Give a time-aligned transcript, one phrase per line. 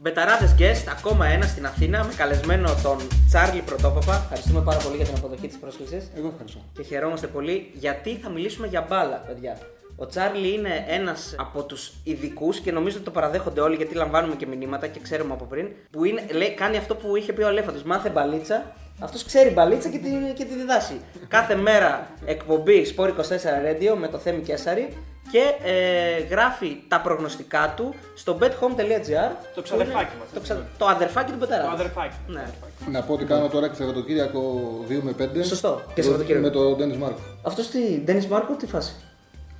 [0.00, 2.98] Μπεταράδε guest, ακόμα ένα στην Αθήνα με καλεσμένο τον
[3.28, 4.14] Τσάρλι Πρωτόπαπα.
[4.22, 6.10] Ευχαριστούμε πάρα πολύ για την αποδοχή της πρόσκλησης.
[6.16, 6.60] Εγώ ευχαριστώ.
[6.72, 9.58] Και χαιρόμαστε πολύ γιατί θα μιλήσουμε για μπάλα, παιδιά.
[9.96, 14.34] Ο Τσάρλι είναι ένας από τους ειδικούς και νομίζω ότι το παραδέχονται όλοι γιατί λαμβάνουμε
[14.34, 15.68] και μηνύματα και ξέρουμε από πριν.
[15.90, 17.82] Που είναι, λέει, κάνει αυτό που είχε πει ο Αλέφαντος.
[17.82, 18.74] Μάθε μπαλίτσα.
[19.00, 21.00] Αυτός ξέρει μπαλίτσα και τη, και τη διδάσει.
[21.28, 24.96] Κάθε μέρα εκπομπή Sport 24 Radio με το Θέμη Κέσσαρη
[25.32, 29.30] και ε, γράφει τα προγνωστικά του στο bethome.gr.
[29.54, 30.42] Το ξαδερφάκι που μας, είναι- Το, έτσι.
[30.42, 30.66] ξα...
[30.78, 31.62] το αδερφάκι του Πετέρα.
[31.62, 32.16] Το αδερφάκι.
[32.26, 32.44] Ναι.
[32.90, 35.44] Να πω ότι κάνω τώρα και Σαββατοκύριακο 2 με 5.
[35.44, 35.82] Σωστό.
[35.94, 36.44] Και Σαββατοκύριακο.
[36.46, 37.20] Με τον Ντένι Μάρκο.
[37.42, 38.92] Αυτός τι, Ντένι Μάρκο, τι φάση;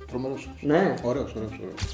[0.07, 0.49] Τρομερός.
[0.61, 0.93] Ναι.
[1.03, 1.51] Ωραίος, ωραίος.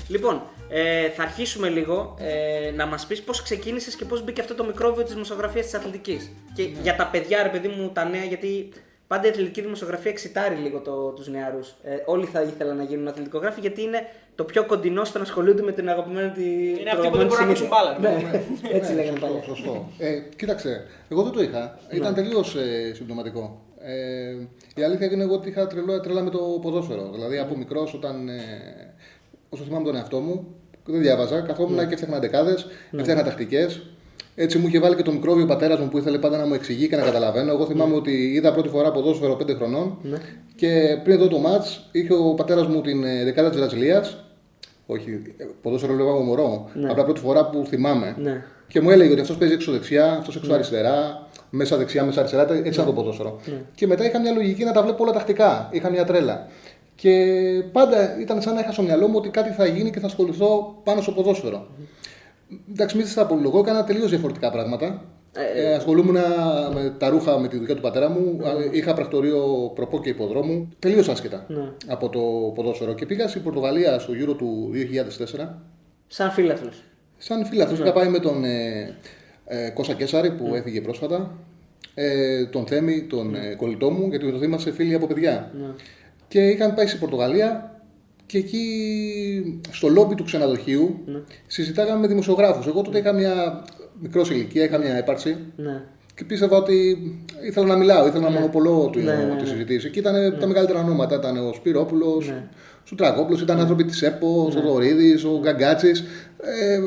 [0.07, 4.55] Λοιπόν, ε, θα αρχίσουμε λίγο ε, να μας πεις πώς ξεκίνησες και πώς μπήκε αυτό
[4.55, 6.31] το μικρόβιο της δημοσιογραφία της αθλητικής.
[6.55, 8.69] Και για τα παιδιά, ρε παιδί μου, τα νέα, γιατί
[9.07, 11.75] πάντα η αθλητική δημοσιογραφία εξητάρει λίγο το, τους νεαρούς.
[11.83, 15.61] Ε, όλοι θα ήθελαν να γίνουν αθλητικογράφοι γιατί είναι το πιο κοντινό στο να ασχολούνται
[15.61, 16.43] με την αγαπημένη τη.
[16.43, 18.19] Είναι το αυτοί που αγαπημένο δεν μπορούν να της παίξουν μπάλα.
[18.19, 18.43] συνήθεια.
[18.61, 19.41] Ναι, έτσι λέγανε παλιά.
[19.43, 19.89] Σωστό.
[19.97, 21.79] Ε, κοίταξε, εγώ δεν το είχα.
[21.91, 23.61] Ήταν τελείως ε, συμπτωματικό.
[23.79, 24.35] Ε,
[24.75, 27.09] η αλήθεια είναι εγώ ότι είχα τρελό, τρέλα με το ποδόσφαιρο.
[27.13, 28.29] Δηλαδή από μικρός, όταν.
[28.29, 28.93] Ε,
[29.49, 31.41] όσο θυμάμαι τον εαυτό μου, δεν διάβαζα.
[31.41, 33.81] Καθόμουν και έφτιαχνα δεκάδες, έφτιαχνα τακτικές.
[34.35, 36.53] Έτσι μου είχε βάλει και το μικρόβιο ο πατέρας μου που ήθελε πάντα να μου
[36.53, 37.51] εξηγεί και να καταλαβαίνω.
[37.51, 39.97] Εγώ θυμάμαι ότι είδα πρώτη φορά ποδόσφαιρο 5 χρονών
[40.55, 44.23] και πριν δω το ματ είχε ο πατέρας μου την ε, δεκάδα της Βραζιλίας.
[44.85, 46.69] Όχι, ε, ποδόσφαιρο λέω εγώ μωρό.
[46.89, 48.15] Απλά πρώτη φορά που θυμάμαι.
[48.17, 48.43] Ναι.
[48.67, 52.53] Και μου έλεγε ότι αυτός παίζει έξω δεξιά, αυτός έξω αριστερά, μέσα δεξιά, μέσα αριστερά.
[52.53, 53.39] Έτσι ήταν το ποδόσφαιρο.
[53.75, 55.69] Και μετά είχα μια λογική να τα βλέπω όλα τακτικά.
[55.71, 56.47] Είχα μια τρέλα.
[56.95, 57.25] Και
[57.71, 60.75] πάντα ήταν σαν να είχα στο μυαλό μου ότι κάτι θα γίνει και θα ασχοληθώ
[60.83, 61.67] πάνω στο ποδόσφαιρο.
[62.71, 65.03] Εντάξει, μην σας απολογώ, έκανα τελείως διαφορετικά πράγματα.
[65.55, 66.17] Ε, ασχολούμουν
[66.73, 68.39] με τα ρούχα με τη δουλειά του πατέρα μου.
[68.71, 70.69] Είχα πρακτορείο προπό και υποδρόμου.
[70.79, 71.45] Τελείως άσχετα
[71.87, 72.19] από το
[72.55, 72.93] ποδόσφαιρο.
[72.93, 75.47] Και πήγα στην Πορτογαλία στο γύρο του 2004.
[76.07, 76.83] Σαν φίλαθλος.
[77.17, 78.95] Σαν φίλαθλος είχα πάει με τον ε,
[79.45, 81.37] ε, Κώστα Κέσαρη που έφυγε πρόσφατα,
[81.93, 85.51] ε, τον Θέμη, τον ε, κολλητό μου, γιατί με τον Θέμη είμαστε φίλοι από παιδιά.
[86.27, 87.74] Και είχαμε πάει στην Πορτογαλία
[88.25, 88.63] και εκεί
[89.71, 90.99] στο λόμπι του ξενοδοχείου
[91.47, 92.67] συζητάγαμε με δημοσιογράφους.
[92.67, 93.63] Εγώ τότε είχα μια
[94.01, 95.81] μικρός ηλικία, είχα μια έπαρξη Ναι.
[96.15, 96.97] και πίστευα ότι
[97.47, 99.41] ήθελα να μιλάω, ήθελα να μονοπολώ τη, Ναι, ναι, ναι.
[99.41, 99.89] τη συζητήση.
[99.89, 101.15] Και ήταν τα μεγαλύτερα ονόματα.
[101.15, 102.33] Ήταν ο Σπυρόπουλος, ο
[102.83, 105.99] Σουτρακόπουλο, ήταν άνθρωποι της ΕΠΟ, ο Θοδωρίδη, ο Γκαγκάτσης.
[106.41, 106.79] Ε,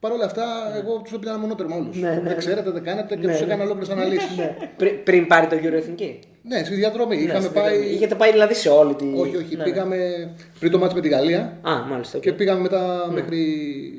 [0.00, 0.44] Παρ' όλα αυτά,
[0.84, 1.96] εγώ τους έπαιρνα μονότερμα όλους.
[2.00, 2.20] Ναι, ναι.
[2.28, 3.46] Δεν ξέρετε, δεν κάνετε και Ναι, τους ναι.
[3.46, 4.36] έκανα ολόκληρες αναλύσεις.
[4.36, 4.56] Ναι.
[4.76, 6.18] Πρι- πριν πάρει το Euro Εθνική.
[6.48, 7.16] Ναι, στη διαδρομή.
[7.16, 7.68] Ναι, Είχαμε στην πάει.
[7.70, 7.94] διαδρομή.
[7.94, 9.04] Είχετε πάει δηλαδή σε όλη τη.
[9.16, 9.56] Όχι, όχι.
[9.56, 9.70] Ναι, ναι.
[9.70, 12.16] Πήγαμε πριν το ματς με τη Γαλλία Α, μάλιστα.
[12.16, 12.22] οκ.
[12.22, 13.38] και πήγαμε μετά μέχρι,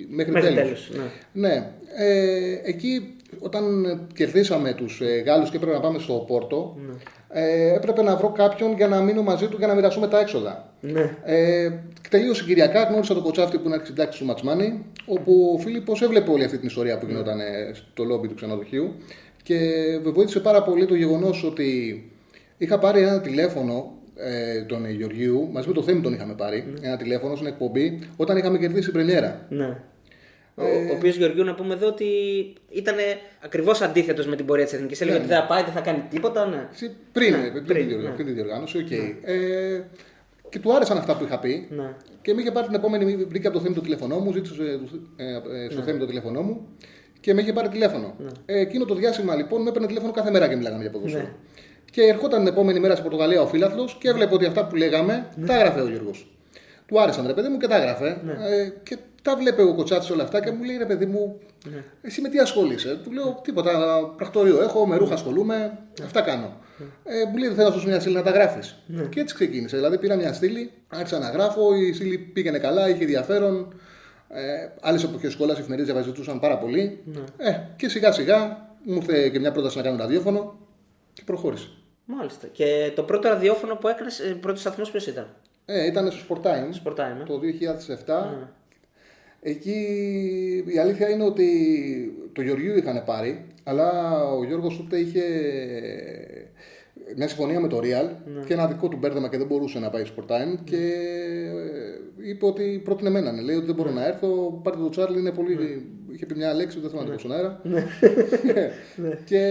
[0.09, 0.87] μέχρι, Μέχρι τέλους.
[0.89, 1.47] τέλους, ναι.
[1.47, 1.69] Ναι.
[1.97, 3.63] Ε, εκεί όταν
[4.13, 6.93] κερδίσαμε τους ε, Γάλλους και έπρεπε να πάμε στο Πόρτο, Ναι.
[7.41, 10.73] ε, έπρεπε να βρω κάποιον για να μείνω μαζί του για να μοιραστούμε τα έξοδα.
[10.81, 11.17] Ναι.
[11.23, 11.71] Ε,
[12.09, 16.31] τελείω συγκυριακά γνώρισα τον κοτσάφτη που είναι αρχισυντάκτης του Match Money, όπου ο Φίλιππος έβλεπε
[16.31, 18.93] όλη αυτή την ιστορία που γινόταν ε, στο λόμπι του ξενοδοχείου
[19.43, 19.57] και
[20.03, 22.03] με βοήθησε πάρα πολύ το γεγονός ότι
[22.59, 26.73] είχα πάρει ένα τηλέφωνο ε, τον ε, Γεωργίου, μαζί με το Θέμη τον είχαμε πάρει,
[26.81, 29.45] ένα τηλέφωνο στην εκπομπή, όταν είχαμε κερδίσει πρεμιέρα.
[29.49, 29.77] ναι.
[30.55, 32.05] Ο, Ε, ο οποίος Γεωργίου να πούμε εδώ ότι
[32.69, 32.95] ήταν
[33.43, 35.01] ακριβώς αντίθετος με την πορεία της Εθνικής.
[35.01, 36.45] Έλεγε Ναι, ότι δεν θα πάει, δεν θα κάνει τίποτα.
[36.45, 36.67] Ναι.
[36.73, 38.13] Εσύ, Πριν, Ναι, πριν, πριν, τη διοργάνωση, ναι.
[38.15, 38.91] πριν τη διοργάνωση, οκ.
[38.91, 39.83] Ε,
[40.49, 41.67] και του άρεσαν αυτά που είχα πει.
[41.69, 41.93] Ναι.
[42.21, 44.63] Και με είχε πάρει την επόμενη, βρήκε από το Θέμη το τηλέφωνό μου, ζήτησε
[45.15, 45.69] ε, ε, Ναι.
[45.69, 46.67] στο Θέμη το τηλέφωνό μου
[47.19, 48.15] και με είχε πάρει τηλέφωνο.
[48.45, 51.23] Ε, εκείνο το διάστημα λοιπόν με έπαιρνε τηλέφωνο κάθε μέρα και μιλάγαμε για ποδόσφαιρο.
[51.23, 51.29] Ναι.
[51.91, 55.27] Και ερχόταν την επόμενη μέρα στην Πορτογαλία ο φίλαθλος και έβλεπε ότι αυτά που λέγαμε
[55.35, 55.45] Ναι.
[55.45, 56.31] τα έγραφε ο Γιώργος.
[56.85, 58.21] Του άρεσαν ρε παιδί μου και τα έγραφε.
[58.25, 58.31] Ναι.
[58.31, 61.39] Ε, και τα βλέπε ο κοτσάτης όλα αυτά και μου λέει ρε παιδί μου,
[61.71, 61.83] Ναι.
[62.01, 63.71] εσύ με τι ασχολείσαι; Του λέω τίποτα,
[64.17, 66.53] πρακτορείο έχω, με ρούχα ασχολούμαι, αυτά κάνω.
[67.03, 68.75] Ε, μου λέει δεν θέλω να σου δώσω μια στήλη να τα γράφεις.
[69.09, 69.75] Και έτσι ξεκίνησε.
[69.75, 73.73] Δηλαδή πήρα μια στήλη, άρχισα να γράφω, η στήλη πήγαινε καλά, είχε ενδιαφέρον.
[74.29, 74.41] Ε,
[74.81, 77.03] Άλλες εποχές σχόλας, οι εφημερίδες διαβαζετούσαν πάρα πολύ.
[77.37, 80.57] Ε, και σιγά σιγά μου ήρθε και μια πρόταση να κάνω ραδιόφωνο
[81.13, 81.67] και προχώρησε.
[82.11, 82.47] Μάλιστα.
[82.47, 85.27] Και το πρώτο ραδιόφωνο που έκανες, πρώτος σταθμός ποιος ήταν;
[85.65, 87.23] Ε, ήταν στο Sport Time Sport Time, ε.
[87.25, 88.47] το 2007.
[89.41, 89.79] Εκεί
[90.67, 91.47] η αλήθεια είναι ότι
[92.33, 95.23] το Γεωργίου είχαν πάρει, αλλά ο Γιώργος τότε είχε
[97.15, 98.09] μια συμφωνία με το Real
[98.45, 100.75] και ένα δικό του μπέρδεμα και δεν μπορούσε να πάει στο Sport Time και
[102.23, 103.31] ε, είπε ότι πρότεινε εμένα.
[103.31, 103.41] ναι.
[103.41, 105.85] Λέει ότι δεν μπορώ να έρθω, πάρτε το Τσάρλι, είναι πολύ...
[106.11, 107.61] Είχε πει μια λέξη, δεν θέλω να το πω στον αέρα.
[109.29, 109.41] και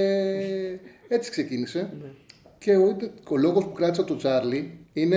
[1.09, 1.91] έτσι ξεκίνησε.
[2.59, 2.97] Και ο,
[3.29, 5.17] ο λόγος που κράτησα το Τσάρλι είναι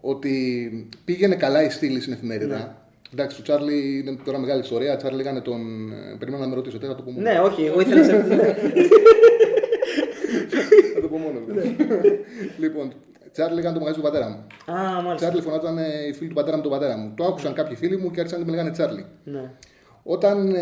[0.00, 2.76] ότι πήγαινε καλά η στήλη στην εφημερίδα.
[3.12, 4.96] Εντάξει, το Τσάρλι είναι τώρα μεγάλη ιστορία.
[4.96, 5.60] Τσάρλι λέγανε τον.
[5.92, 7.30] ε, Περίμενα να με ρωτήσετε, θα το πω μόνο.
[7.30, 8.12] Ναι, όχι, εγώ ήθελα σε
[10.94, 11.38] Θα το πω μόνο.
[12.58, 12.92] λοιπόν,
[13.32, 14.46] Τσάρλι λέγανε το μαγαζί του πατέρα μου.
[14.76, 15.14] Α, μάλιστα.
[15.14, 17.12] Τσάρλι φωνάζανε οι φίλοι του πατέρα μου τον πατέρα μου.
[17.16, 19.04] Το άκουσαν κάποιοι φίλοι μου και άρχισαν να με λέγανε Τσάρλι.
[19.24, 19.50] Ναι.
[20.02, 20.54] Όταν.
[20.54, 20.60] Ε,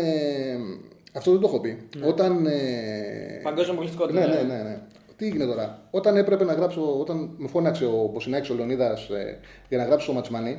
[1.13, 1.77] αυτό δεν το έχω πει.
[2.03, 2.45] Όταν.
[2.45, 4.19] Ε, Παγκόσμια πολιτικότητα.
[4.19, 4.79] ναι, ναι, ναι, ναι.
[5.21, 9.37] Τι έγινε τώρα; Όταν έπρεπε να γράψω, όταν με φώναξε ο Μποσινάκης ο Λεωνίδας ε,
[9.69, 10.57] για να γράψω το Ματσμανί,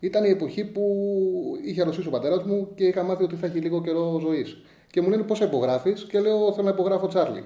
[0.00, 0.82] ήταν η εποχή που
[1.64, 4.56] είχε αρρωστήσει ο πατέρας μου και είχα μάθει ότι θα έχει λίγο καιρό ζωής.
[4.90, 7.44] Και μου λένε πόσα υπογράφεις; και λέω θέλω να υπογράφω Τσάρλι.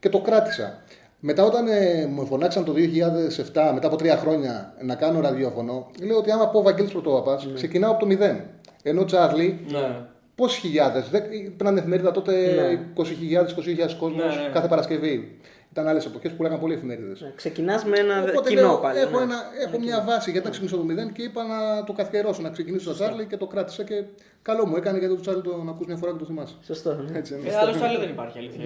[0.00, 0.82] Και το κράτησα.
[1.20, 6.16] Μετά όταν ε, μου φωνάξαν το 2007, μετά από τρία χρόνια, να κάνω ραδιόφωνο, λέω
[6.16, 8.40] ότι άμα πω Βαγγέλης Πρωτόπαπας, ξεκινάω από το μηδέν.
[8.82, 10.00] Ενώ Τσάρλι, Ναι.
[10.34, 11.10] πόσοι χιλιάδες,
[11.56, 12.80] πέραν εφημερίδα τότε Ναι.
[12.94, 14.50] 20.000-20.000 κόσμο Ναι, ναι.
[14.52, 15.38] κάθε Παρασκευή.
[15.72, 17.32] Ήταν άλλες εποχές που λέγανε πολλοί εφημερίδες.
[17.36, 18.98] Ξεκινάς με ένα Οπότε κοινό λέω, πάλι.
[18.98, 19.22] έχω, ναι.
[19.22, 22.42] ένα, έχω μια βάση γιατί να ξεκινήσω από το μηδέν και είπα να το καθιερώσω,
[22.42, 24.04] να ξεκινήσω στο Τσάρλι και το κράτησα και
[24.42, 26.54] καλό μου έκανε γιατί το Τσάρλι το να ακούς μια φορά και το θυμάσαι.
[26.64, 26.94] Σωστό.
[26.94, 27.18] ναι.
[27.18, 28.64] Έτσι, Ε, άλλος άλλο δεν υπάρχει αλήθεια.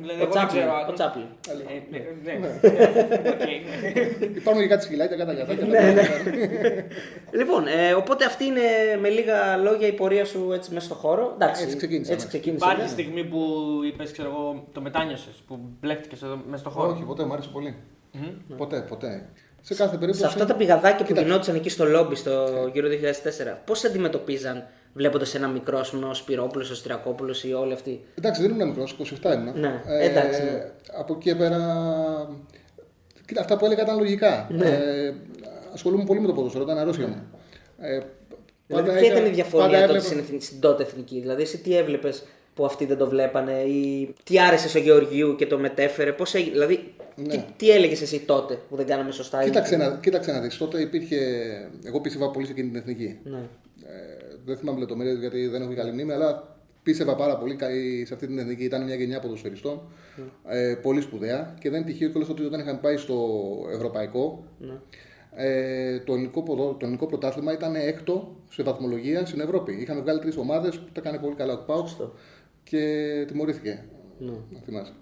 [0.00, 0.48] Δηλαδή, Ο εγώ δεν Τσάπλιν.
[0.62, 0.72] ξέρω.
[0.88, 1.24] Ο Τσάπλιν.
[1.48, 2.48] Ε, ναι, ναι.
[3.30, 3.46] Οκ.
[4.40, 5.66] Υπάρχουν και κάτι σκυλάκια, κατά κατά.
[5.66, 5.94] Ναι,
[7.32, 8.60] Λοιπόν, ε, οπότε αυτή είναι
[9.00, 11.30] με λίγα λόγια η πορεία σου έτσι μέσα στο χώρο.
[11.34, 12.30] Εντάξει, Έτσι ξεκίνησα, Έτσι ναι.
[12.30, 12.64] ξεκίνησε.
[12.64, 12.88] Υπάρχει ναι.
[12.88, 13.38] στιγμή που
[13.86, 16.90] είπες, ξέρω εγώ, το μετάνιωσες, που μπλέχτηκες εδώ μέσα στο χώρο.
[16.92, 17.76] Όχι, ποτέ, μου άρεσε πολύ.
[18.12, 18.56] Μμμ.
[18.56, 19.28] Ποτέ, ποτέ.
[19.62, 20.20] Σε κάθε περίπτωση.
[20.20, 21.24] Σε αυτά τα πηγαδάκια που Κοίταξε.
[21.24, 26.14] γινόντουσαν εκεί στο λόμπι στο γύρο 2004, πώς αντιμετωπίζαν βλέποντας ένα μικρό, ας πούμε, ο
[26.14, 29.60] Σπυρόπουλος, ο Στριακόπουλος ή όλοι αυτοί; Εντάξει, δεν ήμουν μικρός, 27 ήμουν.
[29.60, 30.70] Ναι, εντάξει, ναι.
[30.92, 31.58] Από εκεί και πέρα.
[33.26, 34.46] Κοίτα, αυτά που έλεγα ήταν λογικά.
[34.50, 34.66] Ναι.
[34.68, 35.14] Ε,
[35.74, 37.22] ασχολούμαι πολύ με το ποδόσφαιρο, ήταν αρρώστια μου.
[37.80, 37.88] Ε,
[38.66, 41.20] Δηλαδή, πάντα ποια έκανα- ήταν η διαφορά πάντα τότε έβλεπα- στην, εθνική- στην τότε εθνική;
[41.20, 42.22] Δηλαδή, εσύ τι έβλεπες
[42.54, 46.52] που αυτοί δεν το βλέπανε ή τι άρεσε στο Γεωργίου και το μετέφερε; Πώς έγινε,
[46.52, 46.94] δηλαδή,
[47.26, 47.34] Ναι.
[47.36, 49.42] τι, τι έλεγες εσύ τότε που δεν κάναμε σωστά.
[49.42, 51.16] ή- Κοίταξε να, κοίταξε να δεις, τότε υπήρχε.
[51.84, 53.18] Εγώ πίστευα πολύ σε εκείνη την εθνική.
[53.24, 53.38] Ναι.
[53.38, 57.68] Ε, δεν θυμάμαι λεπτομέρειες γιατί δεν έχω καλή μνήμη, αλλά πίστευα πάρα πολύ κα-
[58.04, 58.64] σε αυτή την εθνική.
[58.64, 59.80] Ήταν μια γενιά ποδοσφαιριστών.
[60.48, 63.16] Ε, πολύ σπουδαία και δεν είναι τυχαίο κιόλα ότι όταν είχαμε πάει στο
[63.72, 64.44] Ευρωπαϊκό.
[65.36, 69.72] Ε, το, ελληνικό ποδο, το ελληνικό πρωτάθλημα ήταν έκτο σε βαθμολογία στην Ευρώπη.
[69.80, 71.86] Είχαμε βγάλει τρεις ομάδες που τα έκανε πολύ καλά ο Πάουκ
[72.62, 73.84] και τιμωρήθηκε.
[74.18, 74.30] Ναι.
[74.50, 74.92] Να θυμάσαι.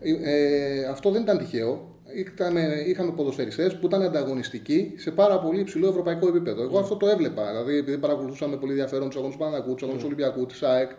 [0.00, 1.94] Ε, αυτό δεν ήταν τυχαίο.
[2.14, 6.62] Είχαμε, είχαμε ποδοσφαιριστές που ήταν ανταγωνιστικοί σε πάρα πολύ υψηλό ευρωπαϊκό επίπεδο.
[6.62, 7.50] Εγώ αυτό το έβλεπα.
[7.50, 10.90] Δηλαδή, επειδή παρακολουθούσαμε πολύ ενδιαφέρον τους αγώνες του Παναγού, τους αγώνες του Ολυμπιακού, της ΑΕΚ,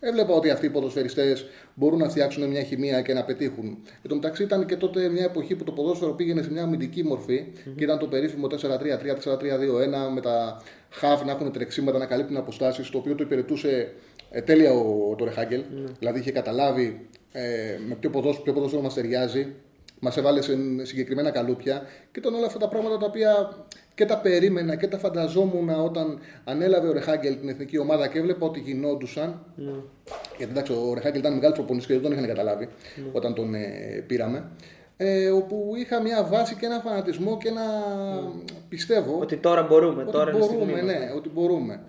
[0.00, 3.64] έβλεπα ότι αυτοί οι ποδοσφαιριστές μπορούν να φτιάξουν μια χημεία και να πετύχουν.
[4.02, 7.04] Εν τω μεταξύ, ήταν και τότε μια εποχή που το ποδόσφαιρο πήγαινε σε μια αμυντική
[7.04, 12.36] μορφή και ήταν το περίφημο 4-3-3, 4-3-2-1 με τα χαφ να έχουν τρεξίματα, να καλύπτουν
[12.36, 13.92] αποστάσεις, το οποίο το υπηρετούσε
[14.30, 15.62] ε, τέλεια ο, το Ρεχάγκελ.
[15.98, 17.08] Δηλαδή είχε καταλάβει
[17.42, 19.54] ε, με ποιο ποδόσφαιρο, ποιο ποδόσφαιρο μας ταιριάζει,
[20.00, 21.82] μας έβαλε σε συγκεκριμένα καλούπια
[22.12, 23.56] και ήταν όλα αυτά τα πράγματα τα οποία
[23.94, 28.46] και τα περίμενα και τα φανταζόμουν όταν ανέλαβε ο Ρεχάγκελ την εθνική ομάδα και έβλεπα
[28.46, 29.44] ότι γινόντουσαν.
[30.36, 32.68] Γιατί εντάξει, ο Ρεχάγκελ ήταν μεγάλος προπονητής και δεν τον είχαν καταλάβει
[33.12, 34.50] όταν τον ε, πήραμε.
[34.96, 37.62] Ε, όπου είχα μια βάση και ένα φανατισμό και ένα
[38.68, 40.02] πιστεύω Ότι τώρα μπορούμε.
[40.02, 40.98] ότι τώρα είναι η μπορούμε, στιγμή μας.
[40.98, 41.80] ναι, ότι μπορούμε.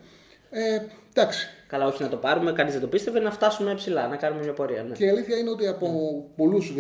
[0.50, 0.80] Ε,
[1.20, 4.44] εντάξει, Καλά, όχι να το πάρουμε, κανείς δεν το πίστευε, να φτάσουμε ψηλά, να κάνουμε
[4.44, 4.84] μια πορεία.
[4.84, 4.96] Ναι.
[4.96, 5.88] Και η αλήθεια είναι ότι από
[6.36, 6.74] πολλούς.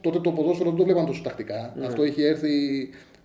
[0.00, 1.74] Τότε το ποδόσφαιρο δεν το βλέπαν τόσο τακτικά.
[1.86, 2.50] Αυτό έχει έρθει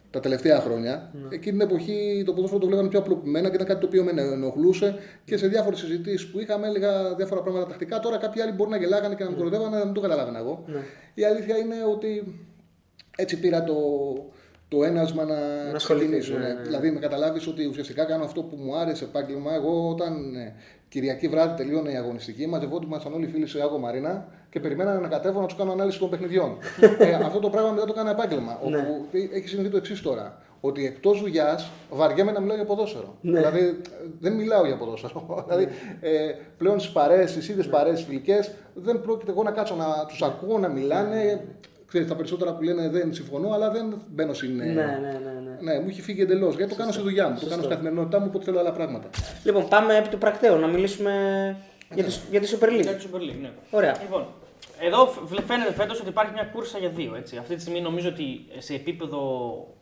[0.10, 1.12] τα τελευταία χρόνια.
[1.30, 4.22] Εκείνη την εποχή το ποδόσφαιρο το βλέπαν πιο απλοποιημένα και ήταν κάτι το οποίο με
[4.22, 8.00] ενοχλούσε και σε διάφορες συζητήσεις που είχαμε έλεγα διάφορα πράγματα τακτικά.
[8.00, 10.66] Τώρα κάποιοι άλλοι μπορεί να γελάγανε και να με κοροϊδεύανε, να μην το καταλάβαινα εγώ.
[11.14, 12.40] Η αλήθεια είναι ότι
[13.18, 13.76] έτσι πήρα το,
[14.72, 15.36] το ένασμα να,
[15.70, 16.34] Να ασχοληθείς, ξεκινήσω.
[16.34, 16.54] ναι, ναι.
[16.54, 16.62] ναι.
[16.62, 19.54] Δηλαδή με καταλάβεις ότι ουσιαστικά κάνω αυτό που μου άρεσε επάγγελμα.
[19.54, 20.54] Εγώ όταν ε,
[20.90, 25.08] Κυριακή βράδυ τελείωνε η αγωνιστική, μαζευόντουσαν όλοι οι φίλοι σε Άγο Μαρίνα και περιμένανε να
[25.08, 26.58] κατέβω να τους κάνω ανάλυση των παιχνιδιών.
[27.00, 28.60] ε, αυτό το πράγμα μετά το έκανα επάγγελμα.
[28.70, 28.78] Ναι.
[28.78, 30.42] Όπου έχει συμβεί το εξής τώρα.
[30.62, 33.16] Ότι εκτός δουλειά βαριέμαι να μιλάω για ποδόσφαιρο.
[33.22, 33.38] Ναι.
[33.40, 33.74] Δηλαδή ε,
[34.20, 35.26] δεν μιλάω για ποδόσφαιρο.
[35.48, 35.68] δηλαδή
[36.02, 36.12] ε,
[36.58, 40.58] πλέον στις παρέες, στις ίδιες παρέες φιλικές, δεν πρόκειται εγώ να κάτσω να τους ακούω
[40.58, 41.48] να μιλάνε.
[41.92, 44.56] Ξέρεις, τα περισσότερα που λένε δεν συμφωνώ, αλλά δεν μπαίνω στην.
[44.56, 44.82] Ναι, ναι, ναι,
[45.62, 45.74] ναι.
[45.74, 46.56] Ναι, μου έχει φύγει εντελώς.
[46.56, 47.34] Γιατί το κάνω στη δουλειά μου.
[47.34, 47.58] Το κάνω Σωστό.
[47.64, 49.10] στην καθημερινότητά μου, οπότε θέλω άλλα πράγματα.
[49.44, 51.12] Λοιπόν, πάμε επί του πρακτέου να μιλήσουμε
[51.94, 52.96] για τη, για τη Super Για League.
[52.98, 53.50] τη Super League, ναι.
[53.72, 53.96] Ωραία.
[54.02, 54.26] Λοιπόν,
[54.80, 57.16] εδώ φ- φαίνεται φέτος ότι υπάρχει μια κούρσα για δύο.
[57.16, 57.38] Έτσι.
[57.38, 58.26] Αυτή τη στιγμή νομίζω ότι
[58.58, 59.20] σε επίπεδο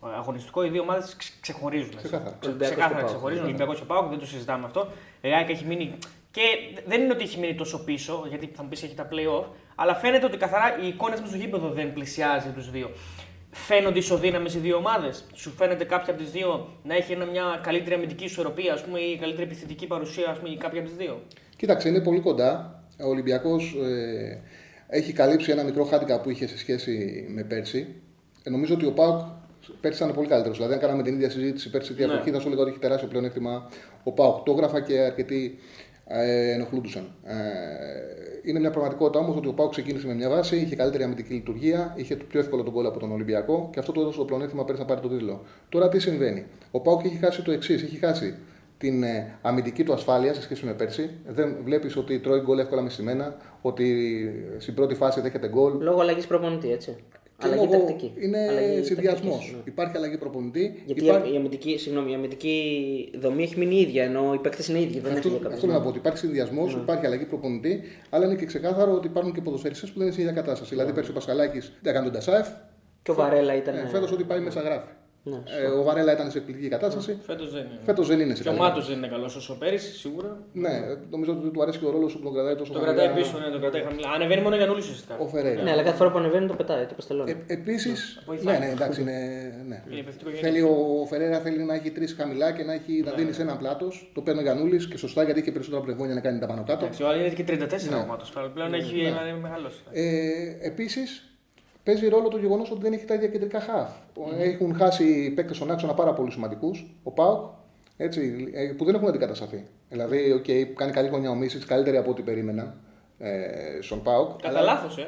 [0.05, 1.87] ε, αγωνιστικό οι δύο ομάδες ξεχωρίζουν.
[1.93, 1.97] έτσι.
[2.03, 2.29] Ξεκάθαρα.
[2.39, 3.09] Ξε- Ολυμπιακός Ξεκάθαρα και ΠΑΟΚ.
[3.15, 3.43] ξεχωρίζουν.
[3.45, 4.87] Ολυμπιακός και Πάοκ, δεν το συζητάμε αυτό.
[5.21, 5.97] Η ΑΕΚ έχει μείνει.
[6.31, 6.41] Και
[6.87, 9.45] δεν είναι ότι έχει μείνει τόσο πίσω, γιατί θα μου πεις έχει τα playoff,
[9.75, 12.89] αλλά φαίνεται ότι καθαρά η εικόνα με στο γήπεδο δεν πλησιάζει τους δύο.
[13.51, 15.23] Φαίνονται ισοδύναμες οι δύο ομάδες.
[15.33, 18.99] Σου φαίνεται κάποια από τις δύο να έχει ένα- μια καλύτερη αμυντική ισορροπία, ας πούμε,
[18.99, 21.21] ή καλύτερη επιθετική παρουσία, ας πούμε, ή κάποια από τις δύο;
[21.57, 22.83] Κοίταξε, είναι πολύ κοντά.
[23.03, 24.41] Ο Ολυμπιακός ε,
[24.87, 27.95] έχει καλύψει ένα μικρό χάντικα που είχε σε σχέση με πέρσι.
[28.43, 29.19] Ε, νομίζω ότι ο Πάουκ
[29.81, 30.57] πέρσι ήταν πολύ καλύτερος.
[30.57, 32.13] Δηλαδή, αν κάναμε την ίδια συζήτηση πέρσι τη Ναι.
[32.13, 33.69] εποχή, θα σου έλεγα ότι έχει τεράστιο πλεονέκτημα
[34.03, 34.43] ο Πάουκ.
[34.45, 35.59] Το έγραφα και αρκετοί
[36.11, 37.11] ε, ενοχλούντουσαν.
[37.23, 37.35] Ε,
[38.43, 41.93] είναι μια πραγματικότητα όμως ότι ο Πάουκ ξεκίνησε με μια βάση, είχε καλύτερη αμυντική λειτουργία,
[41.97, 44.65] είχε το πιο εύκολο τον κόλλο από τον Ολυμπιακό και αυτό του έδωσε το πλεονέκτημα
[44.65, 45.41] πέρσι να πάρει τον τίτλο.
[45.69, 48.35] Τώρα τι συμβαίνει; Ο Πάουκ έχει χάσει το εξής: έχει χάσει
[48.77, 51.09] την ε, αμυντική του ασφάλεια σε σχέση με πέρσι.
[51.27, 53.85] Δεν βλέπεις ότι τρώει γκολ εύκολα με σημένα, ότι
[54.57, 55.73] στην πρώτη φάση δέχεται γκολ.
[55.79, 56.95] Λόγω αλλαγής προπονητή, έτσι.
[57.39, 58.11] Και αλλαγή λόγω- τακτική.
[58.19, 59.31] Είναι Αλλαγή συνδυασμός.
[59.33, 59.61] τακτικής, ναι.
[59.65, 60.83] Υπάρχει αλλαγή προπονητή.
[60.85, 61.33] Γιατί υπάρχει...
[61.33, 62.55] η, αμυντική, συγγνώμη, η αμυντική
[63.19, 64.99] δομή έχει μείνει ίδια, ενώ οι παίκτες είναι ίδιοι.
[64.99, 65.57] Δεν Αυτό, έφυγε αυτό κάποιο.
[65.59, 66.81] θέλω να πω ότι υπάρχει συνδυασμός, Ναι.
[66.81, 70.21] υπάρχει αλλαγή προπονητή, αλλά είναι και ξεκάθαρο ότι υπάρχουν και ποδοσφαιριστές που δεν είναι σε
[70.21, 70.69] ίδια κατάσταση.
[70.69, 72.47] Δηλαδή, πέρσι ο Πασχαλάκης δεν έκανε τον Τασάεφ.
[73.03, 73.75] Και ο Βαρέλα ήταν.
[73.75, 74.87] Ε, Φέτος ότι πάει μέσα γράφει.
[75.23, 77.17] Ναι, Ε, ο Βαρέλα ήταν σε εκπληκτική κατάσταση.
[77.25, 77.79] Φέτος δεν είναι.
[77.85, 80.37] Φέτος δεν είναι σε Και ο καλή Μάτος δεν είναι καλός όσο πέρυσι, σίγουρα.
[80.53, 80.69] Ναι,
[81.09, 82.93] νομίζω ότι του αρέσει και ο ρόλος που τον κρατάει τόσο Το χαμηλά.
[83.03, 84.09] κρατάει πίσω, ναι, το κρατάει χαμηλά.
[84.15, 85.17] Ανεβαίνει μόνο για νουλί ουσιαστικά.
[85.17, 85.61] Ο Φεραίρα.
[85.63, 87.31] Ναι, αλλά κάθε φορά που ανεβαίνει το πετάει, το παστελώνει.
[87.47, 87.91] Ε, Επίση.
[88.25, 88.59] βοηθάει.
[88.59, 89.17] Ναι, ναι, εντάξει, είναι.
[89.67, 89.83] Ναι.
[89.89, 93.33] Είναι υπευθυντικό Θέλει ο Φεραίρα θέλει να έχει τρεις χαμηλά και να, έχει, να δίνει
[93.33, 94.11] σε ένα πλάτος.
[94.13, 96.85] Το παίρνει ο Γιανούλη και σωστά γιατί είχε περισσότερα πνευμόνια να κάνει τα πάνω κάτω.
[96.85, 97.95] Εντάξει, ο άλλο είναι και 34 Ναι.
[97.95, 98.33] ο Μάτος.
[98.53, 99.77] Πλέον έχει είναι μεγαλώσει.
[99.91, 101.23] Ε, Επίσης,
[101.89, 103.89] παίζει ρόλο το γεγονός ότι δεν έχει τα ίδια κεντρικά χαφ.
[104.39, 106.95] Έχουν χάσει παίκτες στον άξονα πάρα πολύ σημαντικούς.
[107.03, 107.41] Ο Πάουκ,
[107.97, 109.65] έτσι, ε, που δεν έχουν αντικατασταθεί.
[109.89, 112.75] Δηλαδή, okay, κάνει καλή χρονιά ο Μίσης, καλύτερη από ό,τι περίμενα
[113.19, 113.37] ε,
[113.81, 114.41] στον Πάουκ.
[114.41, 115.07] Κατά λάθος, ε.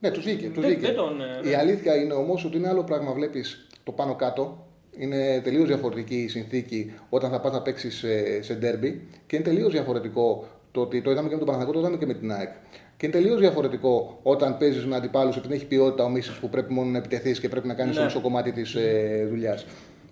[0.00, 0.46] Ναι, τους βγήκε.
[0.46, 0.86] Τους Δεν- βγήκε.
[0.86, 4.66] δεν τον, ε, Η αλήθεια είναι όμως ότι είναι άλλο πράγμα, βλέπεις το πάνω κάτω.
[4.98, 9.44] Είναι τελείως διαφορετική η συνθήκη όταν θα πας να παίξεις σε, σε ντέρμπι και είναι
[9.44, 12.32] τελείως διαφορετικό το ότι το είδαμε και με τον Παναγιώτο, το είδαμε και με την
[12.32, 12.48] ΑΕΚ.
[12.96, 16.72] Και είναι τελείως διαφορετικό όταν παίζεις με αντιπάλους επειδή έχει ποιότητα ο Μίσης που πρέπει
[16.72, 18.02] μόνο να επιτεθείς και πρέπει να κάνεις Ναι.
[18.02, 19.66] όλο το κομμάτι της ε, δουλειάς.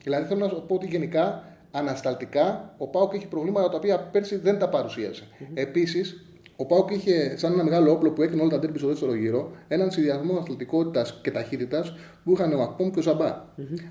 [0.05, 4.37] Δηλαδή θέλω να σου πω ότι γενικά ανασταλτικά ο Πάουκ έχει προβλήματα τα οποία πέρσι
[4.37, 5.23] δεν τα παρουσίασε.
[5.55, 6.25] Επίσης,
[6.57, 9.51] ο Πάουκ είχε σαν ένα μεγάλο όπλο που έκανε όλα τα τέρμπι στο δεύτερο γύρο
[9.69, 11.95] έναν συνδυασμό αθλητικότητας και ταχύτητας
[12.25, 13.45] που είχαν ο Ακπόμ και ο ζαμπα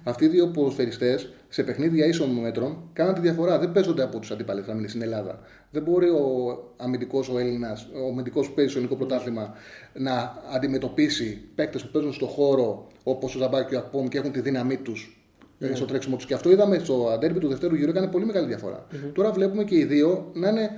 [0.04, 3.60] Αυτοί οι δύο ποδοσφαιριστές σε παιχνίδια ίσων μέτρων κάναν τη διαφορά.
[3.60, 5.40] Δεν παίζονται από τους αντίπαλε να μείνει στην Ελλάδα.
[5.72, 9.54] Δεν μπορεί ο αμυντικός ο Έλληνας, ο αμυντικός που παίζει στο ελληνικό πρωτάθλημα
[9.94, 14.32] να αντιμετωπίσει παίκτες που παίζουν στο χώρο όπως ο Ζαμπά και ο Ακπόμ και έχουν
[14.32, 15.18] τη δύναμή τους
[15.60, 16.26] ε, στο τρέξιμο τους.
[16.26, 18.86] Και αυτό είδαμε στο αντέρμπι του δευτέρου γύρου, έκανε πολύ μεγάλη διαφορά.
[19.14, 20.70] Τώρα βλέπουμε και οι δύο να είναι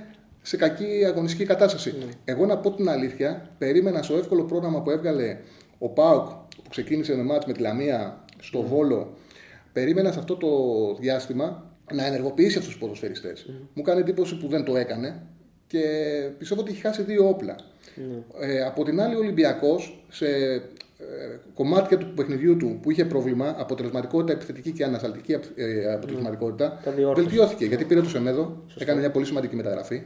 [0.46, 1.94] σε κακή αγωνιστική κατάσταση.
[2.24, 5.36] Εγώ να πω την αλήθεια, περίμενα στο εύκολο πρόγραμμα που έβγαλε
[5.78, 6.26] ο Πάουκ
[6.62, 9.16] που ξεκίνησε με μάτς με τη Λαμία στο Βόλο,
[9.72, 10.48] περίμενα σε αυτό το
[11.00, 13.50] διάστημα να ενεργοποιήσει αυτούς τους ποδοσφαιριστές.
[13.74, 15.22] Μου κάνει εντύπωση που δεν το έκανε
[15.66, 15.80] και
[16.38, 17.56] πιστεύω ότι έχει χάσει δύο όπλα.
[18.40, 20.60] Ε, από την άλλη, ο Ολυμπιακός σε ε,
[21.54, 27.22] κομμάτια του παιχνιδιού του που είχε πρόβλημα, αποτελεσματικότητα επιθετική και ανασταλτική ε, αποτελεσματικότητα, Τα διόρθωσε.
[27.28, 27.64] βελτιώθηκε.
[27.64, 30.02] Γιατί πήρε το Σεμέδο, έκανε μια πολύ σημαντική μεταγραφή,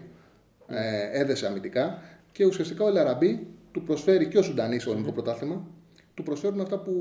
[0.70, 5.66] ε, έδεσε αμυντικά και ουσιαστικά ο Ελαραμπή του προσφέρει και ο Σουντανής στο ελληνικό πρωτάθλημα,
[6.20, 6.92] του προσφέρουν αυτά που,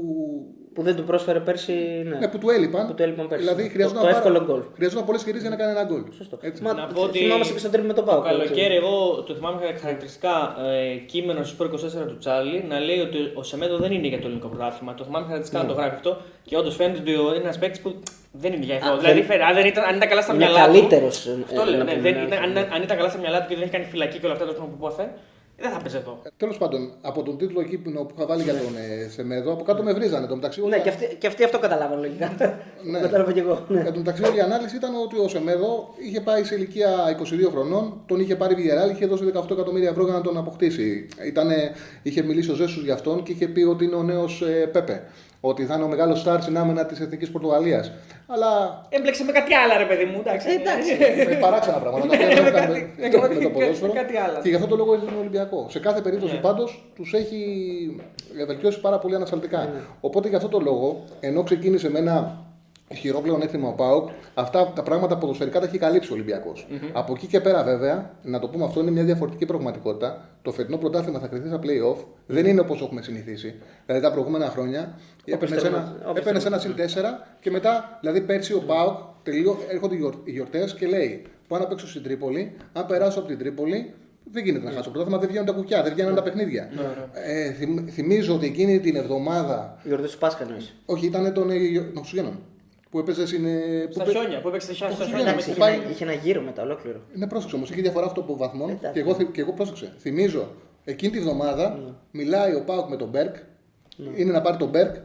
[0.74, 1.74] Που δεν του πρόσφερε πέρσι.
[2.10, 2.18] Ναι.
[2.18, 2.88] ναι, που του έλειπαν.
[2.88, 3.44] Που του έλειπαν πέρσι.
[3.46, 4.62] Δηλαδή Το- χρειαζόταν, το πάρα- εύκολο γκολ.
[4.76, 6.02] χρειαζόταν πολλές ευκαιρίε για να κάνει ένα γκολ.
[6.18, 6.38] Σωστό.
[6.42, 6.64] Έτσι.
[6.64, 8.24] Μα Να πω ότι θυμάμαι και στο τρίπ με τον Το Πάουκ.
[8.26, 13.44] καλοκαίρι, εγώ το θυμάμαι χαρακτηριστικά ε, κείμενο στο 24 του Τσάρλι να λέει ότι ο
[13.44, 14.94] Σεμέδο δεν είναι για το ελληνικό πρωτάθλημα.
[14.94, 16.12] Το θυμάμαι χαρακτηριστικά να το γράφει αυτό
[16.48, 17.90] και όντως φαίνεται ότι είναι ένας παίκτης που
[18.32, 18.90] δεν είναι για αυτό.
[18.92, 20.72] Α, Δηλαδή, δεν- φαίνεται- αν, δεν ήταν, αν ήταν καλά στα Είναι μυαλά του.
[20.72, 21.78] καλύτερος, ε, Αυτό ε, λέω.
[21.78, 22.26] να Ναι, πούμε, δεν, ναι.
[22.28, 24.36] ήταν- αν, αν ήταν καλά στα μυαλά του και δεν έχει κάνει φυλακή και όλα
[24.38, 25.10] αυτά το που πόθεν,
[25.62, 26.22] δεν θα παίζει εδώ.
[26.38, 29.63] Τέλος πάντων, από τον τίτλο εκεί που που είχα βάλει για τον ε, Σεμέδο, από
[29.63, 30.28] κάτω με βρίζανε.
[30.28, 32.36] Το μεταξύ, Ναι, όλα- και αυτοί, και αυτοί αυτό καταλάβαν λογικά.
[32.84, 32.98] Ναι.
[32.98, 33.66] Το κατάλαβα κι εγώ.
[33.68, 33.80] Ναι.
[33.80, 36.89] Εν τω μεταξύ, όλη η ανάλυση ήταν ότι ο Σεμέδο είχε πάει σε ηλικία
[37.48, 41.08] 22 χρονών, τον είχε πάρει Βιγεράλ, είχε δώσει 18 εκατομμύρια ευρώ για να τον αποκτήσει.
[41.25, 45.04] Ήτανε, είχε μιλήσει ο Ζέσους για αυτόν και είχε πει ότι είναι ο νέος Πέπε.
[45.41, 47.91] Ότι θα είναι ο μεγάλος στάρ στην άμυνα της Εθνικής Πορτογαλίας.
[48.27, 50.17] Αλλά Έμπλεξε με κάτι άλλο, ρε παιδί μου.
[50.19, 50.48] Εντάξει.
[50.50, 51.25] Ε, εντάξει.
[51.29, 52.08] με παράξενα πράγματα.
[52.08, 53.93] τα οποία Ναι, δεν με έχουν κάτι- με- με κάτι- με το ποδόσφαιρο.
[53.93, 54.39] με κάτι άλλο.
[54.43, 55.65] Και γι' αυτό το λόγο είναι στον Ολυμπιακό.
[55.69, 56.39] Σε κάθε περίπτωση Ναι.
[56.39, 57.41] πάντως τους έχει
[58.48, 59.69] βελτιώσει πάρα πολύ ανασταλτικά.
[60.01, 62.38] Οπότε γι' αυτό το λόγο, ενώ ξεκίνησε με ένα
[62.91, 66.53] ισχυρό πλεονέκτημα ο Πάοκ, αυτά τα πράγματα ποδοσφαιρικά τα έχει καλύψει ο ολυμπιακο
[66.93, 70.29] Από εκεί και πέρα, βέβαια, να το πούμε αυτό είναι μια διαφορετική πραγματικότητα.
[70.41, 71.98] Το φετινό πρωτάθλημα θα κρυθεί στα playoff.
[72.27, 73.55] Δεν είναι όπως έχουμε συνηθίσει.
[73.86, 76.62] Δηλαδή τα προηγούμενα χρόνια έπαιρνε θέλουμε- ένα, όπως έπαιρνες θέλουμε.
[76.62, 81.22] ένα συν 4 και μετά, δηλαδή πέρσι ο Πάοκ τελείω, έρχονται οι γιορτές και λέει:
[81.48, 82.51] Πάω να παίξω στην Τρίπολη.
[82.74, 83.93] Αν περάσω από την Τρίπολη,
[84.31, 86.69] δεν γίνεται να χάσω το πρωτάθλημα, δεν βγαίνουν τα κουκιά, δεν βγαίνουν τα παιχνίδια.
[87.13, 90.75] Ε, θυμ- θυμίζω ότι εκείνη την εβδομάδα, Η γιορτή του Πάσχα εννοείς.
[90.86, 91.55] όχι, ήταν των, ε,
[91.93, 92.39] των Χριστουγέννων.
[92.89, 93.46] Που έπαιζες στην.
[93.46, 94.96] ε, που Στα πέ- χιόνια, που έπαιξε στα χιόνια.
[94.96, 95.29] στα Πώς χιόνια.
[95.31, 97.00] Εντάξει, που είχε, πάει- ένα, είχε ένα γύρο μετά ολόκληρο.
[97.13, 98.69] Ναι, πρόσεξε όμως, είχε διαφορά αυτό από βαθμών.
[98.69, 98.91] Εντάξει.
[98.93, 99.93] Και εγώ, θυ- και εγώ πρόσεξε.
[100.00, 100.48] Θυμίζω,
[100.86, 101.79] εκείνη τη βδομάδα
[102.12, 103.36] μιλάει ο Πάουκ με τον Μπέρκ.
[104.15, 104.96] Είναι να πάρει τον Μπέρκ.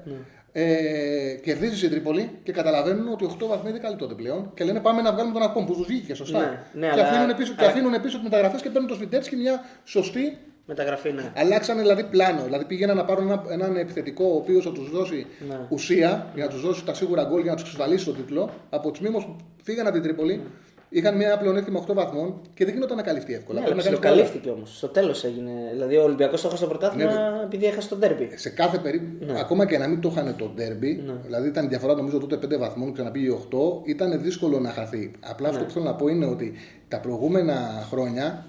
[0.56, 4.50] Ε, κερδίζει στην Τρίπολη και καταλαβαίνουν ότι 8 βαθμοί δεν καλύπτονται πλέον.
[4.54, 6.38] Και λένε πάμε να βγάλουμε τον Ακόμ που του βγήκε σωστά.
[6.38, 6.46] Ναι,
[6.86, 9.36] ναι, και, αλλά- αφήνουν πίσω, και αλλά- αφήνουν πίσω τις μεταγραφές και παίρνουν το Σβιντέτσκι
[9.36, 10.38] μια σωστή.
[10.66, 11.32] Μεταγραφή, ναι.
[11.36, 12.42] Αλλάξανε δηλαδή πλάνο.
[12.44, 15.56] Δηλαδή πήγαιναν να πάρουν ένα, έναν επιθετικό ο οποίος θα τους δώσει Ναι.
[15.68, 18.50] ουσία για να τους δώσει τα σίγουρα γκολ για να τους εξασφαλίσει τον τίτλο.
[18.70, 20.40] Από τους μήμου που φύγαν από την Τρίπολη
[20.88, 23.60] είχαν μια πλεονέκτημα 8 βαθμών και δεν γινόταν να καλυφθεί εύκολα.
[23.60, 24.22] Ναι, Πρέπει αλλά να κάνεις πολλά.
[24.22, 24.76] ψιλοκαλύφθηκε όμως.
[24.76, 25.50] Στο τέλος έγινε.
[25.72, 28.30] Δηλαδή ο Ολυμπιακός το έχασε στο πρωτάθλημα Ναι, επειδή έχασε τον τέρμπι.
[28.34, 29.40] Σε κάθε περίπτωση, Ναι.
[29.40, 32.92] ακόμα και να μην το είχαν το ντέρμπι, δηλαδή ήταν διαφορά νομίζω τότε 5 βαθμών,
[32.92, 35.10] ξαναπήγε 8, ήταν δύσκολο να χαθεί.
[35.20, 35.54] Απλά Ναι.
[35.54, 36.52] αυτό που θέλω να πω είναι ότι
[36.88, 38.44] τα προηγούμενα χρόνια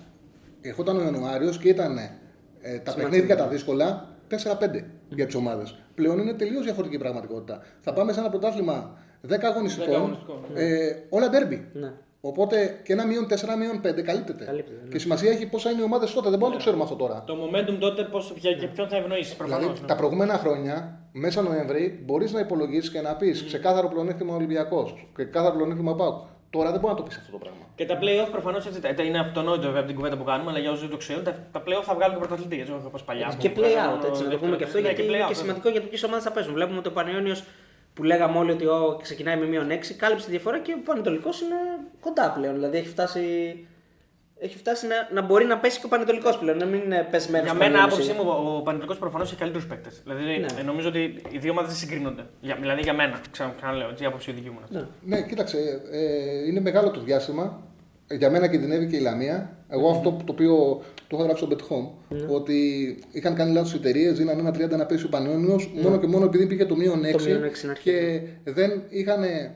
[0.67, 1.97] ερχόταν ο Ιανουάριος και ήταν
[2.61, 4.35] ε, τα παιχνίδια τα δύσκολα 4-5
[5.09, 5.75] για τις ομάδες.
[5.95, 7.61] Πλέον είναι τελείως διαφορετική η πραγματικότητα.
[7.79, 8.97] Θα πάμε σε ένα πρωτάθλημα
[9.29, 11.67] 10 αγωνιστικών, αγωνιστικών, ε, όλα ντέρμπι.
[11.73, 11.93] Ναι.
[12.21, 14.45] Οπότε και ένα μείον 4, μείον 5 καλύπτεται.
[14.45, 14.89] Καλύπτεται, ναι.
[14.89, 16.29] Και σημασία έχει πόσα είναι οι ομάδες τότε.
[16.29, 17.23] Δεν μπορούμε να το ξέρουμε αυτό τώρα.
[17.25, 19.65] Το momentum τότε πώς, για, για ποιον θα ευνοήσεις προφανώς.
[19.65, 24.93] Δηλαδή, τα προηγούμενα χρόνια, μέσα Νοέμβρη, μπορείς να υπολογίσεις και να πεις ξεκάθαρο πλεονέκτημα Ολυμπιακός
[25.15, 26.23] και ξεκάθαρο πλεονέκτημα Πάουκ.
[26.55, 27.63] Τώρα δεν μπορεί να το πεις αυτό το πράγμα.
[27.75, 30.59] Και τα playoff προφανώς έτσι τα- είναι αυτονόητο βέβαια από την κουβέντα που κάνουμε, αλλά
[30.59, 32.59] για όσους δεν το ξέρουν, τα, τα playoff θα βγάλουν και πρωταθλητή.
[32.59, 33.35] Έτσι όπως παλιά.
[33.37, 34.81] Και που play βγάζανε out, μόνο έτσι να το πούμε και αυτό, δεύτερο.
[34.81, 35.43] Ναι, γιατί είναι play-out, και βέβαια.
[35.43, 36.53] σημαντικό για το ποιες ομάδες θα παίζουν.
[36.53, 37.35] Βλέπουμε ότι ο Πανιόνιο
[37.93, 41.41] που λέγαμε όλοι ότι ο, ξεκινάει με μείον 6, κάλυψε τη διαφορά και ο Πανετολικός
[41.41, 41.55] είναι
[41.99, 42.53] κοντά πλέον.
[42.53, 43.21] Δηλαδή έχει φτάσει,
[44.39, 47.43] έχει φτάσει να, να μπορεί να πέσει και ο Πανετολικός πλέον, να μην είναι πεσμένο.
[47.43, 48.23] Για μένα, άποψή μου,
[48.57, 50.01] ο Πανετολικός προφανώς έχει καλύτερους παίκτες.
[50.03, 50.45] Δηλαδή, Ναι.
[50.59, 52.25] ε, νομίζω ότι οι δύο ομάδες δεν συγκρίνονται.
[52.41, 54.55] Για, δηλαδή για μένα, ξανα, ξαναλέω, έτσι, η άποψη δική μου.
[54.69, 54.91] είναι αυτή.
[55.05, 55.15] Ναι.
[55.17, 55.57] Ναι, κοίταξε,
[55.91, 57.63] ε, είναι μεγάλο το διάστημα.
[58.07, 59.57] Ε, Για μένα κινδυνεύει και η Λαμία.
[59.69, 62.57] Εγώ αυτό που- το οποίο το έχω γράψει στο Bet Home, ότι
[63.11, 66.25] είχαν κάνει λάθος οι εταιρείες, δίναν ένα 30 να πέσει ο Πανιόνιο, μόνο και μόνο
[66.25, 69.51] επειδή πήγε το μείον 6, μείον έξι στην αρχή, και δεν είχαν ε,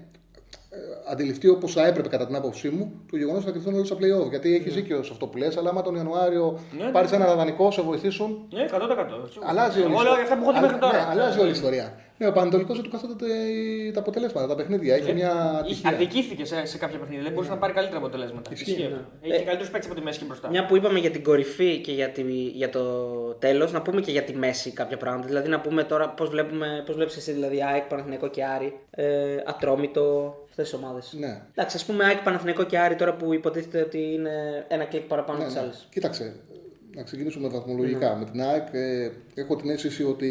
[1.09, 3.95] αντιληφθεί όπως θα έπρεπε κατά την άποψή μου το γεγονός ότι θα κρυφθούν όλοι στα
[3.95, 4.29] playoff.
[4.29, 7.71] Γιατί έχει δίκιο σε αυτό που λες, αλλά άμα τον Ιανουάριο Ναι, πάρεις ένα δανεικό,
[7.71, 9.23] σε βοηθήσουν, Ναι, 100%.
[9.25, 9.39] έτσι.
[9.43, 10.13] Αλλάζει όλη η Εγώ λέω ιστορία.
[10.13, 10.97] για αυτά που έχω δει μέχρι Αλλα- τώρα.
[11.05, 11.93] Ναι, αλλάζει όλη η ιστορία.
[12.21, 13.25] Ναι, ο Πανατολικό δεν του καθόνται
[13.93, 14.95] τα αποτελέσματα, τα παιχνίδια.
[14.95, 15.89] Έχει μια Είχε- ατυχία.
[15.89, 17.23] Αδικήθηκε σε, σε κάποια παιχνίδια.
[17.23, 18.49] Δεν μπορούσε να πάρει καλύτερα αποτελέσματα.
[18.53, 18.87] Ισχύει, Ισχύει ναι.
[18.95, 19.05] αυτό.
[19.35, 20.49] Έχει καλύτερους παίκτες από τη μέση και μπροστά.
[20.49, 22.21] Μια που είπαμε για την κορυφή και για, τη,
[22.61, 22.81] για το
[23.39, 25.27] τέλος, να πούμε και για τη μέση κάποια πράγματα.
[25.27, 29.05] Δηλαδή να πούμε τώρα πώς βλέπουμε, πώς βλέπεις εσύ, δηλαδή ΑΕΚ, Παναθηναϊκό και Άρη, ε,
[29.45, 30.98] Ατρόμητο, αυτές τις ομάδες.
[31.11, 31.41] Ναι.
[31.51, 35.37] Εντάξει, ας πούμε ΑΕΚ, Παναθηναϊκό και Άρη τώρα που υποτίθεται ότι είναι ένα κλικ παραπάνω
[35.37, 35.65] Ναι, από τι ναι.
[35.65, 35.87] άλλες.
[35.91, 36.35] Κοίταξε,
[36.95, 38.09] να ξεκινήσουμε βαθμολογικά.
[38.13, 38.19] Ναι.
[38.19, 40.29] Με την ΑΕΚ ε, έχω την αίσθηση ότι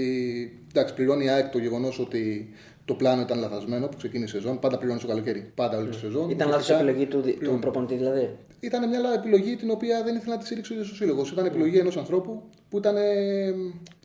[0.68, 2.52] εντάξει, πληρώνει η ΑΕΚ το γεγονός ότι
[2.84, 4.58] το πλάνο ήταν λαθασμένο που ξεκίνησε η σεζόν.
[4.58, 5.52] Πάντα πληρώνεις το καλοκαίρι.
[5.54, 6.30] Πάντα όλη τη σεζόν.
[6.30, 8.36] Ήταν λάθος Ουσιαστικά, επιλογή του, του προπονητή δηλαδή.
[8.60, 11.30] Ήταν μια επιλογή την οποία δεν ήθελε να τη στηρίξει ο ίδιο ο σύλλογος.
[11.30, 13.54] Ήταν επιλογή ενός ανθρώπου που ήταν ε,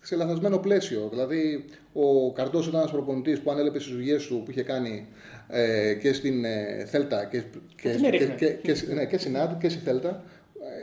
[0.02, 1.08] σε λαθασμένο πλαίσιο.
[1.12, 5.08] Δηλαδή, ο Καρτό ήταν ένας προπονητής που ανέλεπε στις δουλειέ του που είχε κάνει
[5.54, 7.44] ε, και στην ε, Θέλτα και,
[7.76, 8.36] και, Τι με και, ρίχνε.
[8.36, 10.24] και, και, ναι, και στην ΑΔ και στη Θέλτα.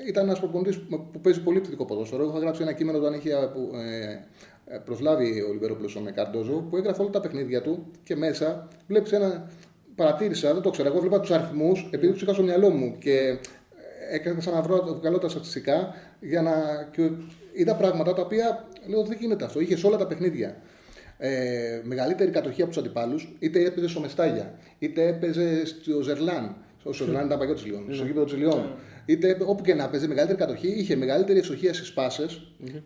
[0.04, 2.28] Ε, Ήταν ένας προπονητής που παίζει πολύ επιθετικό ποδόσφαιρο.
[2.28, 6.76] Είχα γράψει ένα κείμενο όταν είχε που, ε, ε, προσλάβει ο Λιβερόπουλο με Καρτόζο που
[6.76, 9.50] έγραφε όλα τα παιχνίδια του και μέσα βλέπεις ένα.
[9.94, 10.88] Παρατήρησα, δεν το ξέρω.
[10.88, 13.38] Εγώ βλέπα τους αριθμούς επειδή τους είχα στο μυαλό μου και
[14.10, 16.52] έκανα να βρω βγάλω τα στατιστικά για να.
[16.92, 17.10] Και
[17.52, 19.60] είδα πράγματα τα οποία λέω δεν γίνεται αυτό.
[19.60, 20.56] Είχες όλα τα παιχνίδια.
[21.22, 26.56] Ε, μεγαλύτερη κατοχή από τους αντιπάλους, είτε έπαιζε στο Μεστάγια, είτε έπαιζε στο Ζερλάν.
[26.80, 28.74] Στο Ζερλάν ήταν παλιό τη Λιόν, στο γήπεδο της Λιόν.
[29.06, 32.26] Είτε όπου και να παίζει μεγαλύτερη κατοχή, είχε μεγαλύτερη ευστοχία στις πασε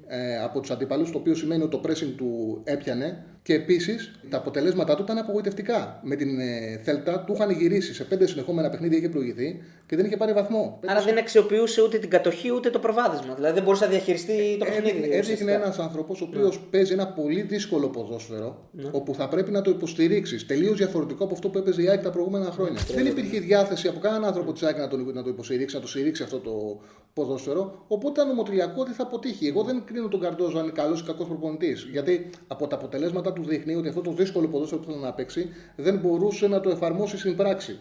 [0.06, 3.24] ε, από τους αντιπάλους, το οποίο σημαίνει ότι το pressing του έπιανε.
[3.44, 6.00] Και επίσης τα αποτελέσματά του ήταν απογοητευτικά.
[6.02, 10.04] Με την ε, Θέλτα του είχαν γυρίσει σε πέντε συνεχόμενα παιχνίδια, είχε προηγηθεί και δεν
[10.04, 10.80] είχε πάρει βαθμό.
[10.86, 13.34] Άρα δεν αξιοποιούσε ούτε την κατοχή ούτε το προβάδισμα.
[13.34, 14.88] Δηλαδή δεν μπορούσε να διαχειριστεί το παιχνίδι.
[14.88, 15.52] Έδειχνε, έδειχνε ουσιαστικά.
[15.52, 20.46] ένας άνθρωπος ο οποίος παίζει ένα πολύ δύσκολο ποδόσφαιρο, όπου θα πρέπει να το υποστηρίξεις.
[20.46, 22.80] Τελείως διαφορετικό από αυτό που έπαιζε η ΑΕΚ τα προηγούμενα χρόνια.
[22.94, 25.88] Δεν υπήρχε διάθεση από κανέναν άνθρωπο της ΑΕΚ να, τον, να το υποστηρίξει, να το
[25.88, 26.80] στηρίξει αυτό το
[27.14, 27.84] ποδόσφαιρο.
[27.88, 29.46] Οπότε ήταν ομοτριακό ότι θα αποτύχει.
[29.46, 31.88] Εγώ δεν κρίνω τον Καρντόζο αν είναι καλός ή κακός προπονητής.
[31.90, 35.48] Γιατί από τα αποτελέσματα του δείχνει ότι αυτό το δύσκολο ποδόσφαιρο που θέλει να παίξει
[35.76, 37.78] δεν μπορούσε να το εφαρμόσει στην πράξη.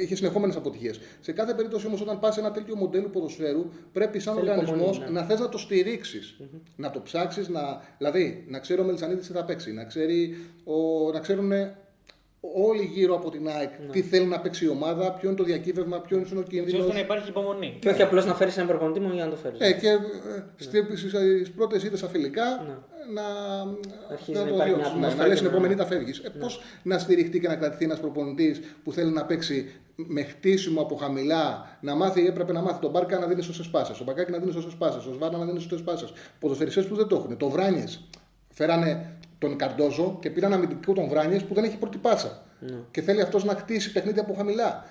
[0.00, 1.00] Είχε συνεχόμενες αποτυχίες.
[1.20, 4.96] Σε κάθε περίπτωση όμως, όταν πας σε ένα τέτοιο μοντέλο ποδοσφαίρου, πρέπει σαν Θέλει οργανισμός
[4.96, 5.20] υπομονή, ναι.
[5.20, 6.20] να θες να το στηριξει
[6.76, 7.60] Να το ψάξεις, να...
[7.98, 11.10] δηλαδή να ξέρει ο Μελισανίδης τι θα παίξει, να, ξέρει ο...
[11.12, 11.52] να ξέρουν
[12.54, 13.92] όλοι γύρω από την ΑΕΚ Ναι.
[13.92, 16.80] τι θέλει να παίξει η ομάδα, ποιο είναι το διακύβευμα, ποιο είναι ο Έτσι κίνδυνος.
[16.80, 17.76] ώστε να υπάρχει υπομονή.
[17.80, 19.60] Και όχι απλώς να φέρεις έναν προπονητή μόνο για να το φέρεις.
[19.60, 19.88] Ε, και
[20.56, 22.44] στις πρώτες ήττες στα φιλικά
[23.14, 23.22] να,
[24.12, 25.74] Αρχίζει να να το υπάρχει διώξεις, μια ναι, ατμόσφαιρα να λες και την να- επόμενη
[25.74, 26.18] τα φεύγεις.
[26.18, 30.80] Ε, Πώς να στηριχτεί και να κρατηθεί ένας προπονητής που θέλει να παίξει με χτίσιμο
[30.80, 34.30] από χαμηλά, να μάθει, έπρεπε να μάθει τον Μπάρκα να δίνει σωστές πάσες, τον Μπακάκι
[34.30, 36.12] να δίνει σωστές πάσες, τον Σβάρνα να δίνει σωστές πάσες.
[36.40, 37.36] Ποδοσφαιριστές που δεν το έχουν.
[37.36, 38.08] Το Βράνιες
[38.50, 39.13] φέρανε
[39.48, 42.42] τον Καρντόζο και πήραν αμυντικό τον Βράνιες που δεν έχει πρώτη πάσα.
[42.90, 44.84] Και θέλει αυτός να χτίσει παιχνίδια από χαμηλά.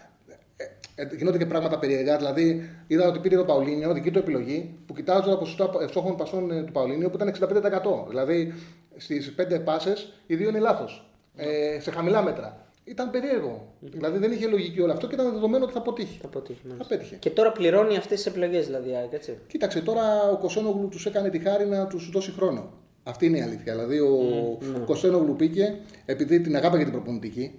[0.96, 2.18] Ε, ε, γίνονται και πράγματα περίεργα.
[2.18, 6.52] Δηλαδή, είδα ότι πήρε το Παουλίνιο, δική του επιλογή, που κοιτάζω το ποσοστό ευστόχων πασών
[6.52, 8.08] ε, του Παουλίνιο που ήταν 65%.
[8.08, 8.54] Δηλαδή,
[8.98, 11.08] στις 5 πάσες, οι δύο είναι λάθος.
[11.36, 12.68] Ε, σε χαμηλά μέτρα.
[12.84, 13.74] Ήταν περίεργο.
[13.80, 16.18] Δηλαδή, δεν είχε λογική όλο αυτό και ήταν δεδομένο ότι θα αποτύχει.
[16.22, 16.96] Θα αποτύχει, μάλιστα.
[16.96, 17.16] Απέτυχε.
[17.16, 18.90] Και τώρα πληρώνει αυτές τις επιλογές δηλαδή.
[18.90, 19.38] η ΑΕΚ, Έτσι.
[19.48, 22.72] Κοίταξε, τώρα ο Κωσένογλου τους έκανε τη χάρη να τους δώσει χρόνο.
[23.04, 23.74] Αυτή είναι η αλήθεια.
[23.74, 24.18] Δηλαδή, ο
[24.62, 27.56] mm, Κωσένογλου πήγε, επειδή την αγάπη για την προπονητική,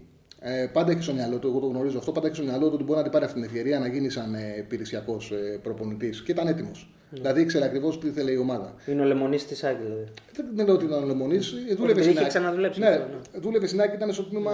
[0.46, 2.72] Ε, πάντα έχει στο μυαλό του, εγώ το γνωρίζω αυτό, πάντα έχει στο μυαλό του
[2.74, 6.22] ότι μπορεί να την πάρει αυτή την ευκαιρία να γίνει σαν ε, υπηρεσιακός ε, προπονητής
[6.22, 6.94] και ήταν έτοιμος.
[7.10, 8.74] Δηλαδή ήξερε ακριβώς τι ήθελε η ομάδα.
[8.86, 10.04] Είναι ο λεμονής της Άκη, δηλαδή.
[10.54, 11.54] Δεν λέω ότι ήταν ο Λεμονής.
[11.76, 12.28] Δούλευε Επειδή στην είχε ΑΕΚ.
[12.28, 14.52] ξαναδουλέψει Ναι, αυτό, δούλευε στην ΑΕΚ, ήταν στο τμήμα.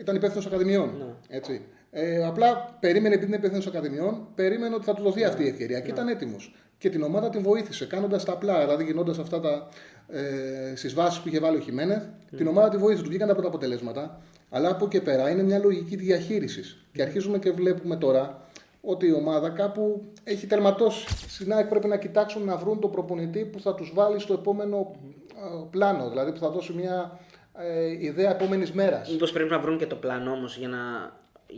[0.00, 0.90] Ήταν υπεύθυνος ακαδημιών.
[0.98, 1.36] Ναι.
[1.36, 1.60] Έτσι.
[1.90, 5.80] Ε, απλά περίμενε επειδή είναι υπεύθυνος ακαδημιών, περίμενε ότι θα του δοθεί αυτή η ευκαιρία
[5.80, 6.54] και ήταν έτοιμος.
[6.84, 9.68] Και την ομάδα την βοήθησε κάνοντας τα απλά, δηλαδή γινώντας αυτά τα
[10.08, 12.02] ε, στι βάσει που είχε βάλει ο Χιμένεθ.
[12.36, 14.20] Την ομάδα τη βοήθησε, του βγήκαν τα πρώτα αποτελέσματα.
[14.50, 16.86] Αλλά από εκεί και πέρα είναι μια λογική διαχείρισης.
[16.92, 18.40] Και αρχίζουμε και βλέπουμε τώρα
[18.80, 21.06] ότι η ομάδα κάπου έχει τερματώσει.
[21.28, 24.90] Στην ΑΕΚ πρέπει να κοιτάξουν να βρουν τον προπονητή που θα τους βάλει στο επόμενο
[25.28, 27.20] ε, πλάνο, δηλαδή που θα δώσει μια
[27.58, 29.10] ε, ιδέα επόμενης μέρας.
[29.10, 30.78] Μήπως πρέπει να βρουν και το πλάνο όμως για να,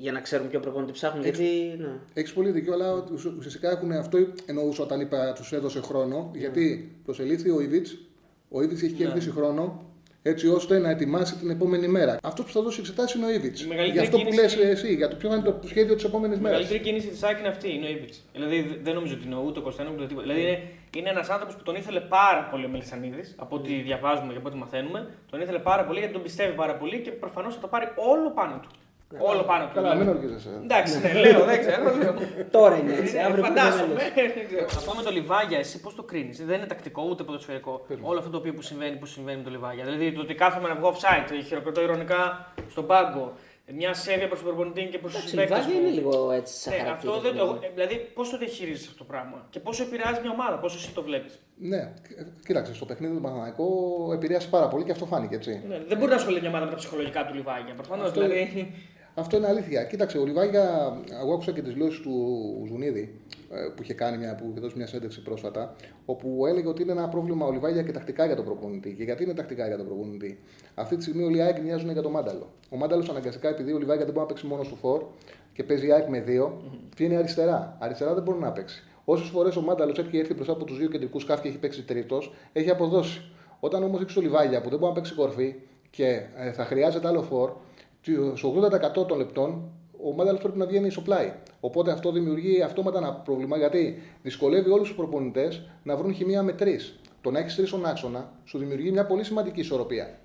[0.00, 1.22] για να ξέρουν ποιο προπονητή ψάχνουν.
[1.22, 1.74] Γιατί.
[1.78, 1.88] Ναι.
[2.14, 6.30] Έχεις πολύ δίκιο, αλλά ουσ- ουσιαστικά έχουν αυτό εννοούσα όταν είπα τους έδωσε χρόνο.
[6.34, 7.86] Γιατί προσελήφθη ο Ιβιτ,
[8.48, 9.84] ο Ιβιτ έχει κερδίσει χρόνο
[10.22, 12.18] έτσι ώστε να ετοιμάσει την επόμενη μέρα.
[12.22, 13.60] Αυτός που θα δώσει εξετάσει είναι ο Ιβιτ.
[13.60, 15.94] Η μεγαλύτερη Για αυτό που λες κίνηση- εσύ, για το ποιο θα είναι το σχέδιο
[15.94, 16.58] της επόμενης Η μέρας.
[16.58, 18.14] μεγαλύτερη κίνηση της ΑΕΚ είναι αυτή, είναι ο Ήβιτ.
[18.32, 20.26] Δηλαδή δε- δεν νομίζω ότι είναι ούτε ο Κωνσταντίνο ούτε τίποτα.
[20.26, 20.62] Δηλαδή είναι,
[20.96, 24.48] είναι ένας άνθρωπος που τον ήθελε πάρα πολύ ο Μελισανίδης, από ό,τι διαβάζουμε και από
[24.48, 25.08] ό,τι μαθαίνουμε.
[25.30, 28.30] Τον ήθελε πάρα πολύ γιατί τον πιστεύει πάρα πολύ και προφανώς θα το πάρει όλο
[28.30, 28.68] πάνω του.
[29.18, 29.70] Όλο πάνω του.
[29.74, 30.10] Καλά, δηλαδή.
[30.10, 30.50] μην οργίζεσαι.
[30.62, 31.96] Εντάξει, ναι, λέω, δεν ξέρω.
[31.96, 32.14] λέω.
[32.50, 33.16] Τώρα είναι έτσι.
[33.18, 33.94] Ε, Αύριο που Φαντάζομαι.
[33.94, 34.32] δεν είναι.
[34.34, 34.64] Δεν ξέρω.
[34.64, 37.86] Αυτό με το Λιβάγια, εσύ πώς το κρίνεις; Δεν είναι τακτικό ούτε ποδοσφαιρικό.
[38.00, 39.84] Όλο αυτό το οποίο που συμβαίνει, που συμβαίνει με το Λιβάγια.
[39.84, 43.32] Δηλαδή το ότι κάθομαι να βγω offside, χειροκροτώ ηρωνικά στον πάγκο,
[43.72, 45.66] μια σέβεια προς τον προπονητή και προς τους Εντάξει, η συμπαίκτες.
[45.66, 47.12] Λιβάγια είναι λίγο έτσι σαν Ναι, χαρακτήρα.
[47.12, 50.30] αυτό δεν, εγώ, ε, δηλαδή, πώς το διαχειρίζεσαι αυτό το πράγμα και πόσο επηρεάζει μια
[50.30, 51.92] ομάδα, πόσο εσύ το βλέπεις; Ναι,
[52.46, 53.68] κοίταξε, στο παιχνίδι του Παναθηναϊκού
[54.12, 55.62] επηρέασε πάρα πολύ και αυτό φάνηκε έτσι.
[55.68, 57.74] Ναι, δεν μπορεί να ασχολείται μια ομάδα με τα ψυχολογικά του Λιβάγια.
[57.74, 58.72] Προφανώς Αυτό δηλαδή.
[59.18, 59.84] Αυτό είναι αλήθεια.
[59.84, 62.14] Κοίταξε, ο Λιβάγια, εγώ άκουσα και τις δηλώσεις του
[62.68, 63.25] Ζουνίδη ε,
[63.76, 67.08] που είχε, κάνει μια, που είχε δώσει μια συνέντευξη πρόσφατα, όπου έλεγε ότι είναι ένα
[67.08, 68.94] πρόβλημα ο Λιβάγια και τακτικά για τον προπονητή.
[68.94, 70.38] Και γιατί είναι τακτικά για τον προπονητή;
[70.74, 72.52] Αυτή τη στιγμή όλοι οι ΑΕΚ μοιάζουν για τον Μάνταλο.
[72.70, 75.04] Ο Μάνταλος αναγκαστικά, επειδή ο Λιβάγια δεν μπορεί να παίξει μόνος στο φορ
[75.52, 76.62] και παίζει η ΑΕΚ με δύο,
[76.96, 77.76] βγαίνει αριστερά.
[77.80, 78.82] Αριστερά δεν μπορεί να παίξει.
[79.04, 81.82] Όσες φορές ο Μάνταλος έχει έρθει μπροστά από τους δύο κεντρικούς σκάφη και έχει παίξει
[81.82, 83.30] τρίτος, έχει αποδώσει.
[83.60, 85.54] Όταν όμως έχεις το Λιβάγια που δεν μπορεί να παίξει κορφή
[85.90, 87.52] και ε, θα χρειάζεται άλλο φορ,
[88.34, 88.54] στο
[89.02, 89.70] 80% των λεπτών
[90.04, 91.32] ο Μάνταλος πρέπει να βγαίνει στο πλάι.
[91.60, 96.52] Οπότε αυτό δημιουργεί αυτόματα ένα πρόβλημα γιατί δυσκολεύει όλους τους προπονητές να βρουν χημεία με
[96.52, 97.00] τρεις.
[97.20, 100.18] Το να έχεις τρεις στον άξονα σου δημιουργεί μια πολύ σημαντική ισορροπία.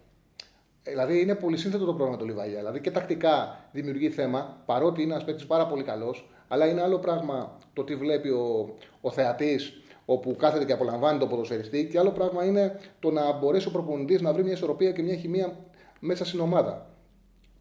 [0.84, 2.58] Ε, Δηλαδή είναι πολύ σύνθετο το πρόγραμμα του Λιβάγια.
[2.58, 7.00] Δηλαδή και τακτικά δημιουργεί θέμα, παρότι είναι ένας παίκτης πάρα πολύ καλός, αλλά είναι άλλο
[7.00, 12.12] πράγμα το τι βλέπει ο, ο θεατής όπου κάθεται και απολαμβάνει τον ποδοσφαιριστή, και άλλο
[12.12, 15.56] πράγμα είναι το να μπορέσει ο προπονητής να βρει μια ισορροπία και μια χημεία
[16.00, 16.90] μέσα στην ομάδα.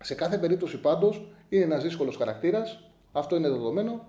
[0.02, 4.04] Σε κάθε περίπτωση πάντως είναι ένας δύσκολος χαρακτήρας, αυτό είναι δεδομένο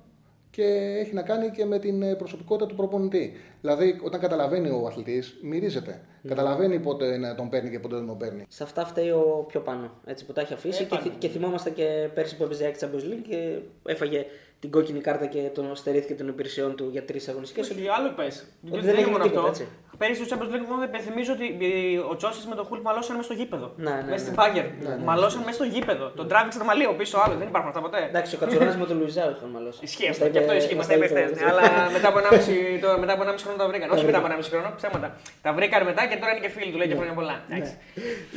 [0.51, 0.63] και
[0.99, 3.33] έχει να κάνει και με την ε, προσωπικότητα του προπονητή.
[3.61, 6.01] Δηλαδή, όταν καταλαβαίνει ο αθλητής, μυρίζεται.
[6.27, 8.45] Καταλαβαίνει πότε να τον παίρνει και πότε δεν τον παίρνει.
[8.47, 9.91] Σε αυτά φταίει ο πιο πάνω.
[10.05, 11.01] Έτσι που τα έχει αφήσει Ε, και, πάνω.
[11.01, 14.25] θυ- και θυμόμαστε και πέρσι που έπαιζε η Champions League και έφαγε
[14.59, 17.67] την κόκκινη κάρτα και τον στερήθηκε των υπηρεσιών του για τρεις αγωνιστικές.
[17.67, 18.45] Και άλλο πες.
[18.71, 19.67] Ότι δεν έγινε τίποτα, έτσι.
[20.01, 23.27] Πέρυσι στο Champions League μόνο υπενθυμίζω ότι ε, ο Τσόση με τον Χουλ μαλώσαν μέσα
[23.29, 23.67] στο γήπεδο.
[23.75, 24.17] Ναι, ναι, Μέσα ναι.
[24.25, 24.65] στην Πάγκερ.
[24.85, 25.03] Ναι, ναι.
[25.09, 26.05] Μαλώσαν μέσα στο γήπεδο.
[26.19, 27.35] Τον τράβηξε το μαλλίο πίσω άλλο.
[27.41, 27.99] Δεν υπάρχουν αυτά ποτέ.
[28.11, 29.79] Εντάξει, ο Κατσουράνη με τον Λουιζάου είχαν μαλώσει.
[29.87, 30.23] Ισχύει Μας αυτό.
[30.25, 30.75] τα Και αυτό είπε- ισχύει.
[30.77, 31.23] Μα μας τα είπε είπε χθε.
[31.33, 31.49] χθες.
[31.51, 31.63] Αλλά
[31.95, 33.87] μετά από 1,5 το- μετά από 1,5 χρόνο τα βρήκαν.
[33.95, 35.07] Όχι μετά από 1,5 χρόνο, ψέματα.
[35.45, 36.77] Τα βρήκαν μετά και τώρα είναι και φίλοι του.
[36.81, 37.35] Λέει και χρόνια πολλά.
[37.49, 37.73] Εντάξει.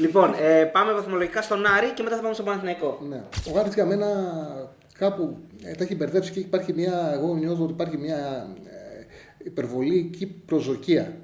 [0.05, 2.91] Λοιπόν, ε, πάμε βαθμολογικά στον Άρη και μετά θα πάμε στον Παναθηναϊκό.
[3.11, 3.19] Ναι.
[3.49, 4.09] Ο Γάρης για μένα
[5.03, 5.23] κάπου
[5.69, 8.19] ε, τα έχει μπερδέψει και υπάρχει μια, εγώ νιώθω ότι υπάρχει μια
[8.74, 8.74] ε,
[9.45, 11.17] υπερβολική προσδοκία.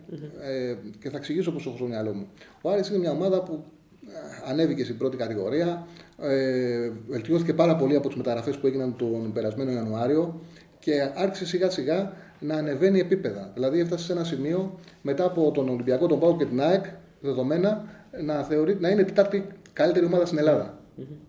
[0.42, 2.26] Ε, και θα εξηγήσω πώς έχω στο μυαλό μου.
[2.62, 3.64] Ο Άρης είναι μια ομάδα που
[4.06, 5.87] ε, ανέβηκε στην πρώτη κατηγορία,
[6.18, 10.40] ε, βελτιώθηκε πάρα πολύ από τις μεταγραφές που έγιναν τον περασμένο Ιανουάριο
[10.78, 13.50] και άρχισε σιγά σιγά να ανεβαίνει επίπεδα.
[13.54, 16.85] Δηλαδή έφτασε σε ένα σημείο μετά από τον Ολυμπιακό, τον Πάο και την ΑΕΚ,
[17.20, 17.85] δεδομένα,
[18.24, 20.78] να, θεωρεί, να είναι η τετάρτη καλύτερη ομάδα στην Ελλάδα.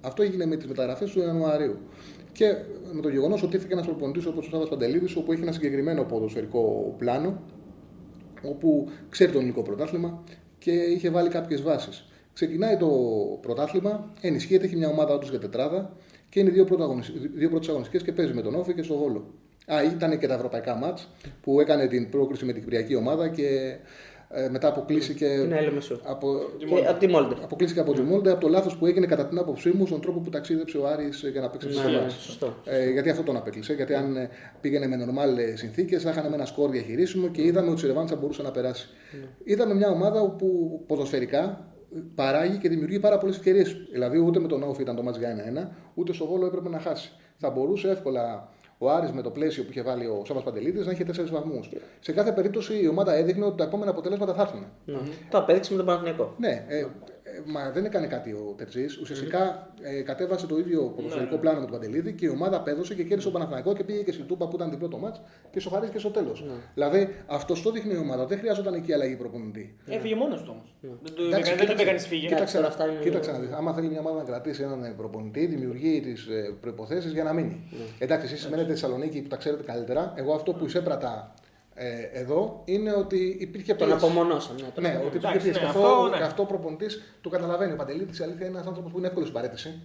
[0.02, 1.78] Αυτό έγινε με τις μεταγραφές του Ιανουαρίου.
[2.32, 2.56] Και
[2.94, 5.52] με το γεγονός ότι ήρθε και ένας προπονητής όπως ο Σάβα Παντελίδης, όπου έχει ένα
[5.52, 7.42] συγκεκριμένο ποδοσφαιρικό πλάνο,
[8.44, 10.24] όπου ξέρει το ελληνικό πρωτάθλημα
[10.58, 12.06] και είχε βάλει κάποιες βάσεις.
[12.34, 12.90] Ξεκινάει το
[13.42, 15.96] πρωτάθλημα, ενισχύεται, έχει μια ομάδα όντως για τετράδα
[16.30, 16.68] και είναι δύο,
[17.34, 19.34] δύο πρώτες αγωνιστικές και παίζει με τον Όφη και στο Βόλο.
[19.66, 21.10] Α, ήταν και τα ευρωπαϊκά μάτς
[21.42, 23.78] που έκανε την πρόκριση με την Κυπριακή ομάδα και ε,
[24.52, 25.28] μετά αποκλείστηκε.
[25.42, 26.00] Την Έλεμεσο.
[26.04, 27.36] Από, Και από τη Μόλντε.
[27.44, 30.20] Αποκλείστηκε από τη Μόλντε από το λάθος που έγινε κατά την άποψή μου στον τρόπο
[30.20, 32.14] που ταξίδεψε ο Άρης για να παίξει Ναι, στο ναι, μάτς.
[32.14, 32.56] σωστό.
[32.66, 33.74] Ε, γιατί αυτό τον απέκλεισε.
[33.74, 34.30] Γιατί αν ε,
[34.62, 38.08] πήγαινε με νορμάλ συνθήκες, θα είχαν με ένα σκορ διαχειρίσιμο και είδαμε ότι η Ρεβάν
[38.08, 38.90] θα μπορούσε να περάσει.
[39.44, 41.66] Είδαμε μια ομάδα όπου ποδοσφαιρικά
[42.16, 43.76] παράγει και δημιουργεί πάρα πολλές ευκαιρίες.
[43.92, 46.80] Δηλαδή, ούτε με τον Όφη ήταν το μάτς για 1-1, ούτε στο Βόλο έπρεπε να
[46.80, 47.12] χάσει.
[47.38, 48.50] Θα μπορούσε εύκολα
[48.84, 51.70] ο Άρης με το πλαίσιο που είχε βάλει ο Σάβα Παντελίδη να είχε 4 βαθμούς.
[52.00, 54.66] Σε κάθε περίπτωση η ομάδα έδειχνε ότι τα επόμενα αποτελέσματα θα έρθουν.
[54.86, 54.98] Ναι.
[55.30, 56.34] Το απέδειξε με τον Παναθηναϊκό.
[56.38, 56.86] Ναι, ε, Ε,
[57.46, 58.86] μα δεν έκανε κάτι ο Τερζή.
[59.02, 63.04] Ουσιαστικά ε, κατέβασε το ίδιο ποδοσφαιρικό πλάνο με τον Παντελίδη και η ομάδα απέδωσε και
[63.04, 66.00] κέρδισε τον Παναθηναϊκό και πήγε και στην Τούπα που ήταν διπλό το μάτς και σοφαρίστηκε
[66.00, 66.46] στο τέλος.
[66.74, 68.26] Δηλαδή αυτό το δείχνει η ομάδα.
[68.26, 69.76] Δεν χρειάζονταν εκεί αλλαγή προπονητή.
[69.88, 70.76] Έφυγε μόνος του όμως.
[70.82, 72.28] Δεν το- Εντάξει, Δεν το κοίταξε- έκανες φύγει.
[72.28, 73.52] Κοίταξε, όλα αυτά είναι- κοίταξε να δεις.
[73.52, 76.28] Άμα θέλει μια ομάδα να κρατήσει έναν προπονητή, δημιουργεί τις
[76.62, 77.70] προποθέσει για να μείνει.
[78.00, 80.14] Εντάξει, εσείς μένετε στη Θεσσαλονίκη που τα ξέρετε καλύτερα.
[80.16, 81.34] Εγώ αυτό που εισέπρατα
[81.74, 84.06] ε, εδώ είναι ότι υπήρχε Τον πίεση.
[84.06, 84.62] απομονώσαμε.
[84.62, 85.08] Ναι, τον Ναι, απομονώσαμε.
[85.08, 85.60] ότι υπήρχε Εντάξει, πίεση.
[85.60, 86.18] ναι, Και αυτό, αυτό, ναι.
[86.18, 87.72] και αυτό ο προπονητής το καταλαβαίνει.
[87.72, 89.80] Ο Παντελήτης η αλήθεια είναι ένας άνθρωπος που είναι εύκολος στην παρέτηση.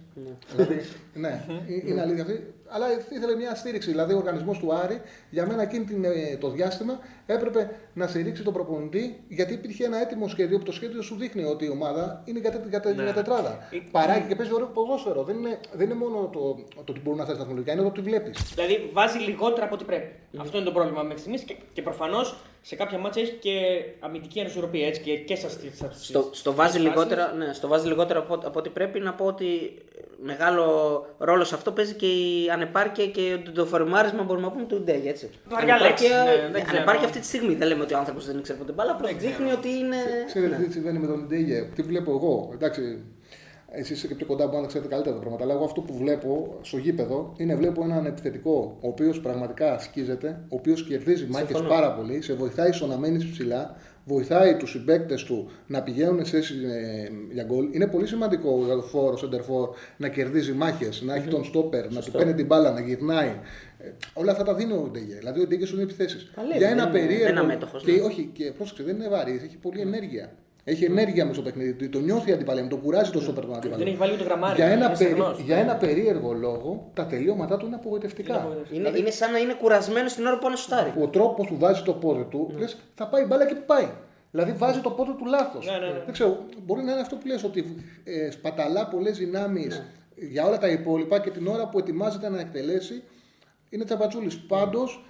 [0.55, 0.81] δηλαδή,
[1.23, 2.53] ναι, ε- είναι αλήθεια αυτή.
[2.69, 3.89] Αλλά ήθελε μια στήριξη.
[3.89, 8.43] Δηλαδή, ο οργανισμός του Άρη για μένα εκείνη την, ε, το διάστημα έπρεπε να στηρίξει
[8.43, 12.21] τον προπονητή γιατί υπήρχε ένα έτοιμο σχέδιο που το σχέδιο σου δείχνει ότι η ομάδα
[12.25, 13.03] είναι για, τε- για, τε- Ναι.
[13.03, 13.67] για τετράδα.
[13.71, 15.23] Ε, Παράγει και παίζει ωραίο ποδόσφαιρο.
[15.23, 16.39] Δεν είναι, δεν είναι μόνο το,
[16.75, 18.51] το ότι μπορούν να θέσει τεχνολογικά, είναι το ότι βλέπεις.
[18.55, 20.11] Δηλαδή βάζει λιγότερα από ό,τι πρέπει.
[20.37, 23.51] Αυτό είναι το πρόβλημα μέχρι στιγμής και, και προφανώς σε κάποια μάτια έχει και
[23.99, 26.81] αμυντική ανισορροπία έτσι και, και στα στις- στις- Στο, στο, στις βάζει φάσεις.
[26.81, 29.47] λιγότερα, ναι, στο βάζει λιγότερα από, από ό,τι πρέπει να πω ότι
[30.23, 30.65] μεγάλο
[31.17, 34.81] ρόλο σε αυτό παίζει και η ανεπάρκεια και το, το φορμάρισμα μπορούμε να πούμε του
[34.81, 35.29] Ντέγι, έτσι.
[35.49, 36.77] Βαριά λέξη, ναι, δεν ξέρω.
[36.77, 37.55] ανεπάρκεια αυτή τη στιγμή.
[37.55, 39.97] Δεν λέμε ότι ο άνθρωπος δεν ξέρει ποτέ μπάλα, απλώς δείχνει ότι είναι.
[40.25, 40.65] Ξέρετε ναι.
[40.65, 42.49] τι συμβαίνει με τον Ντέγε, τι βλέπω εγώ.
[42.53, 43.03] Εντάξει,
[43.71, 45.43] εσεί είστε και πιο κοντά που να ξέρετε καλύτερα τα πράγματα.
[45.43, 50.39] Αλλά εγώ αυτό που βλέπω στο γήπεδο είναι βλέπω έναν επιθετικό, ο οποίος πραγματικά ασκίζεται,
[50.49, 51.69] ο οποίος κερδίζει μάχες Συμφωνώ.
[51.69, 53.75] πάρα πολύ, σε βοηθάει στο να μένεις ψηλά,
[54.05, 57.67] βοηθάει τους συμπαίκτες του να πηγαίνουν σε θέση ε, για γκολ.
[57.71, 62.01] Είναι πολύ σημαντικό για το φόρο, σεντερφόρ, να κερδίζει μάχες, να έχει τον στόπερ, να
[62.01, 63.39] του παίρνει την μπάλα, να γυρνάει.
[63.79, 65.15] Ε, όλα αυτά τα δίνει ο Ντέγε.
[65.15, 66.17] Δηλαδή ο Ντέγε σου είναι επιθέσει.
[66.35, 67.23] Καλέ, Για δεν ένα είναι- περίεργο.
[67.23, 68.01] δεν είναι αμέτωχος, και, ναι.
[68.01, 70.31] όχι, και πρόσεξε, δεν είναι βαρύς, έχει πολλή ενέργεια.
[70.69, 71.89] Έχει ενέργεια μέσα στο παιχνίδι.
[71.89, 73.77] Το νιώθει αντιπαλέμ, το κουράζει το σώπερ τον αντίπαλο.
[73.77, 74.55] Δεν έχει βάλει ούτε γραμμάρι.
[74.55, 75.39] Για ένα, είναι περί- στεγνός.
[75.39, 78.33] για ένα περίεργο λόγο, τα τελειώματά του είναι απογοητευτικά.
[78.33, 78.89] Είναι απογοητευτικά.
[78.89, 80.93] Είναι, είναι σαν να είναι κουρασμένος την ώρα που πάνε στο στάρι.
[81.01, 82.59] Ο τρόπος που βάζει το πόδι του, Ναι.
[82.59, 83.87] λες, θα πάει μπάλα και πάει.
[84.31, 85.65] Δηλαδή βάζει το πόδι του λάθος.
[85.65, 86.01] Ναι, ναι, ναι.
[86.05, 89.77] Δεν ξέρω, μπορεί να είναι αυτό που λες, ότι ε, σπαταλά πολλές δυνάμεις
[90.15, 90.25] Ναι.
[90.27, 93.03] για όλα τα υπόλοιπα και την ώρα που ετοιμάζεται να εκτελέσει
[93.69, 94.39] είναι τσαπατσούλης.
[94.39, 95.05] Πάντως,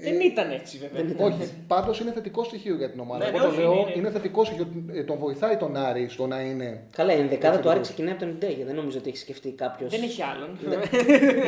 [0.00, 1.26] Δεν ήταν έτσι βέβαια.
[1.26, 3.24] όχι, πάντως είναι θετικό στοιχείο για την ομάδα.
[3.24, 4.66] Ναι, Εγώ ναι, το όχι, λέω, είναι- είναι θετικό στοιχείο.
[4.92, 6.82] ε, Τον βοηθάει τον Άρη στο να είναι.
[6.92, 8.62] Καλά, η ενδεκάδα του Άρη ξεκινάει από τον Ντέγι.
[8.64, 9.90] Δεν νομίζω ότι έχει σκεφτεί κάποιος.
[9.90, 10.58] Δεν έχει άλλον.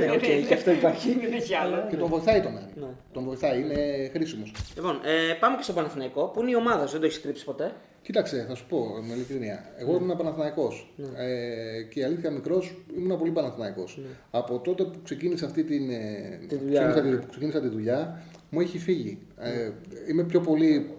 [0.00, 1.18] ναι, οκ, και αυτό υπάρχει.
[1.20, 1.88] Δεν έχει άλλον.
[1.88, 2.72] Και τον βοηθάει τον Άρη.
[2.74, 2.86] Ναι.
[3.12, 4.52] Τον βοηθάει, είναι χρήσιμος.
[4.76, 7.44] Λοιπόν, ε, πάμε και στο Παναθηναϊκό που είναι η ομάδα σου, δεν το έχεις κρύψει
[7.44, 7.72] ποτέ.
[8.02, 9.64] Κοίταξε, θα σου πω με ειλικρίνεια.
[9.78, 15.46] Εγώ ήμουν Παναθηναϊκός Ε, και η αλήθεια μικρός ήμουν πολύ Παναθηναϊκός Από τότε που ξεκίνησα
[15.46, 16.88] αυτή την, ε, Τη δουλειά.
[16.90, 19.18] ξεκίνησα, τη, που ξεκίνησα τη δουλειά, μου έχει φύγει.
[19.38, 19.70] Ε,
[20.10, 20.90] είμαι πιο πολύ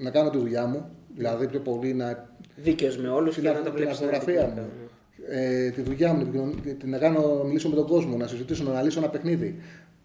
[0.00, 3.56] να κάνω τη δουλειά μου, δηλαδή πιο πολύ να Δίκαιος με όλους και την, να
[3.56, 3.92] το την βλέπεις.
[3.92, 4.68] αυτογραφία μου.
[5.28, 8.26] Ε, τη δουλειά μου, την, επικοινωνία- την να κάνω, να μιλήσω με τον κόσμο, να
[8.26, 9.60] συζητήσω, να αναλύσω ένα παιχνίδι.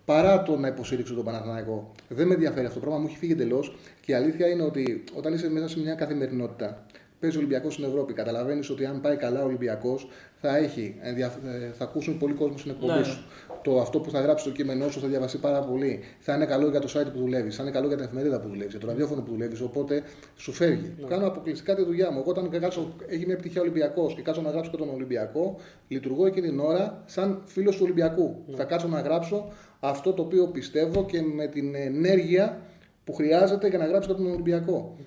[0.06, 1.92] Παρά το να υποστήριξω τον Παναθηναϊκό.
[2.10, 3.76] Δεν με ενδιαφέρει αυτό το πράγμα, μου έχει φύγει εντελώς.
[4.02, 6.86] Και η αλήθεια είναι ότι όταν είσαι μέσα σε μια καθημερινότητα,
[7.20, 10.08] παίζει Ολυμπιακός στην Ευρώπη, καταλαβαίνεις ότι αν πάει καλά ο Ολυμπιακός,
[10.42, 13.04] θα, έχει, ενδια- ε, θα ακούσουν πολλοί κόσμο στην εκπομπή Ναι.
[13.04, 13.24] σου.
[13.64, 16.00] Το αυτό που θα γράψει το κείμενό σου θα διαβαστεί πάρα πολύ.
[16.20, 18.48] Θα είναι καλό για το site που δουλεύεις, θα είναι καλό για την εφημερίδα που
[18.48, 19.62] δουλεύεις, για το ραδιόφωνο που δουλεύεις.
[19.62, 20.04] Οπότε
[20.36, 20.94] σου φεύγει.
[21.08, 22.20] Κάνω αποκλειστικά τη δουλειά μου.
[22.20, 25.56] Εγώ όταν κάτσω, έχει μια επιτυχία Ολυμπιακός και κάτσω να γράψω και τον Ολυμπιακό,
[25.88, 28.36] λειτουργώ εκείνη την ώρα σαν φίλος του Ολυμπιακού.
[28.56, 32.62] Θα κάτσω να γράψω αυτό το οποίο πιστεύω και με την ενέργεια
[33.04, 34.98] που χρειάζεται για να γράψω και τον Ολυμπιακό.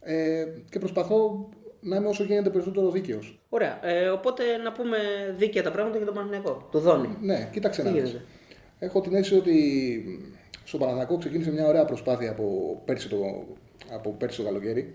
[0.00, 1.48] Ε, και προσπαθώ
[1.80, 3.41] να είμαι όσο γίνεται περισσότερο δίκαιος.
[3.54, 3.78] Ωραία.
[3.82, 4.98] Ε, οπότε να πούμε
[5.36, 6.68] δίκαια τα πράγματα για τον Παναθηναϊκό.
[6.70, 7.16] Το Δόνι.
[7.20, 8.02] Ναι, κοίταξε Τι να δεις.
[8.02, 8.24] γίνεται;
[8.78, 9.54] Έχω την αίσθηση ότι
[10.64, 12.46] στον Παναθηναϊκό ξεκίνησε μια ωραία προσπάθεια από
[12.84, 13.16] πέρσι το,
[13.92, 14.94] από πέρσι το καλοκαιρι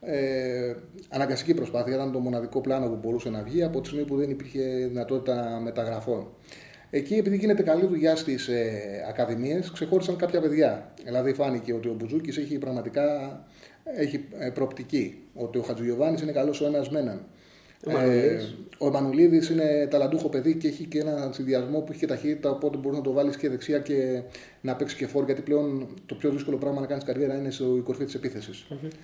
[0.00, 0.74] Ε,
[1.08, 4.30] αναγκαστική προσπάθεια, ήταν το μοναδικό πλάνο που μπορούσε να βγει από τη στιγμή που δεν
[4.30, 6.26] υπήρχε δυνατότητα μεταγραφών.
[6.90, 10.92] Εκεί, επειδή γίνεται καλή δουλειά στις ε, ακαδημίες, ξεχώρισαν κάποια παιδιά.
[11.04, 13.04] Δηλαδή, φάνηκε ότι ο Μπουζούκης έχει πραγματικά
[13.84, 15.22] έχει, ε, προοπτική.
[15.34, 17.26] Ότι ο Χατζηγιοβάνης είναι καλός ο ένας με έναν.
[17.86, 18.54] Ο Ε, Μανουλίδης.
[18.78, 22.50] ο Εμμανουλίδη είναι ταλαντούχο παιδί και έχει και έναν συνδυασμό που έχει και ταχύτητα.
[22.50, 24.22] Οπότε μπορείς να το βάλεις και δεξιά και
[24.60, 25.24] να παίξεις και φόρ.
[25.24, 28.50] Γιατί πλέον το πιο δύσκολο πράγμα να κάνεις καριέρα είναι στο κορφή της επιθεση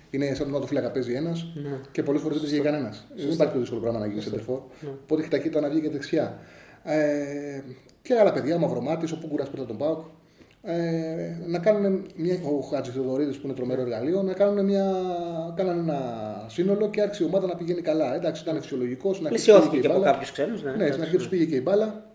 [0.09, 1.79] Είναι σαν το φύλακα παίζει ένας Ναι.
[1.91, 3.07] και πολλές φορές δεν παίζει κανένας.
[3.15, 4.39] Δεν υπάρχει πιο δύσκολο πράγμα να γίνει center
[5.03, 6.39] Οπότε έχει ταχύτητα να βγει και δεξιά.
[6.83, 7.61] Ε,
[8.01, 10.05] και άλλα παιδιά, Μαυρομάτης, ο Πούγκουρα που τον Πάοκ.
[10.61, 14.93] Ε, να κάνουν μια, ο Χατζη Θεοδωρίδης που είναι τρομερό εργαλείο, να κάνουν μια,
[15.55, 18.15] κάνανε ένα σύνολο και άρχισε η ομάδα να πηγαίνει καλά.
[18.15, 19.15] Εντάξει, ήταν φυσιολογικός.
[19.15, 20.11] στην αρχή Πλησιώθηκε πήγε και η από μπάλα.
[20.11, 20.63] κάποιους ξένους.
[20.63, 22.05] Ναι, Ναι, στην αρχή τους πήγε και η μπάλα.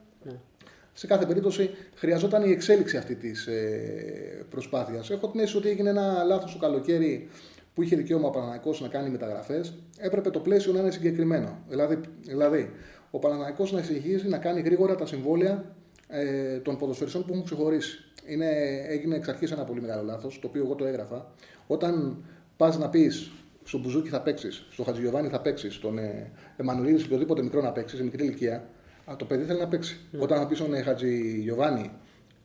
[0.94, 5.10] Σε κάθε περίπτωση χρειαζόταν η εξέλιξη αυτή της ε, προσπάθειας.
[5.10, 7.28] Έχω την αίσθηση ότι έγινε ένα λάθος το καλοκαίρι
[7.74, 9.74] που είχε δικαίωμα ο Παναναϊκός να κάνει μεταγραφές.
[9.98, 11.58] Έπρεπε το πλαίσιο να είναι συγκεκριμένο.
[11.68, 12.70] Δηλαδή, δηλαδή
[13.10, 15.64] ο Παναναϊκός να συνεχίζει να κάνει γρήγορα τα συμβόλαια
[16.08, 18.04] ε, των ποδοσφαιριστών που έχουν ξεχωρίσει.
[18.26, 18.48] Είναι,
[18.88, 21.32] έγινε εξ αρχής ένα πολύ μεγάλο λάθος, το οποίο εγώ το έγραφα.
[21.66, 22.24] Όταν
[22.56, 23.30] πας να πεις
[23.64, 27.72] στον Μπουζούκι θα παίξεις, στον Χατζηγιοβάνι θα παίξεις, στον ε, Εμμανουήλ, σε οποιοδήποτε μικρό να
[27.72, 28.68] παίξεις, σε μικρή ηλικία,
[29.10, 30.00] α, το παιδί θέλει να παίξει.
[30.10, 30.22] Ναι.
[30.22, 31.90] Όταν θα πεις στον ε, Χατζηγιοβάνι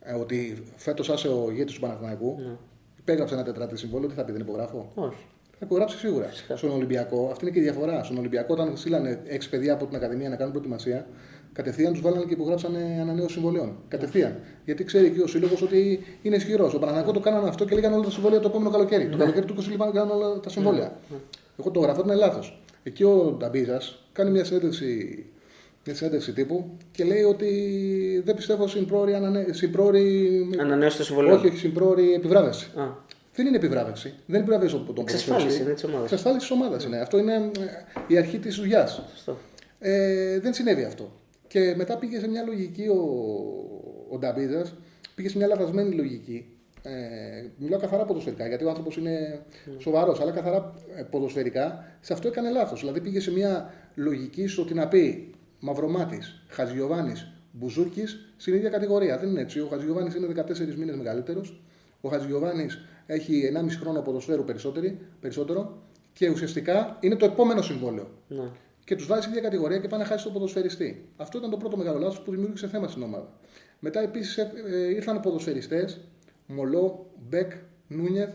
[0.02, 2.56] ε, ότι φέτος άσε ο ηγέτης του Παναθηναϊκού, Ναι.
[3.00, 5.26] υπέγραψε ένα τετράτη συμβόλαιο, τι θα πει, δεν υπογράφω; Όχι.
[5.60, 6.30] Θα υπογράψει σίγουρα.
[6.56, 8.04] Στον Ολυμπιακό, αυτή είναι και η διαφορά.
[8.04, 11.08] Στον Ολυμπιακό, όταν στείλανε έξι παιδιά από την Ακαδημία να κάνουν προετοιμασία,
[11.58, 13.76] κατευθείαν τους βάλανε και υπογράψανε ανανέωση συμβολέων.
[13.88, 14.40] Κατευθείαν.
[14.66, 16.74] Γιατί ξέρει και ο σύλλογος ότι είναι ισχυρός.
[16.74, 19.08] Ο Παναγιακό το κάνανε αυτό και λέγανε όλα τα συμβόλαια το επόμενο καλοκαίρι.
[19.10, 20.98] Το καλοκαίρι του 20 λοιπόν κάνανε όλα τα συμβόλαια.
[21.60, 22.62] Εγώ το γραφώ, είναι λάθος.
[22.84, 25.26] Εκεί ο Νταμπίζας κάνει μια συνέντευξη,
[25.86, 27.52] μια συνέντευξη τύπου και λέει ότι
[28.26, 29.46] δεν πιστεύω στην πρόορη, ανανε...
[29.52, 30.32] στην πρόορη...
[30.60, 31.36] Ανανέωση το συμβολέο.
[31.36, 32.72] Όχι, όχι, στην πρόορη επιβράβευση.
[32.76, 32.84] Α,
[33.36, 34.14] Δεν είναι επιβράβευση.
[34.26, 36.04] Δεν επιβραβεύει τον Εξασφάλιση είναι της ομάδας.
[36.04, 37.00] Εξασφάλιση της ομάδας είναι.
[37.00, 39.02] Αυτό είναι ε, η αρχή της δουλειάς.
[39.14, 39.38] σωστό.
[39.80, 41.12] Ε, δεν συνέβη αυτό.
[41.48, 43.02] Και μετά πήγε σε μια λογική ο,
[44.10, 44.66] ο Νταμπίζα,
[45.16, 46.46] πήγε σε μια λαθασμένη λογική.
[46.82, 46.90] Ε,
[47.58, 49.46] μιλάω καθαρά ποδοσφαιρικά, γιατί ο άνθρωπος είναι
[49.78, 52.80] σοβαρός, αλλά καθαρά ε, ποδοσφαιρικά σε αυτό έκανε λάθος.
[52.80, 57.12] Δηλαδή πήγε σε μια λογική στο ότι να πει Μαυρομάτης, Χατζιωβάνη,
[57.52, 58.04] Μπουζούκη
[58.38, 59.18] στην ίδια κατηγορία.
[59.18, 59.60] Δεν είναι έτσι.
[59.60, 61.62] Ο Χατζιωβάνη είναι 14 μήνες μεγαλύτερος.
[62.02, 62.66] Ο Χατζιωβάνη
[63.06, 65.78] έχει 1,5 χρόνο ποδοσφαίρου περισσότερη- περισσότερο
[66.14, 68.44] και ουσιαστικά είναι το επόμενο συμβόλαιο Ναι.
[68.88, 71.10] Και τους βάζει σε ίδια κατηγορία και πάνε να χάσει τον ποδοσφαιριστή.
[71.18, 73.34] Αυτό ήταν το πρώτο μεγάλο λάθος που δημιούργησε θέμα στην ομάδα.
[73.80, 74.48] Μετά επίσης
[74.96, 76.00] ήρθαν ποδοσφαιριστές,
[76.48, 77.52] Μολό, Μπεκ,
[77.88, 78.34] Νούνιεθ,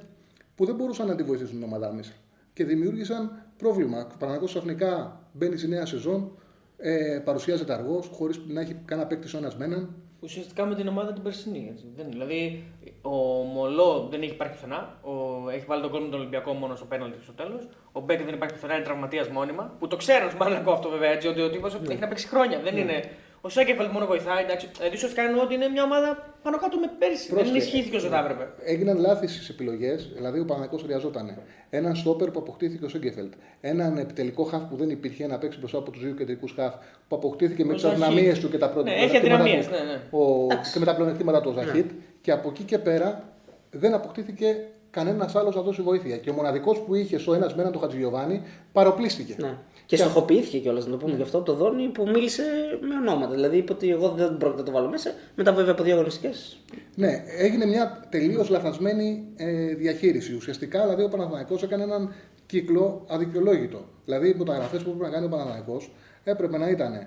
[0.54, 2.12] που δεν μπορούσαν να τη βοηθήσουν την ομάδα μέσα.
[2.52, 4.06] Και δημιούργησαν πρόβλημα.
[4.14, 6.38] Ο Παναγιώτος ξαφνικά μπαίνει στη νέα σεζόν,
[6.76, 9.94] ε, παρουσιάζεται αργός, χωρίς να έχει κανένα παίκτη ο ένας με έναν.
[10.22, 11.68] Ουσιαστικά με την ομάδα την περσινή.
[11.70, 11.84] Έτσι.
[11.96, 12.64] Δεν, δηλαδή,
[13.02, 13.16] ο
[13.54, 14.98] Μολό δεν έχει υπάρχει πουθενά.
[15.02, 17.68] Ο, έχει βάλει τον κόλ με τον Ολυμπιακό μόνο στο πέναλτι στο τέλος.
[17.92, 19.76] Ο Μπέκ δεν υπάρχει πουθενά, είναι τραυματίας μόνιμα.
[19.78, 21.10] Που το ξέρουν στον Παναγιακό αυτό βέβαια.
[21.10, 22.60] Έτσι, ότι ο τύπος έχει να παίξει χρόνια.
[22.60, 23.10] Δεν είναι.
[23.44, 24.42] Ο Σέκεφελτ μόνο βοηθάει.
[24.44, 24.68] Εντάξει.
[24.76, 27.26] Δηλαδή, ουσιαστικά εννοώ ότι είναι μια ομάδα πάνω κάτω με πέρσι.
[27.26, 27.56] Δεν Πρόσεχε.
[27.56, 28.48] ενισχύθηκε όσο θα έπρεπε.
[28.64, 30.10] Έγιναν λάθη στις επιλογές.
[30.14, 31.38] Δηλαδή, ο Παναγιώ χρειαζόταν
[31.70, 33.32] έναν στόπερ που αποκτήθηκε ο Σέγκεφελτ.
[33.60, 36.74] Έναν επιτελικό χαφ που δεν υπήρχε να παίξει μπροστά από τους δύο κεντρικούς χαφ
[37.08, 38.02] που αποκτήθηκε με Ο τι Ζαχίτ.
[38.02, 40.18] αδυναμίες του και τα πρώτα Ναι, έχει αδυναμίες, ναι, ναι.
[40.18, 40.46] Ο...
[40.72, 41.90] Και με τα πλεονεκτήματα του ο Ζαχίτ.
[42.20, 43.24] Και από εκεί και πέρα
[43.70, 44.56] δεν αποκτήθηκε
[44.92, 46.16] κανένας άλλος να δώσει βοήθεια.
[46.16, 49.34] Και ο μοναδικός που είχε στο ένας με έναν τον Χατζηγιοβάνη παροπλίστηκε.
[49.38, 49.58] Ναι.
[49.86, 52.42] Και στοχοποιήθηκε κιόλας, να το πούμε γι' αυτό, το Δόνι που μίλησε
[52.80, 53.34] με ονόματα.
[53.34, 55.10] Δηλαδή είπε ότι εγώ δεν πρόκειται να το βάλω μέσα.
[55.34, 56.58] Μετά βέβαια από δύο αγωνιστικές.
[56.94, 60.34] Ναι, έγινε μια τελείως λαθασμένη ε, διαχείριση.
[60.34, 62.14] Ουσιαστικά, δηλαδή, ο Παναθηναϊκός έκανε έναν
[62.46, 63.84] κύκλο αδικαιολόγητο.
[64.04, 65.92] Δηλαδή, οι μεταγραφές που έπρεπε να κάνει ο Παναθηναϊκός
[66.24, 67.06] έπρεπε να ήταν.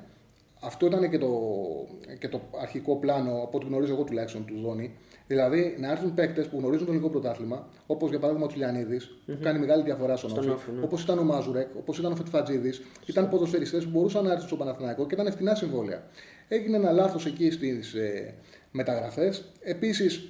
[0.62, 1.30] Αυτό ήταν και το,
[2.20, 4.98] και το αρχικό πλάνο, από ό,τι γνωρίζω εγώ τουλάχιστον, του Δόνη.
[5.28, 9.38] Δηλαδή, να έρθουν παίκτες που γνωρίζουν το ελληνικό πρωτάθλημα, όπως για παράδειγμα ο Τσιλιανίδης, που
[9.42, 10.84] κάνει μεγάλη διαφορά στον Στον Όφη, Όφη, ναι.
[10.84, 12.82] όπως ήταν ο Μάζουρεκ, όπως ήταν ο Φετφατζίδης.
[13.06, 16.04] Ήταν ποδοσφαιριστές που μπορούσαν να έρθουν στο Παναθηναϊκό και ήταν φτηνά συμβόλαια.
[16.48, 18.34] Έγινε ένα λάθος εκεί στις ε,
[18.72, 19.52] μεταγραφές.
[19.62, 20.30] Επίσης,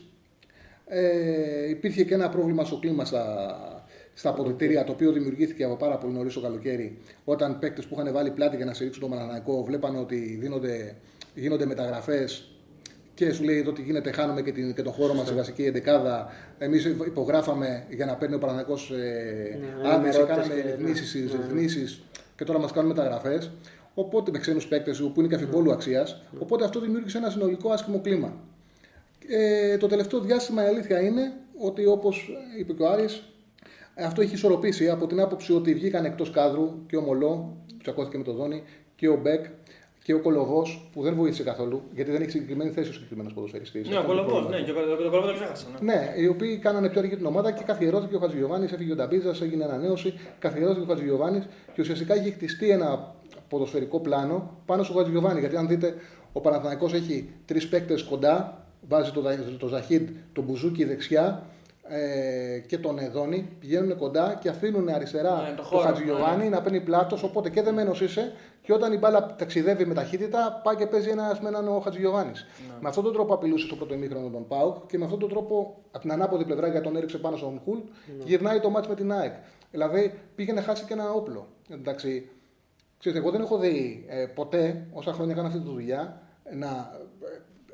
[0.85, 3.47] ε, υπήρχε και ένα πρόβλημα στο κλίμα στα,
[4.13, 8.13] στα αποδητήρια, το οποίο δημιουργήθηκε από πάρα πολύ νωρίς το καλοκαίρι, όταν παίκτες που είχαν
[8.13, 10.95] βάλει πλάτη για να στηρίξουν τον Παναναναϊκό βλέπαν ότι δίνονται,
[11.35, 12.54] γίνονται μεταγραφές
[13.15, 15.63] και σου λέει εδώ τι γίνεται, χάνουμε και, την, και τον χώρο μας στη βασική
[15.65, 16.29] εντεκάδα.
[16.57, 18.95] Εμείς υπογράφαμε για να παίρνει ο Παναναναϊκό ε,
[19.57, 21.43] Ναι, άμεση, ενημερώτες κάναμε και- ρυθμίσεις, ναι, ναι.
[21.43, 22.01] ρυθμίσεις
[22.35, 23.51] και τώρα μας κάνουν μεταγραφές.
[23.93, 26.21] Οπότε με ξένους παίκτες που είναι και αφιβόλου αξίας.
[26.39, 28.33] Οπότε αυτό δημιούργησε ένα συνολικό άσχημο κλίμα.
[29.27, 33.23] Ε, το τελευταίο διάστημα η αλήθεια είναι ότι όπως είπε και ο Άρης,
[33.95, 38.17] αυτό έχει ισορροπήσει από την άποψη ότι βγήκαν εκτός κάδρου και ο Μολό, που τσακώθηκε
[38.17, 38.63] με τον Δόνη,
[38.95, 39.45] και ο Μπέκ
[40.05, 43.89] και ο Κολοβός, που δεν βοήθησε καθόλου, γιατί δεν έχει συγκεκριμένη θέση ο συγκεκριμένος ποδοσφαιριστής.
[43.89, 45.67] Ναι, ο Κολοβός, ναι, και ο Κολοβό τον Κολοβός το ξέχασα.
[45.81, 45.93] Ναι.
[45.93, 49.41] Ναι, οι οποίοι κάνανε πιο αργή την ομάδα και καθιερώθηκε ο Χατζηγιοβάνης, έφυγε ο Νταμπίζας,
[49.41, 53.15] έγινε ανανέωση, καθιερώθηκε ο Χατζηγιοβάνης και ουσιαστικά έχει χτιστεί ένα
[53.49, 55.39] ποδοσφαιρικό πλάνο πάνω στο Χατζηγιοβάνη.
[55.39, 55.95] Γιατί αν δείτε,
[56.33, 59.21] ο Παναθηναϊκός έχει τρεις παίκτες κοντά, βάζει το,
[59.59, 61.49] το Ζαχίντ, τον Μπουζούκι δεξιά
[61.87, 66.49] ε, και τον Εδόνη, πηγαίνουν κοντά και αφήνουν αριστερά Ναι, το το, χώρο, Χατζηγιοβάνη ναι.
[66.49, 67.23] να παίρνει πλάτος.
[67.23, 71.39] Οπότε και δεμένος είσαι και όταν η μπάλα ταξιδεύει με ταχύτητα, πάει και παίζει ένας
[71.39, 72.31] με έναν ο Χατζηγιοβάνη.
[72.81, 75.77] Με αυτόν τον τρόπο απειλούσε στο πρώτο ημίχρονο τον Πάουκ και με αυτόν τον τρόπο
[75.91, 77.79] από την ανάποδη πλευρά για τον έριξε πάνω στον Χουλ
[78.23, 79.33] γυρνάει το μάτς με την ΑΕΚ.
[79.71, 81.47] Δηλαδή πήγε να χάσει και ένα όπλο.
[81.69, 82.29] Εντάξει,
[82.99, 86.21] ξέρετε, εγώ δεν έχω δει ε, ποτέ όσα χρόνια κάνω αυτή τη δουλειά
[86.55, 86.91] να,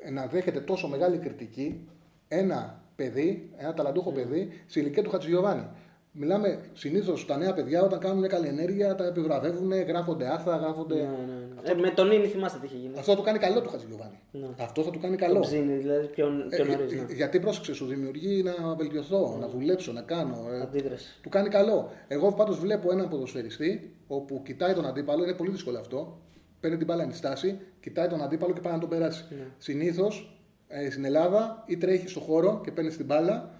[0.00, 1.88] ε, να δέχεται τόσο μεγάλη κριτική
[2.28, 5.66] ένα παιδί, ένα ταλαντούχο παιδί, σε ηλικία του Χατζηγιοβάνη.
[6.14, 10.94] Μιλάμε συνήθως τα νέα παιδιά όταν κάνουν μια καλή ενέργεια, τα επιβραβεύουν, γράφονται άρθρα, γράφονται.
[10.94, 11.70] Ναι, ναι, ναι.
[11.70, 12.98] Ε, με τον Ίνι θυμάστε τι είχε γίνει.
[12.98, 14.18] Αυτό θα του κάνει καλό του Χατζηγιοβάνη.
[14.32, 14.46] Ναι.
[14.60, 15.40] Αυτό θα του κάνει Το καλό.
[15.40, 17.06] ψήνει, δηλαδή πιο, πιο Ε, νωρί.
[17.10, 20.36] ε, γιατί πρόσεξε, σου δημιουργεί να βελτιωθώ, να δουλέψω, να κάνω.
[20.52, 21.18] ε, Αντίδραση.
[21.22, 21.90] του κάνει καλό.
[22.08, 26.18] Εγώ πάντως βλέπω έναν ποδοσφαιριστή όπου κοιτάει τον αντίπαλο, είναι πολύ δύσκολο αυτό.
[26.60, 29.24] Παίρνει την μπάλα εν στάση, κοιτάει τον αντίπαλο και πάει να τον περάσει.
[29.30, 29.46] Ναι.
[29.58, 30.31] Συνήθως
[30.72, 33.50] ε, στην Ελλάδα ή τρέχει στο χώρο και παίρνεις την μπάλα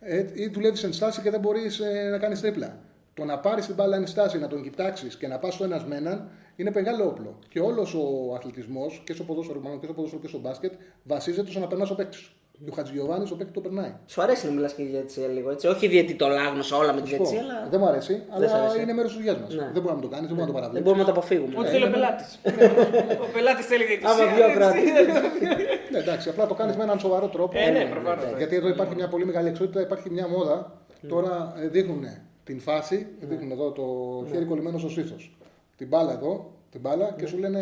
[0.00, 2.78] ε, ή δουλεύεις εν στάση και δεν μπορείς να κάνεις τρίπλα.
[3.14, 5.84] Το να πάρεις την μπάλα εν στάση, να τον κοιτάξεις και να πας στο ένας
[5.84, 7.38] με έναν είναι μεγάλο όπλο.
[7.48, 11.50] Και όλος ο αθλητισμός και στο ποδόσφαιρο μάλλον, και στο ποδόσφαιρο και στο μπάσκετ βασίζεται
[11.50, 12.32] στο να περνάς ο παίκτης σου.
[12.64, 13.92] Και ο Χατζηγιοβάνης ο παίκτης το περνάει.
[14.06, 15.66] Σου αρέσει να μιλάς και για διαιτησία λίγο έτσι.
[15.66, 17.68] Όχι διαιτητολάγνωσο όλα με τη Σου πω, διαιτησία, αλλά.
[17.70, 18.80] Δεν μου αρέσει, αλλά σ' αρέσει.
[18.82, 19.54] είναι μέρος της δουλειάς μας.
[19.54, 19.70] Ναι.
[19.72, 20.84] Δεν μπορούμε να το κάνεις, δεν μπορούμε να το Δεν παραβλέψεις.
[20.84, 21.54] μπορούμε να το αποφύγουμε.
[21.58, 21.72] Ό,τι Ναι.
[21.74, 22.30] θέλει ο πελάτης.
[23.26, 24.10] Ο πελάτης θέλει διαιτησία.
[24.24, 24.80] Άμα βγει ο κράτη.
[25.92, 27.54] Ναι, εντάξει, απλά το κάνεις με έναν σοβαρό τρόπο.
[27.58, 28.24] Ε, ναι, προφανώς.
[28.40, 30.56] Γιατί εδώ υπάρχει μια πολύ μεγάλη εξότητα, υπάρχει μια μόδα.
[31.00, 31.08] Ναι.
[31.10, 32.02] Τώρα ε, δείχνουν
[32.44, 33.84] την φάση, δείχνουν εδώ το
[34.22, 34.30] Ναι.
[34.32, 35.16] χέρι κολλημένο στο στήθο.
[35.76, 36.32] Την μπάλα εδώ,
[36.72, 37.16] την μπάλα Ναι.
[37.18, 37.60] και σου λένε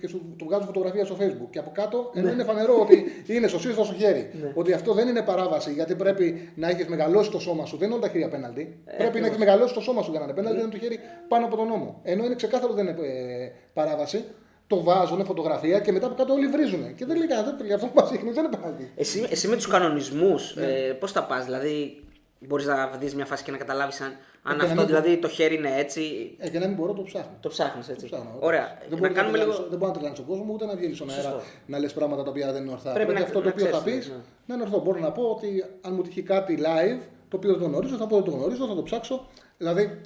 [0.00, 1.48] και σου το βγάζουν φωτογραφία στο facebook.
[1.50, 2.20] Και από κάτω Ναι.
[2.20, 4.30] ενώ είναι φανερό ότι είναι στο στήθο στο χέρι.
[4.54, 7.76] Ότι αυτό δεν είναι παράβαση γιατί πρέπει να έχεις μεγαλώσει το σώμα σου.
[7.76, 8.76] Δεν είναι όλα τα χέρια απέναντι.
[8.84, 10.60] Ε, πρέπει να έχεις μεγαλώσει το σώμα σου για να είναι απέναντι.
[10.60, 10.98] Είναι το χέρι
[11.28, 12.00] πάνω από τον νόμο.
[12.02, 14.24] Ενώ είναι ξεκάθαρο δεν είναι ε, παράβαση.
[14.66, 16.94] Το βάζουν φωτογραφία και μετά από κάτω όλοι βρίζουν.
[16.94, 18.90] Και δεν λέει κανένα, δεν- αυτό που μας δείχνει δεν είναι παράδειγμα.
[18.96, 20.64] Εσύ, εσύ με τους κανονισμούς, Ναι.
[20.66, 22.02] ε, πώς θα πας, δηλαδή
[22.38, 24.86] μπορείς να δεις μια φάση και να καταλάβεις αν, αν Ε, και να αυτό μην
[24.86, 26.34] δηλαδή το χέρι είναι έτσι.
[26.38, 27.36] Ε, και να μην μπορώ, το ψάχνω.
[27.40, 28.06] Το ψάχνεις Το έτσι.
[28.06, 28.36] ψάχνω.
[28.40, 28.78] Ωραία.
[28.80, 29.50] Δεν να μπορεί κάνουμε να λίγο.
[29.54, 31.40] τρελάνεις- Δεν μπορεί να τρελάνει τον κόσμο ούτε να βγαίνει στον αέρα Σωστό.
[31.66, 32.92] να λες πράγματα τα οποία δεν είναι ορθά.
[32.92, 34.16] Πρέπει να- αυτό το να οποίο θα πεις ξέρεις, ναι.
[34.46, 34.78] να είναι ορθό.
[34.80, 38.06] Μπορώ να πω ότι αν μου τυχεί κάτι live το οποίο δεν το γνωρίζω, θα
[38.06, 39.26] πω ότι το γνωρίζω, θα το ψάξω.
[39.58, 40.00] Δηλαδή,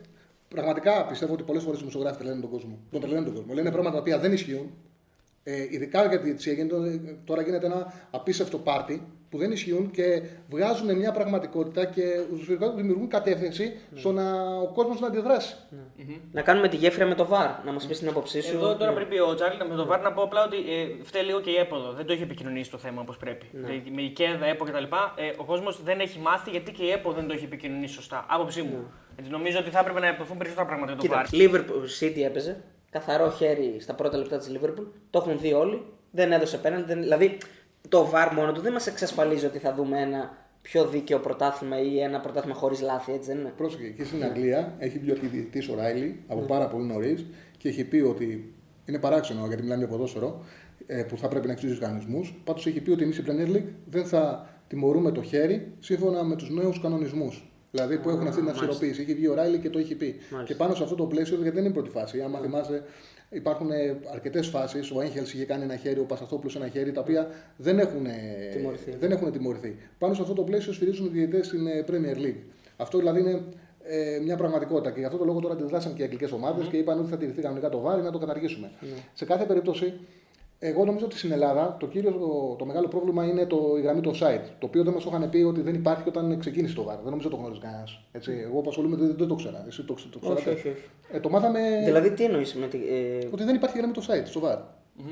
[0.49, 2.79] πραγματικά πιστεύω ότι πολλές φορές οι δημοσιογράφοι τρελαίνουν τον κόσμο.
[2.91, 3.55] Τον τρελαίνουν τον κόσμο.
[3.55, 4.71] Λένε πράγματα τα οποία δεν ισχύουν.
[5.45, 10.23] Ε, ειδικά για τη διετησία γίνεται, τώρα γίνεται ένα απίστευτο πάρτι που δεν ισχύουν και
[10.51, 13.99] βγάζουν μια πραγματικότητα και ουσιαστικά δημιουργούν κατεύθυνση Ναι.
[13.99, 15.57] στο να ο κόσμος να αντιδράσει.
[16.33, 18.57] Να κάνουμε τη γέφυρα με το βαρ, να μας πεις την άποψή σου.
[18.57, 18.97] Εδώ τώρα Ναι.
[18.97, 21.51] πριν πει ο Τσάρλι, με το βάρ να πω απλά ότι ε, φταίει λίγο και
[21.51, 21.93] η έποδο.
[21.93, 23.47] Δεν το έχει επικοινωνήσει το θέμα όπως πρέπει.
[23.53, 23.61] Ναι.
[23.67, 24.77] Δηλαδή, με η ΚΕΔΑ, ΕΠΟ κτλ.
[25.17, 28.27] Ε, ο κόσμος δεν έχει μάθει γιατί και η ΕΠΟ δεν το έχει επικοινωνήσει σωστά.
[28.29, 28.91] Άποψή μου.
[29.17, 31.31] Έτσι, νομίζω ότι θα έπρεπε να υποθούν περισσότερα πράγματα για το βάρ.
[31.31, 31.39] Ναι.
[31.39, 32.63] Κοίτα, Liverpool City έπαιζε.
[32.93, 34.87] Καθαρό χέρι στα πρώτα λεπτά της Liverpool.
[35.11, 35.83] Το έχουν δει όλοι.
[36.11, 36.85] Δεν έδωσε πέναντι.
[36.85, 37.01] Δεν...
[37.01, 37.39] Δηλαδή
[37.89, 42.01] το VAR μόνο του δεν μας εξασφαλίζει ότι θα δούμε ένα πιο δίκαιο πρωτάθλημα ή
[42.01, 43.53] ένα πρωτάθλημα χωρίς λάθη, έτσι δεν είναι.
[43.57, 47.27] Πρόσεχε, και στην Αγγλία έχει βγει ο διαιτητή ο Ράιλι από πάρα πολύ νωρίς
[47.59, 50.45] και έχει πει ότι είναι παράξενο γιατί μιλάμε για ποδόσφαιρο
[50.87, 52.35] ε, που θα πρέπει να εξηγήσει τους κανονισμούς.
[52.45, 56.37] Πάντως έχει πει ότι εμείς η Premier League δεν θα τιμωρούμε το χέρι σύμφωνα με
[56.37, 57.52] τους νέους κανονισμούς.
[57.75, 59.01] Δηλαδή που έχουν αυτή την αυστηροποίηση.
[59.01, 60.17] Έχει βγει ο Ράιλι και το έχει πει.
[60.45, 62.21] Και πάνω σε αυτό το πλαίσιο, γιατί δεν είναι η πρώτη φάση.
[62.21, 62.83] Άμα θυμάστε,
[63.31, 63.69] υπάρχουν
[64.13, 64.91] αρκετές φάσεις.
[64.91, 68.07] Ο Έγχελ είχε κάνει ένα χέρι, ο Πασαθόπουλος ένα χέρι, τα οποία δεν έχουν,
[68.53, 68.97] Τιμωρηθεί.
[69.01, 69.77] δεν έχουν τιμωρηθεί.
[69.99, 72.41] Πάνω σε αυτό το πλαίσιο στηρίζουν οι διαιτητές στην ε, Premier League.
[72.77, 73.43] Αυτό δηλαδή είναι
[73.85, 74.91] ε, μια πραγματικότητα.
[74.91, 77.17] Και γι' αυτό το λόγο τώρα αντιδράσαν και οι αγγλικές ομάδες και είπαν ότι θα
[77.17, 78.71] τηρηθεί κανονικά το βάρη να το καταργήσουμε.
[79.13, 79.95] Σε κάθε περίπτωση,
[80.65, 84.01] εγώ νομίζω ότι στην Ελλάδα το, κύριος, το, το μεγάλο πρόβλημα είναι το, η γραμμή
[84.01, 84.45] του offside.
[84.59, 86.99] Το οποίο δεν μας το είχαν πει ότι δεν υπάρχει όταν ξεκίνησε το βάρη.
[87.03, 88.01] Δεν νομίζω το γνώριζε κανένας.
[88.47, 89.65] Εγώ που ασχολούμαι δεν, δεν το ξέρα.
[89.69, 90.51] Εσύ το, το ξέρατε.
[90.51, 90.75] όχι, όχι.
[91.13, 92.79] Ε, το μάθαμε Δηλαδή τι εννοείς με τη.
[92.79, 93.29] Ε...
[93.33, 94.61] ότι δεν υπάρχει γραμμή του offside στο βάρη.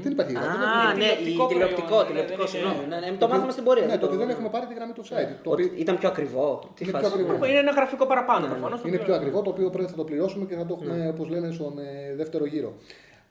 [0.03, 0.49] Δεν υπάρχει γραμμή.
[0.49, 2.77] Α, ναι, τηλεοπτικό η τηλεοπτικό, προϊόν, τηλεοπτικό, ναι, συγγνώμη.
[2.81, 3.85] δεν Ναι, ναι, το μάθαμε στην πορεία.
[3.85, 5.31] Ναι, δεν το ότι το- δεν έχουμε πάρει τη γραμμή του offside.
[5.45, 6.47] Το Ότι οποίο Ήταν πιο ακριβό.
[6.75, 7.05] Τι Είναι φάση.
[7.05, 7.45] πιο ακριβό.
[7.51, 8.79] Είναι ένα γραφικό παραπάνω προφανώς.
[8.87, 11.49] είναι πιο ακριβό, το οποίο πρέπει να το πληρώσουμε και θα το έχουμε, όπως λένε,
[11.59, 12.71] στον ε, δεύτερο γύρο.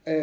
[0.03, 0.15] Ε,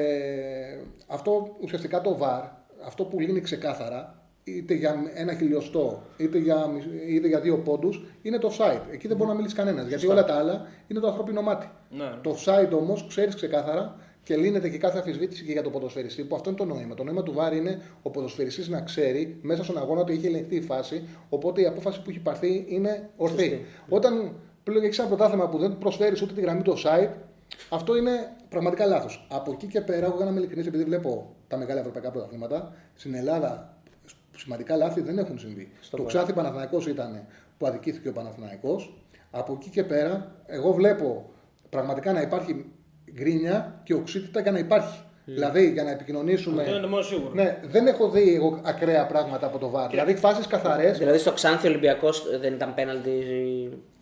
[1.07, 2.49] αυτό ουσιαστικά το VAR,
[2.87, 8.05] αυτό που λύνει ξεκάθαρα, είτε για ένα χιλιοστό, είτε για, μισ- είτε για δύο πόντους,
[8.23, 8.81] είναι το offside.
[8.91, 9.87] Εκεί δεν μπορεί να μιλήσει κανένας.
[9.87, 11.69] Γιατί όλα τα άλλα είναι το ανθρώπινο μάτι.
[11.91, 12.13] Ναι.
[12.23, 16.35] Το offside όμως ξέρεις ξεκάθαρα και λύνεται και κάθε αμφισβήτηση και για το ποδοσφαιριστή, που
[16.35, 16.95] αυτό είναι το νόημα.
[16.95, 20.57] Το νόημα του VAR είναι ο ποδοσφαιριστής να ξέρει μέσα στον αγώνα ότι έχει ελεγχθεί
[20.57, 23.65] η φάση, οπότε η απόφαση που έχει πάρθει είναι ορθή.
[23.89, 27.09] Όταν πλέον έχεις ένα πρωτάθλημα που δεν προσφέρεις ούτε τη γραμμή του offside,
[27.69, 29.27] αυτό είναι πραγματικά λάθος.
[29.31, 32.73] Από εκεί και πέρα, εγώ για να είμαι ειλικρινής, επειδή βλέπω τα μεγάλα ευρωπαϊκά πρωταθλήματα,
[32.95, 33.77] στην Ελλάδα
[34.37, 35.73] σημαντικά λάθη δεν έχουν συμβεί.
[35.81, 36.15] Στο το παρά.
[36.15, 37.27] Ξάνθη Παναθηναϊκός ήταν
[37.59, 38.95] που αδικήθηκε ο Παναθηναϊκός.
[39.31, 41.31] Από εκεί και πέρα, εγώ βλέπω
[41.69, 42.65] πραγματικά να υπάρχει
[43.13, 45.01] γκρίνια και οξύτητα για να υπάρχει.
[45.29, 46.63] Δηλαδή, για να επικοινωνήσουμε.
[46.63, 47.31] Αυτό είναι το μόνο σίγουρο.
[47.35, 49.91] Ναι, δεν έχω δει εγώ ακραία πράγματα από το βάρ.
[49.91, 50.99] Δηλαδή, φάσεις καθαρές.
[50.99, 53.13] Δηλαδή στο Ξάνθη Ολυμπιακός δεν ήταν πέναλτι.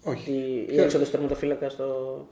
[0.07, 0.31] Όχι.
[0.33, 1.85] Η Ποιο- έξοδο του τερματοφύλακα στο.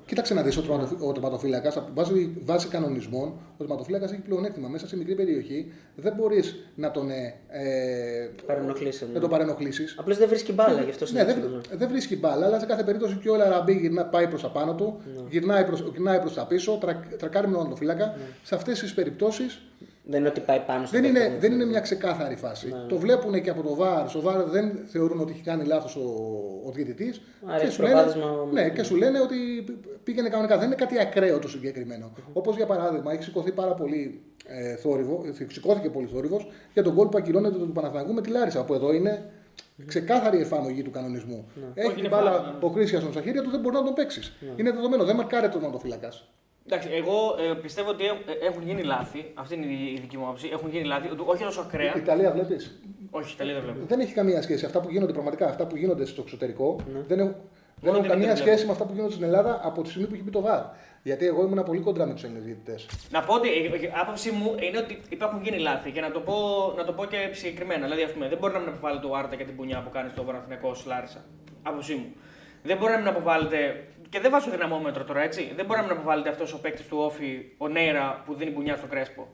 [0.06, 4.68] Κοίταξε να δεις, ο, τερματοφυ- ο τερματοφύλακας, βάσει, βάσει κανονισμών, ο τερματοφύλακας έχει πλεονέκτημα.
[4.68, 7.10] Μέσα σε μικρή περιοχή δεν μπορείς να τον.
[7.10, 9.08] Ε, ε, Παρενοχλήσεις, ναι.
[9.14, 9.94] να τον παρενοχλήσεις.
[9.98, 11.76] Απλώς δεν βρίσκει μπάλα γι' αυτό Ναι, δεν, συνήθως, ναι.
[11.76, 14.74] δεν βρίσκει μπάλα, αλλά σε κάθε περίπτωση και ο Λαραμπή γυρνά, πάει προς τα πάνω
[14.74, 15.00] του,
[15.30, 18.16] γυρνάει προ γυρνάει προς τα πίσω, τρα, τρακάρει με τον φύλακα.
[18.42, 19.62] Σε αυτές τις περιπτώσεις
[20.04, 22.74] Δεν είναι ότι πάει πάνω στο δεν, είναι, παίκτη, δεν είναι μια ξεκάθαρη φάση.
[22.88, 24.08] Το βλέπουν και από το ΒΑΡ.
[24.08, 26.00] Στο ΒΑΡ δεν θεωρούν ότι έχει κάνει λάθος ο,
[26.66, 27.20] ο διαιτητής.
[27.46, 29.36] Άρα Και, έχει σου λένε- προβάδισμα- ναι, και σου λένε ότι
[30.04, 30.56] πήγαινε κανονικά.
[30.58, 32.12] Δεν είναι κάτι ακραίο το συγκεκριμένο.
[32.32, 36.94] Όπως για παράδειγμα, έχει σηκωθεί πάρα πολύ ε, θόρυβο, ε, σηκώθηκε πολύ θόρυβος για τον
[36.94, 38.64] κόλ που ακυρώνεται του Παναθηναϊκού με τη Λάρισα.
[38.64, 39.30] Που εδώ είναι
[39.86, 41.44] ξεκάθαρη εφαρμογή του κανονισμού.
[41.74, 42.56] Έχει Όχι, την είναι μπάλα φάουλ, ναι.
[42.60, 44.32] ο Κρίσιασον στα χέρια του, δεν μπορεί να τον παίξεις.
[44.56, 46.08] Είναι δεδομένο, δεν μαρκάρεται ο τερματοφύλακα.
[46.66, 49.30] Εντάξει, εγώ ε, πιστεύω ότι έχ- ε, έχουν γίνει λάθη.
[49.34, 50.48] Αυτή είναι η η δική μου άποψη.
[50.52, 51.08] Έχουν γίνει λάθη.
[51.10, 51.94] ότι Όχι τόσο ακραία.
[51.96, 53.78] Η Ιταλία βλέπεις; Όχι, τελείω δεν βλέπω.
[53.86, 54.64] Δεν έχει καμία σχέση.
[54.64, 56.76] Αυτά που γίνονται πραγματικά, αυτά που γίνονται στο εξωτερικό,
[57.08, 57.34] δεν έχουν,
[57.80, 58.66] Δεν Ούτε έχουν καμία δεν σχέση βλέπω.
[58.66, 60.62] με αυτά που γίνονται στην Ελλάδα από τη στιγμή που έχει μπει το ΒΑΡ.
[61.02, 62.86] Γιατί εγώ ήμουν πολύ κοντρά με τους Έλληνες διαιτητές.
[63.10, 66.20] Να πω ότι η η άποψή μου είναι ότι υπάρχουν γίνει λάθη και να το
[66.20, 66.34] πω,
[66.76, 67.82] να το πω και συγκεκριμένα.
[67.84, 70.08] Δηλαδή, ας πούμε, δεν μπορεί να μην αποβάλλεται ο Άρτα για την πουνιά που κάνει
[70.10, 71.24] στο Παναθηναϊκό Λάρισα.
[71.62, 72.06] Άποψή μου.
[72.62, 73.84] Δεν μπορεί να μην αποβάλλεται.
[74.12, 75.52] Και δεν βάζω δυναμόμετρο τώρα, έτσι.
[75.56, 78.76] Δεν μπορεί να μην αποβάλλεται αυτός ο παίκτης του Όφη, ο Νέιρα, που δίνει πουνιά
[78.76, 79.28] στο Κρέσπο.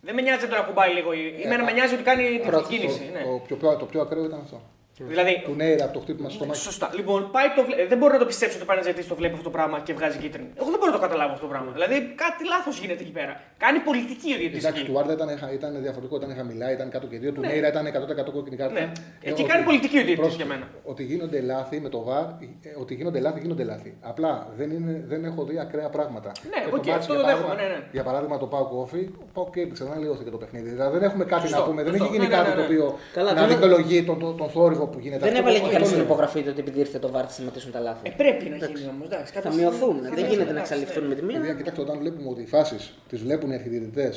[0.00, 1.12] Δεν με νοιάζει τώρα που πάει λίγο.
[1.12, 3.10] η- Εμένα με νοιάζει ότι κάνει την Πρώτος, κίνηση.
[3.12, 3.22] Ναι.
[3.22, 4.60] Το, πιο, πιο- το πιο ακραίο ήταν αυτό.
[4.96, 6.58] Δηλαδή, Του Νέιρα από το χτύπημα στο μάτι.
[6.58, 6.90] Σωστά.
[6.94, 7.86] Λοιπόν, πάει το βλέ...
[7.86, 9.92] δεν μπορώ να το πιστέψω ότι πάει να ζητήσει το βλέπει αυτό το πράγμα και
[9.98, 10.48] βγάζει κίτρινη.
[10.60, 11.70] Εγώ δεν μπορώ να το καταλάβω αυτό το πράγμα.
[11.76, 13.34] Δηλαδή κάτι λάθος γίνεται εκεί πέρα.
[13.64, 14.64] Κάνει πολιτική ο διαιτητής.
[14.64, 15.28] Εντάξει, του Άρντα ήταν,
[15.58, 17.32] ήταν διαφορετικό, ήταν χαμηλά, ήταν κάτω και δύο.
[17.36, 17.84] Του Νέιρα ήταν
[18.28, 18.74] 100% κόκκινη κάρτα.
[18.80, 18.86] Ναι.
[19.26, 20.66] Ε, Εκεί ότι- κάνει πολιτική ο διαιτητής πρόσεχε, για μένα.
[20.92, 22.24] Ότι γίνονται λάθη με το VAR,
[22.68, 23.90] ε, ότι γίνονται λάθη, γίνονται λάθη.
[24.00, 26.30] Απλά δεν, είναι, δεν έχω δει ακραία πράγματα.
[26.52, 27.96] Ναι, Και το οκ, μάτς, αυτό για το δέχομαι, παράδειγμα- ναι, ναι.
[27.96, 30.68] Για παράδειγμα το ΠΑΟΚ-ΟΦΗ, ο ΠΑΟΚ έπαιξε, δεν αλλοιώθηκε το παιχνίδι.
[30.76, 32.04] Δηλαδή δεν έχουμε κάτι Σωστό, να πούμε, δεν σωστό.
[32.04, 32.66] έχει γίνει Ναι, ναι, κάτι ναι, το ναι.
[32.66, 35.24] οποίο Καλά, να δεν- δικαιολογεί τον, τον, τον θόρυβο που γίνεται.
[35.24, 36.06] Δεν Αυτό έβαλε το- και αυτό κανεί στην λέω.
[36.10, 38.00] υπογραφή του ότι επειδή ήρθε το VAR θα σταματήσουν τα λάθη.
[38.08, 39.08] Ε, πρέπει να γίνει όμως.
[39.46, 39.96] Θα μειωθούν.
[40.14, 41.54] Δεν γίνεται να εξαλειφθούν με τη Παιδιά, μία.
[41.54, 44.12] κοιτάξτε, όταν βλέπουμε ότι οι φάσεις τις βλέπουν οι αρχιδιαιτητέ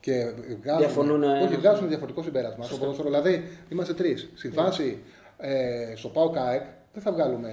[0.00, 0.12] και
[0.62, 2.64] βγάζουν, Διαφωνούν, ε, όχι, βγάζουν διαφορετικό συμπέρασμα.
[2.64, 4.30] Στο ποδόσφαιρο, δηλαδή, είμαστε τρεις.
[4.34, 4.98] Στη φάση
[5.38, 6.62] ε, στο ΠΑΟ ΚΑΕΚ
[6.92, 7.50] δεν θα βγάλουμε,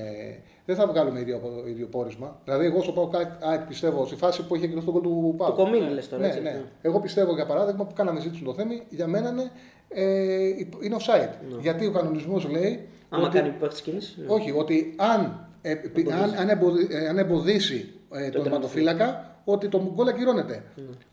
[0.68, 2.40] δεν θα βγάλουμε ίδιο, ίδιο πόρισμα.
[2.44, 5.48] Δηλαδή, εγώ στο ΠΑΟ ΚΑΕΚ πιστεύω στη φάση που είχε και στον κόλ του ΠΑΟ.
[5.50, 6.22] Το κομίνι λες τώρα.
[6.22, 6.42] Ναι, έτσι.
[6.42, 6.62] ναι.
[6.82, 9.52] Εγώ πιστεύω για παράδειγμα που κάναμε ζήτηση το θέμα, για μένα είναι,
[9.90, 10.48] ε,
[10.82, 11.58] είναι offside.
[11.62, 12.70] Γιατί ο κανονισμός λέει.
[12.72, 12.80] Ναι.
[13.10, 14.18] Άμα ότι- κάνει παίχτη κίνησης.
[14.18, 14.26] ναι.
[14.34, 19.68] όχι, ότι αν, ε, πι- αν, αν, εμποδι- ε, αν εμποδίσει ε, τον τερματοφύλακα, ότι
[19.68, 20.64] το γκολ ακυρώνεται.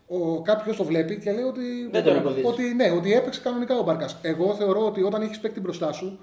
[0.07, 2.45] Ο Κάποιος το βλέπει και λέει ότι, Δεν τον εμποδίζει.
[2.47, 4.17] ότι, ναι, ότι έπαιξε κανονικά ο Μπάρκας.
[4.21, 6.19] Εγώ θεωρώ ότι όταν έχεις παίκτη μπροστά σου ε,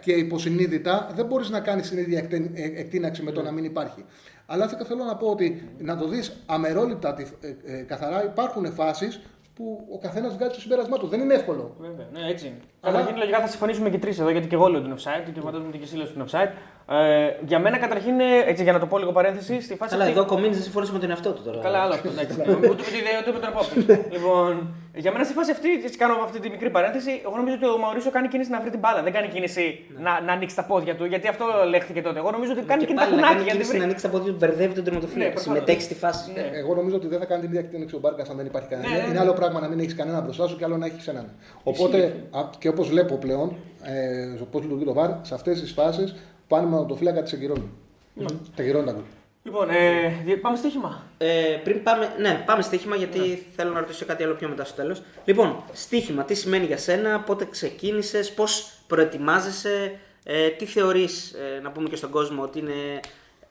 [0.00, 3.64] και υποσυνείδητα δεν μπορείς να κάνεις την ίδια εκτε- ε, εκτείναξη με το να μην
[3.64, 4.04] υπάρχει.
[4.46, 8.72] Αλλά θε- θέλω να πω ότι να το δεις αμερόληπτα, τη- ε, ε, καθαρά υπάρχουν
[8.72, 9.20] φάσεις
[9.54, 11.06] που ο καθένας βγάζει το συμπέρασμά του.
[11.06, 11.76] Δεν είναι εύκολο.
[11.80, 12.56] Βέβαια, ναι, έτσι είναι.
[12.80, 15.40] Αλλά- Καταρχήν, λογικά θα συμφωνήσουμε και τρεις εδώ, γιατί και εγώ λέω την offside και
[15.40, 16.50] φαντάζομαι ότι και εσύ λέω την offside.
[16.90, 20.02] Ε, για μένα, καταρχήν, ε, έτσι για να το πω λίγο παρένθεση, στη φάση Καλά,
[20.04, 20.14] αυτή.
[20.14, 21.58] εδώ ο Κομίνη δεν συμφωνήσει με τον εαυτό του τώρα.
[21.62, 22.08] Καλά, άλλο αυτό.
[22.08, 22.36] εντάξει.
[22.70, 23.74] Ούτε με την ιδέα, ούτε με τον απόψη.
[24.14, 24.52] λοιπόν,
[24.94, 27.78] για μένα στη φάση αυτή, έτσι κάνω αυτή τη μικρή παρένθεση, εγώ νομίζω ότι ο
[27.78, 29.02] Μαουρίσιο κάνει κίνηση να βρει την μπάλα.
[29.02, 29.64] Δεν κάνει κίνηση
[30.06, 32.18] να, να ανοίξει τα πόδια του, γιατί αυτό λέχθηκε τότε.
[32.18, 33.72] Εγώ νομίζω ότι κάνει Και κίνηση τα πάλι να κουνάκια κάνει για να τη κίνηση
[33.72, 33.84] να βρει.
[33.88, 35.30] ανοίξει τα πόδια του, μπερδεύει τον Ναι, τερματοφύλακα.
[35.32, 35.52] προφανώς.
[35.58, 36.26] Συμμετέχει στη φάση.
[36.36, 36.44] Ναι.
[36.60, 38.88] Εγώ νομίζω ότι δεν θα κάνει την ίδια εκτείναξη ο Μπάρκας αν δεν υπάρχει κανένα.
[38.88, 39.08] Ναι, ναι, ναι.
[39.10, 41.26] Είναι άλλο πράγμα να μην έχεις κανένα μπροστά σου και άλλο να έχεις έναν.
[41.70, 41.98] Οπότε,
[42.38, 43.48] α, και όπως βλέπω πλέον,
[43.82, 46.08] ε, πώ λειτουργεί το βαρ, σε αυτές τις φάσεις
[46.52, 47.70] πάνε με το φύλακα της εγκυρώνει.
[48.14, 48.26] Ναι.
[48.56, 49.02] Τα γυρώνει τα γκολ.
[49.44, 51.02] Λοιπόν, ε, δι- πάμε στοίχημα.
[51.18, 54.74] Ε, πριν πάμε, ναι, πάμε στοίχημα γιατί θέλω να ρωτήσω κάτι άλλο πιο μετά στο
[54.76, 55.02] τέλος.
[55.24, 61.88] Λοιπόν, στοίχημα, τι σημαίνει για σένα, πότε ξεκίνησες, πώς προετοιμάζεσαι, ε, τι θεωρείς, να πούμε
[61.88, 62.72] και στον κόσμο ότι είναι.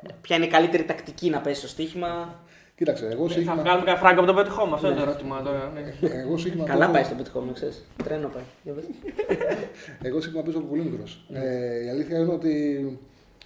[0.01, 2.39] ε, Ποια είναι η καλύτερη τακτική να πέσει στο στοίχημα.
[2.81, 4.73] Κοίταξε, εγώ Θα σύγχυμα, βγάλουμε κανένα φράγκο από το πετυχόμαι.
[4.75, 5.71] Αυτό είναι το ερώτημα τώρα.
[5.73, 6.09] ναι.
[6.21, 7.83] εγώ σύγχυμα Καλά παίζω- πάει στο πετυχόμενο, ξέρεις.
[8.03, 8.43] Τρένο πάει.
[8.63, 8.83] Για πες.
[10.07, 11.25] Εγώ σύγχυμα παίζω από πολύ μικρός.
[11.33, 12.53] Ε, η αλήθεια είναι ότι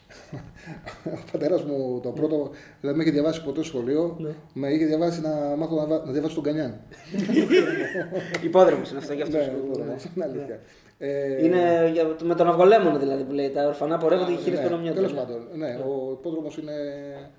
[1.16, 2.50] ο πατέρας μου το πρώτο
[2.82, 4.18] δεν με είχε διαβάσει ποτέ στο σχολείο.
[4.54, 6.80] Με είχε διαβάσει να μάθω να, βα- να διαβάσει τον Κανιάν.
[8.44, 9.38] Υπόδρομος είναι αυτό γι' αυτό.
[9.38, 9.94] Ναι, σου λέω, ναι.
[9.94, 10.60] αυτό είναι αλήθεια.
[10.98, 13.50] Ε, Είναι για- με τον Αυγολέμονο δηλαδή που λέει.
[13.50, 14.96] Τα ορφανά πορεύονται και χείρες ναι, προνομιών.
[14.96, 17.30] Τέλος πάντων, ναι, ο υπόδρομος είναι ε,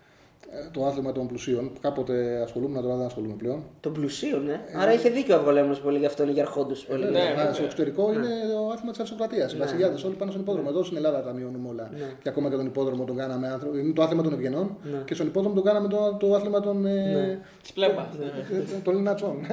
[0.72, 1.70] το άθλημα των πλουσίων.
[1.80, 3.62] Κάποτε ασχολούμαι, τώρα δεν ασχολούμαι πλέον.
[3.80, 4.60] Των πλουσίων, ναι.
[4.76, 6.82] Άρα είχε δίκιο ο Αυγολέμονο που έλεγε αυτό είναι για αρχόντους.
[6.84, 7.52] Ε, ναι, βέβαια, βέβαια.
[7.54, 9.50] στο εξωτερικό είναι το άθλημα της αριστοκρατία.
[9.54, 10.68] Οι βασιλιάδες όλοι πάνε στον υπόδρομο.
[10.70, 11.90] Εδώ στην Ελλάδα τα μειώνουμε όλα.
[12.22, 13.76] Και ακόμα και τον υπόδρομο τον κάναμε άνθρωπο.
[13.78, 14.76] Είναι το άθλημα των ευγενών.
[15.04, 16.86] Και στον υπόδρομο τον κάναμε το, το άθλημα των.
[16.86, 18.06] ε, Της πλέμπας.
[18.52, 19.36] ε, των Λινατσών.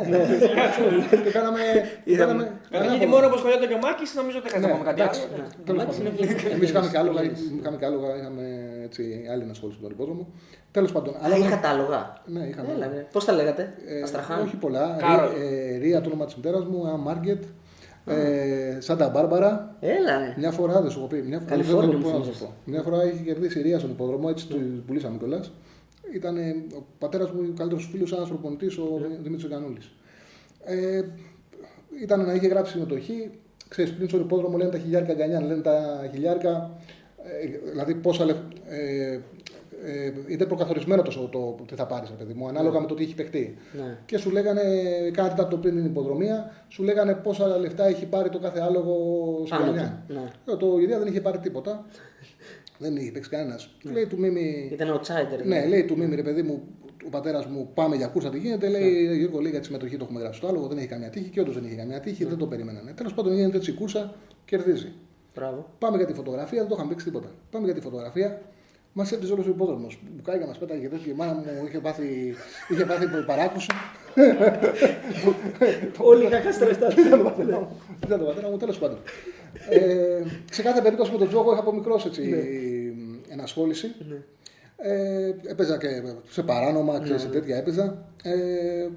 [1.26, 1.60] Το κάναμε.
[2.06, 4.78] το κάναμε- Καταρχήν μόνο όπως σχολιόταν και ο Μάκη, νομίζω ότι δεν Ναι, χρειάζεται να
[4.78, 5.22] πούμε κάτι εντάξει.
[5.34, 5.48] άλλο.
[5.68, 6.52] Το μάτι είναι ευγενικός.
[6.56, 7.22] Εμείς είχαμε και άλογα,
[7.60, 8.44] είχαμε και άλογα, είχαμε
[8.88, 10.24] έτσι, άλλη ενασχόληση με τον υπόδρομο.
[10.74, 11.14] Τέλος πάντων.
[11.22, 12.22] Αλλά είχα τα άλογα.
[12.26, 12.72] Ναι, είχαμε.
[12.76, 13.06] Έλα, ναι.
[13.12, 14.42] Πώς τα λέγατε, Ε, Αστραχάν.
[14.42, 14.96] όχι πολλά.
[15.00, 15.30] Κάρολ.
[15.34, 15.42] Ρί-
[15.74, 17.44] ε, Ρία το όνομα της μητέρας μου, Αμ Μάρκετ,
[18.06, 19.76] ε, Σάντα Μπάρμπαρα.
[19.80, 20.34] Έλα, ναι.
[20.38, 21.22] Μια φορά δεν σου έχω πει.
[21.22, 22.44] Μια φορά, Καλιφόρνια δεν μου μπορώ να σου θυμίζεσαι.
[22.66, 22.72] πω.
[22.72, 25.52] Μια φορά είχε κερδίσει η Ρία στον υπόδρομο, έτσι του πουλήσαμε κιόλας.
[26.14, 29.08] Ήταν ε, ο πατέρας μου ο καλύτερος φίλος, ένας προπονητής, ο Ναι.
[29.22, 29.80] Δημήτρης Γκανούλη.
[30.66, 31.02] Ε,
[32.02, 33.30] ήταν να είχε γράψει συμμετοχή.
[33.68, 36.72] Ξέρεις, πριν στον υπόδρομο λένε τα χιλιάρικα γκανιά, λένε τα χιλιάρικα.
[37.24, 38.38] Ε, δηλαδή πόσα λεφ...
[38.70, 39.20] ε,
[39.86, 41.28] ε, είναι προκαθορισμένο το, το,
[41.58, 43.58] το τι θα πάρεις, παιδί μου, ανάλογα με το τι έχει παιχτεί.
[43.74, 43.98] Ναι.
[44.06, 44.62] Και σου λέγανε
[45.14, 48.96] κάτι τέταρτο πριν την υποδρομία, σου λέγανε πόσα λεφτά έχει πάρει το κάθε άλογο
[49.46, 50.04] στην Πάνω Γκανιά.
[50.08, 50.54] του, ναι.
[50.54, 51.86] Ε, Το Ιδέα δεν είχε πάρει τίποτα.
[52.84, 53.60] δεν είχε παίξει κανένα.
[53.84, 54.70] Λέει του Μίμη.
[54.72, 55.46] Ήταν outsider.
[55.46, 56.62] Ναι, λέει του Μίμη, ρε παιδί μου,
[57.06, 58.70] ο πατέρας μου, πάμε για κούρσα, τι γίνεται.
[58.70, 61.30] Λέει, Γιώργο, λέει για τη συμμετοχή το έχουμε γράψει στο άλογο, δεν έχει καμία τύχη
[61.30, 62.92] και όντως δεν είχε καμία τύχη, δεν το περιμένανε.
[62.92, 64.14] Τέλος πάντων γίνεται έτσι η κούρσα,
[64.46, 64.92] κερδίζει.
[65.36, 65.70] Μπράβο.
[65.80, 67.32] Πάμε για τη φωτογραφία, δεν το είχαμε παίξει τίποτα.
[67.52, 68.42] Πάμε για τη φωτογραφία.
[68.94, 70.00] Μας έφτιαξε όλος ο υπόδρομος.
[70.16, 71.12] Μπουκάγια μας πέταγε και τέτοιο.
[71.12, 72.36] Η μάνα μου είχε πάθει,
[72.70, 73.68] είχε πάθει παράκουση.
[75.98, 76.88] Όλοι είχα χάσει τα λεφτά.
[76.92, 77.82] Ήταν το πατέρας μου.
[78.06, 78.98] Ήταν το πατέρας μου, τέλος πάντων.
[79.70, 82.34] Ε, σε κάθε περίπτωση με τον Τζόγο είχα από μικρός έτσι.
[83.30, 83.96] ενασχόληση.
[84.78, 85.88] Ε, έπαιζα και
[86.30, 88.06] σε παράνομα, ξέρεις, σε τέτοια έπαιζα.
[88.24, 88.88] Ε,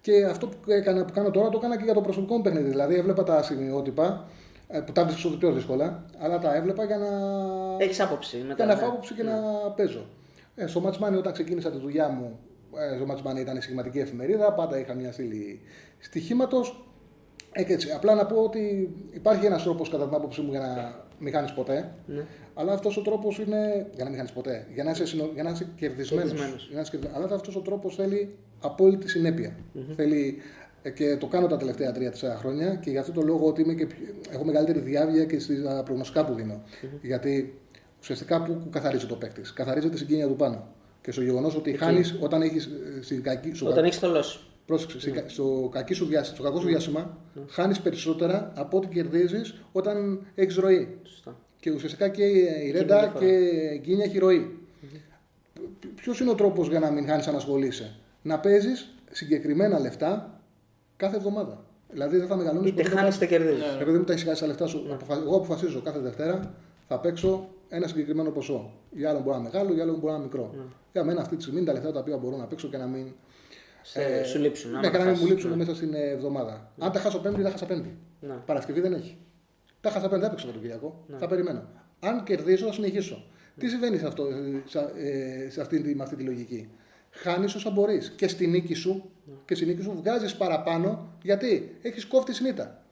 [0.00, 2.68] και αυτό που, έκανα, που κάνω τώρα το έκανα και για το προσωπικό μου παιχνίδι.
[2.68, 4.47] Δηλαδή έβλεπα τα σημειότυπα ε,
[4.86, 7.08] που τα βρίσκω πιο δύσκολα, αλλά τα έβλεπα για να.
[7.78, 8.54] Έχεις άποψη μετά.
[8.54, 8.80] Για να ναι.
[8.80, 9.32] έχω άποψη και να
[9.76, 10.06] παίζω.
[10.54, 12.38] Ε, στο Match Money, όταν ξεκίνησα τη δουλειά μου,
[12.76, 15.60] ε, στο Match Money ήταν η σχηματική εφημερίδα, πάντα είχα μια στήλη
[15.98, 16.84] στοιχήματος.
[17.52, 17.90] Ε, και έτσι.
[17.90, 21.52] Απλά να πω ότι υπάρχει ένας τρόπος κατά την άποψή μου για να μην χάνεις
[21.52, 21.94] ποτέ.
[22.06, 22.24] Ναι.
[22.54, 23.86] Αλλά αυτός ο τρόπος είναι.
[23.94, 24.66] για να μην χάνεις ποτέ.
[24.74, 25.30] Για να είσαι, συνο...
[25.34, 26.32] για να είσαι κερδισμένος.
[26.32, 27.14] Κερδισμένος.
[27.14, 29.56] Αλλά αυτός ο τρόπος θέλει απόλυτη συνέπεια.
[29.96, 30.38] Θέλει.
[30.88, 33.74] Ε, Και το κάνω τα τελευταία 3-4 χρόνια και γι' αυτό το λόγο ότι είμαι
[33.74, 36.62] και πιο- έχω μεγαλύτερη διάβια και στα προγνωστικά που δινω
[37.02, 37.58] Γιατί
[38.00, 39.40] ουσιαστικά που καθαρίζει το παίκτη.
[39.54, 40.66] Καθαρίζει τη συγκίνηση του πάνω.
[41.00, 42.68] Και στο γεγονός ότι χάνεις όταν έχεις
[43.00, 44.38] στην κακή σου Όταν έχεις θολώσει.
[44.66, 47.18] Πρόσεξε, στη- στο, κακή σου διάστημα, στο κακό σου διάστημα
[47.48, 50.98] χάνεις περισσότερα από ό,τι κερδίζεις όταν έχεις ροή.
[51.02, 51.36] Σωστά.
[51.60, 53.24] Και ουσιαστικά και η Ρέντα διαφορά.
[53.24, 53.32] και
[53.74, 54.58] η Γκίνια έχει ροή.
[55.94, 60.37] Ποιος είναι ο τρόπος για να μην χάνεις αν ασχολείσαι, Να παίζεις συγκεκριμένα λεφτά
[60.98, 61.64] κάθε εβδομάδα.
[61.90, 63.64] Δηλαδή δεν θα μεγαλώνεις Είτε χάνεις είτε κερδίζεις.
[63.80, 66.54] Επειδή μου τα έχεις χάσει τα λεφτά σου, αποφα- εγώ αποφασίζω κάθε Δευτέρα
[66.88, 68.72] θα παίξω ένα συγκεκριμένο ποσό.
[68.90, 70.54] Για άλλο μπορεί να είναι μεγάλο, για άλλο μπορεί να είναι μικρό.
[70.92, 72.86] Για μένα αυτή τη στιγμή είναι τα λεφτά τα οποία μπορώ να παίξω και να
[72.86, 73.06] μην.
[73.82, 74.70] Σε- Σου λείψουν.
[74.70, 75.24] άμα Ναι, και να μην χάσεις.
[75.24, 76.72] μου λείψουν μέσα στην ε, εβδομάδα.
[76.78, 77.96] Αν τα χάσω Πέμπτη, θα χάσα Πέμπτη.
[78.20, 78.34] Ναι.
[78.46, 79.16] Παρασκευή δεν έχει.
[79.80, 81.04] Τα χάσα Πέμπτη, δεν παίξω με τον Κυριακό.
[81.18, 81.62] Θα περιμένω.
[82.00, 83.24] Αν κερδίσω, θα συνεχίσω.
[83.58, 86.68] Τι συμβαίνει σε, αυτό, ε, σε, ε, σε αυτή, τη- με αυτή τη λογική;
[87.10, 88.12] Χάνεις όσα μπορείς.
[88.16, 89.10] Και στη νίκη σου,
[89.44, 92.82] και στη νίκη σου βγάζεις παραπάνω γιατί έχεις κόφτη συνήτα.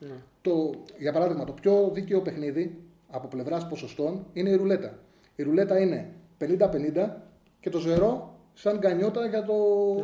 [0.42, 4.98] Το, για παράδειγμα, το πιο δίκαιο παιχνίδι από πλευράς ποσοστών είναι η ρουλέτα.
[5.36, 7.08] Η ρουλέτα είναι 50-50
[7.60, 9.54] και το ζερό σαν γκανιότα για το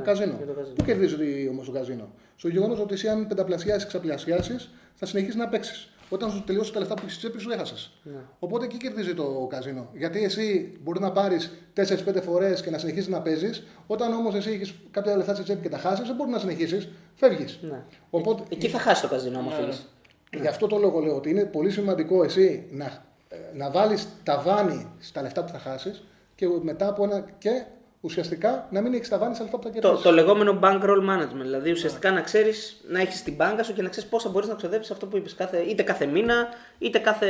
[0.05, 0.35] καζίνο.
[0.37, 0.75] για το καζίνο.
[0.75, 5.49] Πού κερδίζει όμως το καζίνο; Στο γεγονός ότι εσύ, αν πενταπλασιάσεις, ξαπλασιάσεις, θα συνεχίσεις να
[5.49, 5.92] παίξεις.
[6.13, 7.93] Όταν σου τελειώσει τα λεφτά που έχεις τσέπη, σου έχασες.
[8.39, 9.89] Οπότε εκεί κερδίζει το καζίνο.
[9.93, 13.63] Γιατί εσύ μπορεί να πάρεις 4-5 φορές και να συνεχίσεις να παίζεις.
[13.87, 16.89] Όταν όμως εσύ έχεις κάποια λεφτά στη τσέπη και τα χάσεις, δεν μπορεί να συνεχίσεις,
[17.15, 17.59] φεύγεις.
[17.63, 17.83] Ναι.
[18.11, 19.87] Οπότε Εκεί θα χάσει το καζίνο άμα φύγεις.
[20.41, 22.85] Γι' αυτό το λόγο λέω ότι είναι πολύ σημαντικό εσύ να,
[23.29, 26.05] ε, να βάλεις ταβάνι στα λεφτά που θα χάσεις
[26.35, 27.25] και μετά από ένα.
[27.39, 27.65] και
[28.05, 30.03] ουσιαστικά να μην έχεις ταβάνι στα λεφτά που θα Το, κερδίσει.
[30.03, 31.43] το λεγόμενο bankroll management.
[31.43, 34.55] Δηλαδή ουσιαστικά να ξέρεις να έχεις την μπάνκα σου και να ξέρεις πόσα μπορείς να
[34.55, 35.35] ξοδέψεις αυτό που είπες.
[35.35, 36.47] Κάθε, είτε κάθε μήνα
[36.79, 37.27] είτε κάθε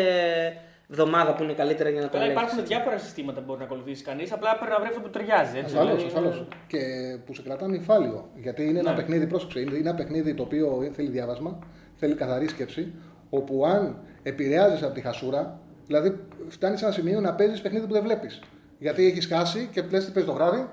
[0.91, 2.49] εβδομάδα που είναι καλύτερα για να το Τώρα ελέγξεις.
[2.49, 5.59] υπάρχουν διάφορα συστήματα που μπορεί να ακολουθήσει κανείς, απλά πρέπει να βρει αυτό που ταιριάζει.
[5.59, 6.49] Έτσι, Ασφαλώς, δηλαδή, ασφαλώς.
[6.66, 6.79] Και
[7.27, 8.29] που σε κρατάνε υφάλιο.
[8.37, 8.97] Γιατί είναι ένα Ναι.
[8.97, 11.59] παιχνίδι, πρόσεξε, είναι ένα παιχνίδι το οποίο θέλει διάβασμα,
[11.97, 12.93] θέλει καθαρή σκέψη,
[13.31, 16.18] όπου αν επηρεάζει από τη χασούρα, δηλαδή
[16.49, 18.41] φτάνεις σε ένα σημείο να παίζεις παιχνίδι που δεν βλέπεις.
[18.83, 20.66] Γιατί έχει χάσει και λες τι παίζει το βράδυ.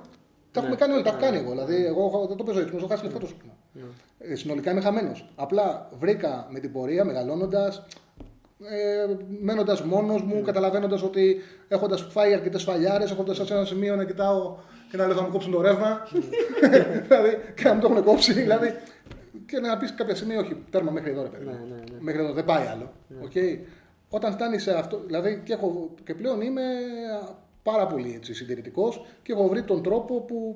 [0.52, 1.50] Τα έχουμε κάνει όλοι, τα έχω κάνει εγώ.
[1.52, 3.52] Δηλαδή, εγώ έχω- δεν το παίζω ύπνο, έχω χάσει λεφτά το σούκνο.
[4.20, 5.30] Ε, συνολικά είμαι χαμένος.
[5.36, 7.86] Απλά βρήκα με την πορεία, μεγαλώνοντας,
[8.64, 11.38] ε, μένοντας μόνος μου, καταλαβαίνοντας ότι
[11.68, 14.56] έχοντας φάει αρκετές φαλιάρες, έχοντας σε ένα σημείο να κοιτάω
[14.92, 16.08] και να λέω θα μου κόψουν το ρεύμα.
[17.08, 18.34] δηλαδή, και να μου το έχουν κόψει.
[18.34, 18.74] Δηλαδή,
[19.46, 21.46] και να πεις κάποια στιγμή, όχι, τέρμα μέχρι εδώ, ρε παιδί.
[21.46, 21.52] μου.
[21.52, 21.98] Ναι, ναι, ναι.
[22.00, 22.92] Μέχρι εδώ δεν πάει άλλο.
[23.24, 23.32] Οκ.
[24.10, 26.62] Όταν φτάνεις σε αυτό, δηλαδή και, έχω, και πλέον είμαι
[27.72, 30.56] πάρα πολύ έτσι, συντηρητικός και έχω βρει τον τρόπο που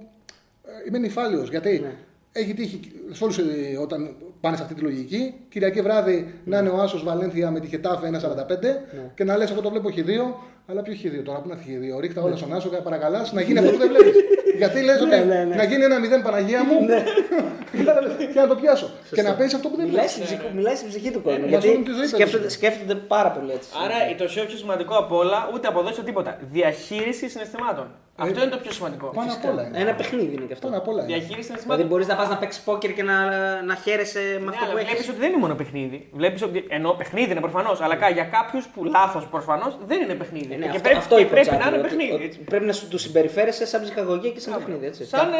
[0.66, 1.50] ε, είμαι νηφάλιος.
[1.50, 1.94] Γιατί Ναι.
[2.32, 2.80] έχει τύχει
[3.12, 3.44] σε όλους, ε,
[3.82, 7.68] όταν πάνε σε αυτή τη λογική, Κυριακή βράδυ να είναι ο άσος Βαλένθια με τη
[7.68, 8.82] Χετάφε 1,45
[9.16, 10.34] και να λες: Εγώ το βλέπω χ2,
[10.68, 12.00] αλλά ποιο χ2 τώρα, πού να έχει χ2.
[12.00, 14.16] Ρίχ' τα όλα στον άσο και παρακαλάς να γίνει αυτό που δεν βλέπεις.
[14.62, 15.56] Γιατί λες ότι Ναι, ναι, ναι.
[15.56, 16.78] να γίνει ένα 0 Παναγία μου
[18.34, 18.90] και να το πιάσω.
[19.14, 20.28] και να παίζει αυτό που δεν Μιλάει βλέπεις.
[20.28, 20.54] στην, ψυχ...
[20.56, 21.40] μιλάει στην ψυχή του κόσμου.
[21.40, 22.56] μας γιατί όλη τη ζωή σκέφτονται, παίζει.
[22.56, 23.70] σκέφτονται πάρα πολύ έτσι.
[23.84, 26.38] Άρα το πιο πιο σημαντικό από όλα, ούτε αποδόσει ούτε τίποτα.
[26.52, 27.88] Διαχείριση συναισθημάτων.
[28.16, 29.08] Αυτό είναι το πιο σημαντικό.
[29.08, 29.78] Πάνω απ' όλα είναι.
[29.80, 30.68] Ένα παιχνίδι είναι και αυτό.
[30.68, 31.08] Πάνω απ' όλα είναι.
[31.08, 31.88] Διαχείριση Δηλαδή συναισθημάτων.
[31.88, 33.16] μπορείς να πας να παίξεις πόκερ και να,
[33.62, 35.10] να χαίρεσαι με Ναι, αυτό αλλά που βλέπεις έχει.
[35.10, 36.08] ότι δεν είναι μόνο παιχνίδι.
[36.14, 40.14] Βλέπεις ότι, ενώ παιχνίδι είναι προφανώς, αλλά κα- για κάποιους που λάθος προφανώς δεν είναι
[40.14, 40.54] παιχνίδι.
[40.54, 42.14] Ε, ναι, και αυτό, πρέπει, αυτό και είπε ο πρέπει Τσάρλι, να είναι ότι- παιχνίδι.
[42.14, 42.40] ότι έτσι.
[42.40, 44.86] Πρέπει να σου του συμπεριφέρεσαι σαν ψυχαγωγία και σαν παιχνίδι.
[44.86, 45.06] Έτσι.
[45.06, 45.38] Σαν ε,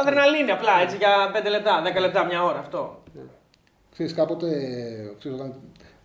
[0.00, 3.02] αδρεναλίνη απλά έτσι για 5 λεπτά, 10 λεπτά, μια ώρα αυτό.
[3.92, 4.46] Ξέρεις, κάποτε,
[5.18, 5.54] ξέρεις, όταν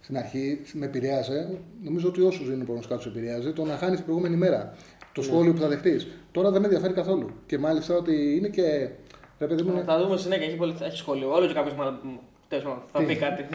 [0.02, 4.06] στην αρχή με επηρέαζε, νομίζω ότι όσους είναι προγνωστικά του επηρέαζε, το να χάνεις την
[4.06, 4.74] προηγούμενη μέρα.
[5.14, 5.28] Το Ναι.
[5.28, 6.08] σχόλιο που θα δεχτείς.
[6.32, 7.30] Τώρα δεν με ενδιαφέρει καθόλου.
[7.46, 8.90] Και μάλιστα ότι είναι και.
[9.40, 11.34] Ρε παιδί μου, είναι- Θα δούμε συνέχεια, έχει, πολύ, έχει σχόλιο.
[11.34, 12.00] Όλο και κάποιος μάλλον
[12.48, 13.46] τέλος πάντων, θα Τι; πει κάτι.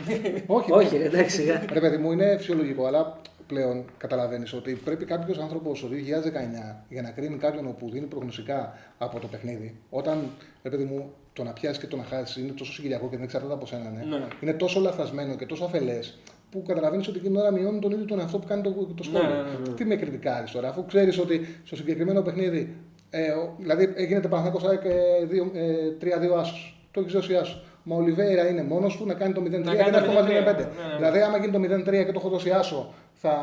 [0.46, 1.36] όχι, Όχι, ρε, εντάξει.
[1.40, 1.64] σιγά.
[1.72, 7.02] Ρε παιδί μου, είναι φυσιολογικό, αλλά πλέον καταλαβαίνεις ότι πρέπει κάποιος άνθρωπος το 2019 για
[7.02, 10.18] να κρίνει κάποιον που δίνει προγνωστικά από το παιχνίδι, όταν
[10.62, 13.24] ρε παιδί μου, το να πιάσεις και το να χάσεις είναι τόσο συγκυριακό και δεν
[13.24, 14.16] εξαρτάται από σένα, ναι.
[14.16, 14.26] Ναι.
[14.40, 16.18] είναι τόσο λαθασμένο και τόσο αφελές
[16.50, 19.02] που καταλαβαίνεις ότι εκείνη την ώρα μειώνει τον ίδιο τον εαυτό που κάνει το, το
[19.02, 19.28] σχόλιο.
[19.28, 19.34] Ναι,
[19.68, 22.76] ναι, Τι με κριτικάρεις τώρα, αφού ξέρεις ότι στο συγκεκριμένο παιχνίδι,
[23.10, 26.80] ε, ο- δηλαδή γίνεται Παναθηναϊκός ΑΕΚ ε, δύο- ε, 3-2 άσους.
[26.90, 27.62] Το έχεις δώσει άσους.
[27.82, 30.04] Μα ο Λιβέιρα είναι μόνος του να κάνει το 0-3 Να και κάνει να το
[30.04, 30.56] έχω βάλει 0-3, 0-5.
[30.56, 30.96] ναι, ναι.
[30.96, 33.34] Δηλαδή, άμα γίνει το 0-3 και το έχω δώσει άσο, θα,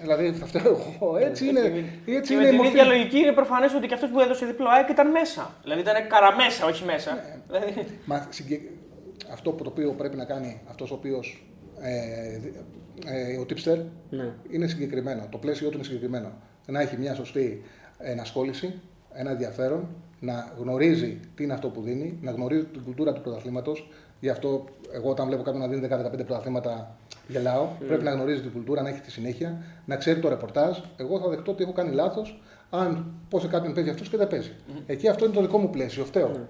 [0.00, 1.16] Δηλαδή θα φταίω εγώ.
[1.16, 1.60] Έτσι είναι.
[2.06, 2.70] Έτσι και είναι με η την μορφή.
[2.72, 5.50] ίδια λογική είναι προφανές ότι και αυτός που έδωσε διπλό ΑΕΚ ήταν μέσα.
[5.62, 7.10] Δηλαδή ήταν καραμέσα, όχι μέσα.
[7.14, 7.38] Ναι.
[7.46, 8.60] Δηλαδή, Μα, συγκε...
[9.32, 11.46] Αυτό που το οποίο πρέπει να κάνει αυτός ο οποίος
[11.80, 12.54] ε, δι-
[13.06, 13.78] ε, ο tipster
[14.10, 14.32] Ναι.
[14.50, 15.26] είναι συγκεκριμένο.
[15.30, 16.32] Το πλαίσιο του είναι συγκεκριμένο.
[16.66, 17.62] Να έχει μια σωστή
[17.98, 18.74] ενασχόληση,
[19.12, 19.86] ένα ενδιαφέρον,
[20.20, 23.88] να γνωρίζει τι είναι αυτό που δίνει, να γνωρίζει την κουλτούρα του πρωταθλήματος.
[24.20, 26.96] Γι' αυτό, εγώ όταν βλέπω κάποιον να δίνει 10-15 πρωταθλήματα,
[27.28, 27.66] γελάω.
[27.86, 30.78] Πρέπει να γνωρίζει την κουλτούρα, να έχει τη συνέχεια, να ξέρει το ρεπορτάζ.
[30.96, 34.26] Εγώ θα δεχτώ ότι έχω κάνει λάθος αν πω σε κάποιον παίζει αυτός και δεν
[34.28, 34.52] παίζει.
[34.86, 36.04] Εκεί αυτό είναι το δικό μου πλαίσιο.
[36.04, 36.48] Φταίω.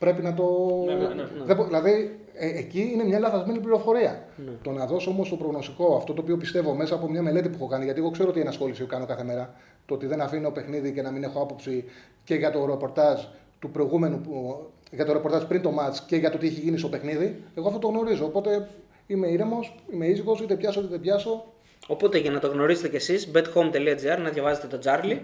[0.00, 0.44] Πρέπει να το.
[0.86, 1.24] Ναι, ναι, ναι.
[1.44, 4.24] Δεν μπο- Δηλαδή, ε, εκεί είναι μια λαθασμένη πληροφορία.
[4.62, 7.54] Το να δώσω όμως το προγνωστικό, αυτό το οποίο πιστεύω μέσα από μια μελέτη που
[7.58, 9.54] έχω κάνει, γιατί εγώ ξέρω τι ενασχόληση κάνω κάθε μέρα,
[9.86, 11.84] το ότι δεν αφήνω παιχνίδι και να μην έχω άποψη
[12.24, 13.20] και για το ρεπορτάζ
[13.58, 16.78] του προηγούμενου, που- για το ρεπορτάζ πριν το match και για το τι έχει γίνει
[16.78, 18.24] στο παιχνίδι, εγώ αυτό το γνωρίζω.
[18.24, 18.68] Οπότε
[19.06, 21.44] είμαι ήρεμος, είμαι ήσυχος, είτε πιάσω είτε δεν πιάσω.
[21.86, 25.18] Οπότε για να το γνωρίζετε κι εσείς, bethome.gr, να διαβάζετε τον Charlie.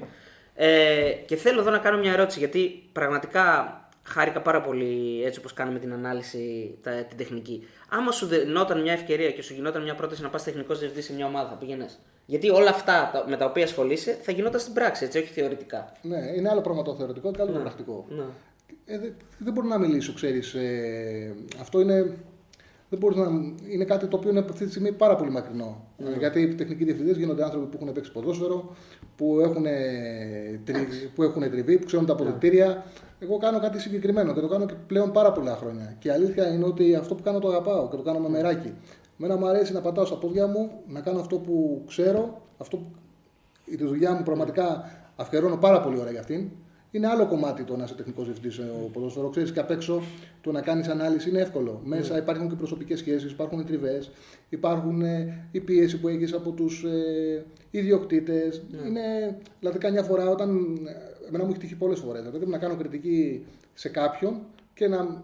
[0.55, 5.53] Ε, και θέλω εδώ να κάνω μια ερώτηση, γιατί πραγματικά χάρηκα πάρα πολύ έτσι όπως
[5.53, 7.67] κάναμε την ανάλυση, τα, την τεχνική.
[7.89, 11.13] Άμα σου δινόταν μια ευκαιρία και σου γινόταν μια πρόταση να πας τεχνικός διευθυντής σε
[11.15, 11.99] μια ομάδα, θα πήγαινες.
[12.27, 15.93] Γιατί όλα αυτά τα- με τα οποία ασχολείσαι θα γινόταν στην πράξη, έτσι, όχι θεωρητικά.
[16.03, 18.05] Ναι, είναι άλλο πράγμα το θεωρητικό και άλλο το πρακτικό.
[18.09, 18.25] Ναι.
[18.85, 20.55] Ε, δεν, δεν μπορώ να μιλήσω, ξέρεις.
[20.55, 22.17] Ε, αυτό είναι.
[22.89, 23.27] Δεν μπορείς να,
[23.69, 25.85] είναι κάτι το οποίο είναι αυτή τη στιγμή πάρα πολύ μακρινό.
[25.99, 28.77] Ε, γιατί οι τεχνικοί διευθυντές γίνονται άνθρωποι που έχουν παίξει ποδόσφαιρο,
[29.17, 29.63] που έχουν,
[30.65, 32.85] τρι, που έχουν τριβή, που ξέρουν τα αποδεκτήρια.
[33.19, 35.97] Εγώ κάνω κάτι συγκεκριμένο και το κάνω και πλέον πάρα πολλά χρόνια.
[35.99, 38.73] Και η αλήθεια είναι ότι αυτό που κάνω το αγαπάω και το κάνω με μεράκι.
[39.17, 42.85] Μένα μου αρέσει να πατάω στα πόδια μου, να κάνω αυτό που ξέρω, αυτό που
[43.65, 46.49] η δουλειά μου πραγματικά αφιερώνω πάρα πολύ ώρα για αυτήν.
[46.91, 49.29] Είναι άλλο κομμάτι το να είσαι τεχνικός διευθυντής ο ποδόσφαιρο.
[49.29, 50.03] Ξέρεις και απ' έξω
[50.41, 51.81] το να κάνεις ανάλυση είναι εύκολο.
[51.85, 54.11] Μέσα υπάρχουν και προσωπικές σχέσεις, υπάρχουν οι τριβές,
[54.49, 58.63] υπάρχουν ε, η πίεση που έχεις από τους ε, ιδιοκτήτες.
[58.87, 60.79] Είναι, δηλαδή, καμιά φορά όταν.
[61.27, 62.25] Ε, Εμένα μου έχει τύχει πολλές φορές.
[62.25, 64.41] Δηλαδή, να κάνω κριτική σε κάποιον
[64.75, 65.23] και να,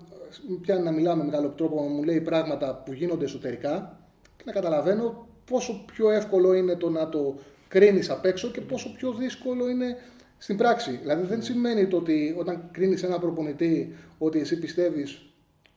[0.60, 3.98] πια να μιλάω με μεγάλο τρόπο, να μου λέει πράγματα που γίνονται εσωτερικά
[4.36, 7.34] και να καταλαβαίνω πόσο πιο εύκολο είναι το να το
[7.68, 9.96] κρίνεις απ' έξω και πόσο πιο δύσκολο είναι
[10.38, 10.90] στην πράξη.
[10.90, 15.22] Δηλαδή δεν σημαίνει το ότι όταν κρίνεις ένα προπονητή ότι εσύ πιστεύεις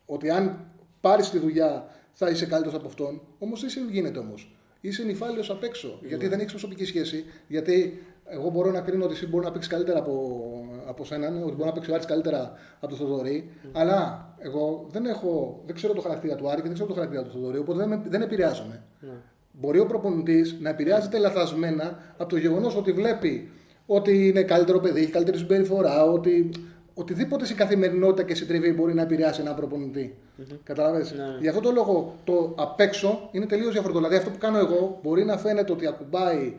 [0.06, 0.72] ότι αν
[1.02, 3.22] πάρεις τη δουλειά θα είσαι καλύτερος από αυτόν.
[3.40, 4.56] Όμως δεν γίνεται όμως.
[4.82, 6.00] Είσαι νυφάλιος απ' έξω.
[6.08, 7.26] Γιατί δεν έχεις προσωπική σχέση.
[7.48, 10.42] Γιατί εγώ μπορώ να κρίνω ότι εσύ μπορεί να παίξεις καλύτερα από,
[10.88, 13.50] από σέναν, ότι μπορεί να παίξεις ο Άρης καλύτερα από τον Θοδωρή.
[13.72, 17.24] Αλλά εγώ δεν, έχω, δεν ξέρω το χαρακτήρα του Άρη και δεν ξέρω το χαρακτήρα
[17.24, 18.84] του Θοδωρή, οπότε δεν, με- δεν επηρεάζομαι.
[19.52, 23.52] Μπορεί ο προπονητής να επηρεάζεται λαθασμένα από το γεγονός ότι βλέπει
[23.86, 26.50] ότι είναι καλύτερο παιδί, έχει καλύτερη συμπεριφορά, ότι
[26.94, 30.16] οτιδήποτε στην καθημερινότητα και στην τριβή μπορεί να επηρεάσει έναν προπονητή.
[30.64, 31.12] Καταλαβες.
[31.42, 33.98] Γι' αυτό το λόγο το απ' έξω είναι τελείως διαφορετικό.
[34.00, 36.56] Δηλαδή αυτό που κάνω εγώ μπορεί να φαίνεται ότι ακουμπάει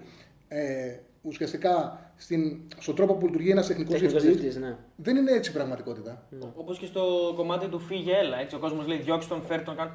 [0.49, 0.97] ε,
[1.27, 4.55] ουσιαστικά στην, στον τρόπο που λειτουργεί ένας τεχνικό Τεχνικός διευθυντής.
[4.55, 4.77] διευθυντής, ναι.
[4.97, 6.23] Δεν είναι έτσι η πραγματικότητα.
[6.57, 8.41] Όπως και στο κομμάτι του φύγε, έλα.
[8.41, 9.77] Έτσι, ο κόσμος λέει διώξει τον, φέρ τον.
[9.77, 9.91] κάν».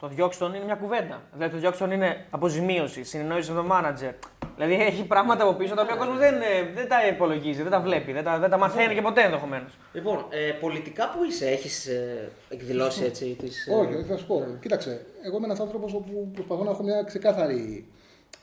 [0.00, 1.22] Το διώξει τον είναι μια κουβέντα.
[1.32, 4.12] Δηλαδή το διώξει τον είναι αποζημίωση, συνεννόησης με τον μάνατζερ.
[4.56, 7.70] Δηλαδή έχει πράγματα από πίσω τα οποία ο κόσμος δεν, ε, δεν τα υπολογίζει, δεν
[7.70, 9.72] τα βλέπει, δεν τα, δεν τα μαθαίνει και ποτέ ενδεχομένως.
[9.92, 13.66] Λοιπόν, ε, πολιτικά που είσαι, έχεις ε, εκδηλώσει έτσι τις...
[13.66, 14.44] ε, Όχι, όχι, θα σου πω.
[14.60, 17.86] Κοίταξε, εγώ είμαι ένας άνθρωπος που προσπαθώ να έχω μια ξεκάθαρη,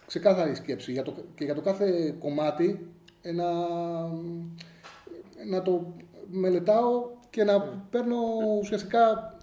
[0.07, 2.87] ξεκάθαρη σκέψη για το, και για το κάθε κομμάτι
[3.21, 3.45] ε, να,
[5.49, 5.93] να το
[6.29, 8.15] μελετάω και να παίρνω
[8.59, 9.35] ουσιαστικά.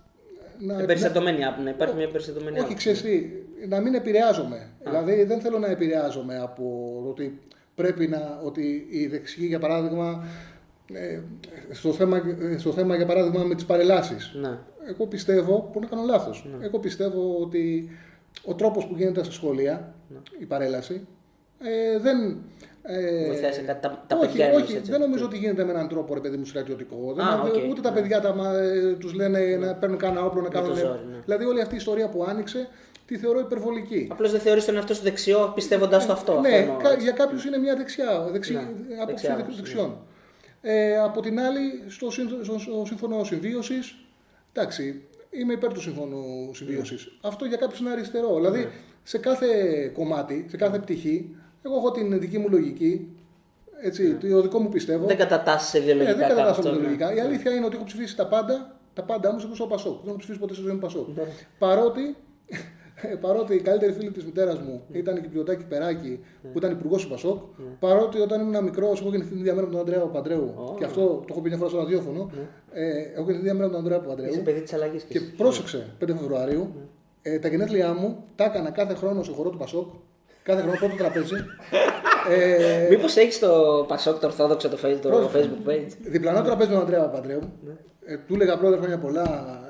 [0.58, 2.76] Να, Εμπεριστατωμένη άπ- να υπάρχει μια εμπεριστατωμένη όχι, άποψη.
[2.76, 3.30] ξέρεις τι,
[3.68, 4.68] να μην επηρεάζομαι.
[4.84, 6.62] Δηλαδή δεν θέλω να επηρεάζομαι από
[7.04, 7.40] το ότι
[7.74, 10.24] πρέπει να, ότι οι δεξιοί για παράδειγμα,
[10.92, 11.20] ε,
[11.70, 12.22] στο, θέμα,
[12.56, 14.32] στο θέμα για παράδειγμα με τις παρελάσεις.
[14.40, 14.58] Ναι.
[14.88, 17.90] Εγώ πιστεύω, που να κάνω λάθος, εγώ πιστεύω ότι
[18.44, 19.94] ο τρόπος που γίνεται στα σχολεία,
[20.38, 21.06] η παρέλαση,
[21.62, 22.38] ε, δεν...
[22.82, 24.90] Ε, Βοηθάει σε κάτι, τα- τα όχι, παιδιά εννοείς, όχι, έτσι.
[24.90, 27.12] δεν νομίζω ότι γίνεται με έναν τρόπο ρε παιδί μου στρατιωτικό.
[27.16, 27.70] Δεν, Α, οκ.
[27.70, 30.76] Ούτε τα παιδιά τα, μα- ε, τους λένε να παίρνουν κανένα όπλο να το κάνουν.
[30.76, 31.16] ζόρι, ναι.
[31.24, 32.68] Δηλαδή όλη αυτή η ιστορία που άνοιξε
[33.06, 34.08] τη θεωρώ υπερβολική.
[34.10, 36.40] Απλώς δεν θεωρείς τον εαυτό σου δεξιό πιστεύοντας το αυτό.
[36.40, 37.02] ναι, αυτό εννοώ, κα- έτσι.
[37.02, 39.96] για κάποιους είναι μια δεξιά, δεξι, Ναι, άποψη δεξιά δεξι- άποψη, δεξιών.
[40.62, 43.96] Ε, από την άλλη, στο, σύν- στο, στο σύμφωνο συμβίωσης,
[44.52, 47.18] εντάξει, είμαι υπέρ του σύμφωνου συμβίωσης.
[47.20, 48.34] Αυτό για κάποιους είναι αριστερό.
[48.34, 48.68] Δηλαδή,
[49.02, 49.46] σε κάθε
[49.94, 53.08] κομμάτι, σε κάθε πτυχή, εγώ έχω την δική μου λογική.
[53.82, 55.06] Έτσι, το δικό μου πιστεύω.
[55.06, 56.16] Δεν κατατάσσει Ναι, ιδεολογικά.
[56.16, 56.76] δεν κατατάσσομαι κάπου αυτό, ναι.
[56.76, 57.14] ιδεολογικά.
[57.14, 59.98] Η αλήθεια είναι ότι έχω ψηφίσει τα πάντα, τα πάντα όμως έχω στο Πασόκ.
[60.00, 61.08] Δεν έχω ψηφίσει ποτέ στη ζωή μου Πασόκ.
[61.16, 61.22] Ναι.
[61.58, 62.16] Παρότι,
[63.20, 66.20] παρότι η καλύτερη φίλη της μητέρας μου ήταν η Κυπριωτάκη Περάκη,
[66.52, 67.38] που ήταν υπουργός του Πασόκ.
[67.78, 70.54] Παρότι όταν ήμουν μικρός, έχω γεννηθεί την ίδια μέρα με τον Ανδρέα Παντρέου.
[70.56, 70.74] Ω.
[70.78, 72.30] Και αυτό το έχω πει μια φορά στο ραδιόφωνο.
[72.72, 74.42] Ε, έχω γεννηθεί την ίδια μέρα με τον Ανδρέα Είσαι Παντρέου.
[74.42, 76.74] παιδί της αλλαγή Και πρόσεξε, 5 Φεβρουαρίου,
[77.22, 79.88] ε, τα γενέθλιά μου τα έκανα κάθε χρόνο σε χορό του Πασόκ.
[80.42, 81.34] Κάθε χρόνο πρώτο τραπέζι.
[82.30, 85.38] ε, Μήπως έχεις το Πασόκ το Ορθόδοξο το face- το Πρόσεχε.
[85.38, 87.40] Facebook page; διπλανό τραπέζι με τον Αντρέα Παπαντρέου.
[88.04, 89.22] Ε, του έλεγα πρόεδρε χρόνια πολλά.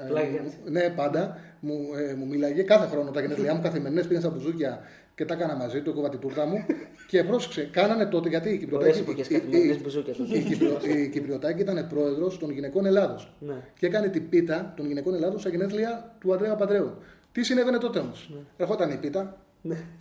[0.05, 0.41] ε, Πλάκια.
[0.71, 1.37] ναι, πάντα.
[1.61, 4.81] Μου, ε, μου μίλαγε κάθε χρόνο τα γενέθλιά μου καθημερινές πήγα στα μπουζούκια
[5.15, 6.65] και τα έκανα μαζί του, έκοβα την τούρτα μου.
[7.09, 8.99] και πρόσεξε, κάνανε τότε γιατί η Ωραίες Κυπριωτάκη.
[9.01, 10.37] εποχές, η- η- καθημερινές μπουζούκια τότε.
[10.39, 13.33] η Κυπριο- Η Κυπριωτάκη ήταν πρόεδρος των γυναικών Ελλάδος.
[13.39, 13.55] Ναι.
[13.79, 16.91] Και έκανε την πίτα των γυναικών Ελλάδος στα γενέθλια του Αντρέα Παπαντρέου.
[17.33, 18.39] Τι συνέβαινε τότε όμως; Ναι.
[18.57, 19.37] Ερχόταν η πίτα,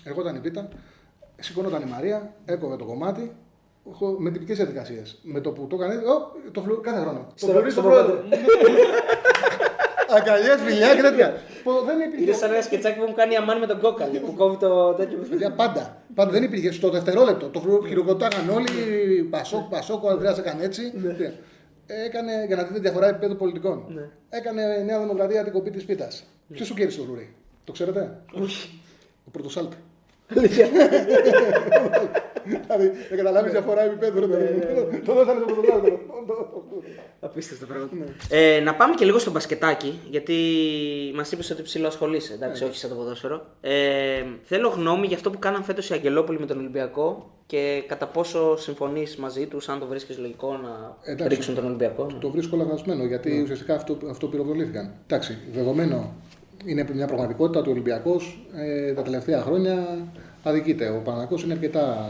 [0.03, 0.67] ερχόταν η πίτα,
[1.39, 3.31] σηκώνονταν η Μαρία, έκοβε το κομμάτι,
[3.91, 5.19] χω- με τυπικές διαδικασίες.
[5.23, 7.27] Με το που το έκανε, ο, το φλου, κάθε χρόνο.
[7.35, 8.23] Στο- το φλουρί στο στον πρόεδρο.
[10.17, 11.33] Αγκαλιές, φιλιά και τέτοια.
[11.63, 12.33] Πω, δεν Είναι υπήρχε.
[12.33, 15.17] σαν ένα σκετσάκι που μου κάνει η αμάν με τον κόκαλη που κόβει το τέτοιο.
[15.29, 16.01] Παιδιά, πάντα.
[16.15, 17.47] Πάντα δεν υπήρχε στο δευτερόλεπτο.
[17.49, 18.67] Το φλουρί χειροκροτάγαν όλοι.
[19.29, 20.91] Πασόκ, Πασόκ, ο Ανδρέας έκανε έτσι.
[20.95, 21.33] Ναι.
[22.05, 23.83] Έκανε, για να δείτε διαφορά επίπεδου πολιτικών.
[24.29, 26.23] Έκανε η Νέα Δημοκρατία την κοπή της πίτας.
[26.53, 28.19] Ποιος σου κέρδισε το φλουρί, το ξέρετε;
[29.25, 29.75] Ο Πρωτοσάλτη.
[32.43, 34.19] Δηλαδή, δεν καταλάβεις διαφορά επίπεδου.
[34.19, 34.99] ρε παιδί μου.
[35.05, 35.99] Το δώσανε στο Πρωτοσάλτη.
[37.19, 37.87] Απίστευτο πράγμα.
[38.29, 40.35] Ε, να πάμε και λίγο στο μπασκετάκι, γιατί
[41.15, 42.33] μας είπες ότι ψηλό ασχολείσαι.
[42.33, 43.45] Εντάξει, όχι σαν το ποδόσφαιρο.
[43.61, 48.07] Ε, θέλω γνώμη για αυτό που κάναν φέτος οι Αγγελόπουλοι με τον Ολυμπιακό και κατά
[48.07, 51.27] πόσο συμφωνείς μαζί τους, αν το βρίσκεις λογικό να Εντάξει.
[51.35, 52.05] ρίξουν τον Ολυμπιακό.
[52.13, 52.19] ναι.
[52.19, 54.93] Το βρίσκω λαθασμένο γιατί ουσιαστικά αυτό, αυτό πυροβολήθηκαν.
[55.07, 56.13] Εντάξει, δεδομένο
[56.65, 60.07] είναι μια πραγματικότητα ότι ο Ολυμπιακός ε, τα τελευταία χρόνια
[60.43, 60.89] αδικείται.
[60.89, 62.09] Ο Παναγό είναι αρκετά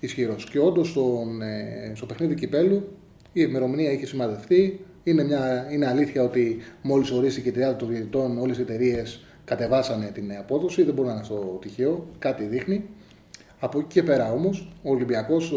[0.00, 0.44] ισχυρός.
[0.50, 0.96] Και όντως
[1.42, 2.88] ε, στο παιχνίδι κυπέλου
[3.32, 4.80] η ημερομηνία έχει σημαδευτεί.
[5.04, 10.10] Είναι, μια, είναι αλήθεια ότι μόλις ορίστηκε η τριάδα των διαιτητών, όλες οι εταιρείες κατεβάσανε
[10.14, 10.82] την απόδοση.
[10.82, 12.06] Δεν μπορεί να είναι αυτό τυχαίο.
[12.18, 12.84] Κάτι δείχνει.
[13.58, 15.52] Από εκεί και πέρα όμως, ο Ολυμπιακός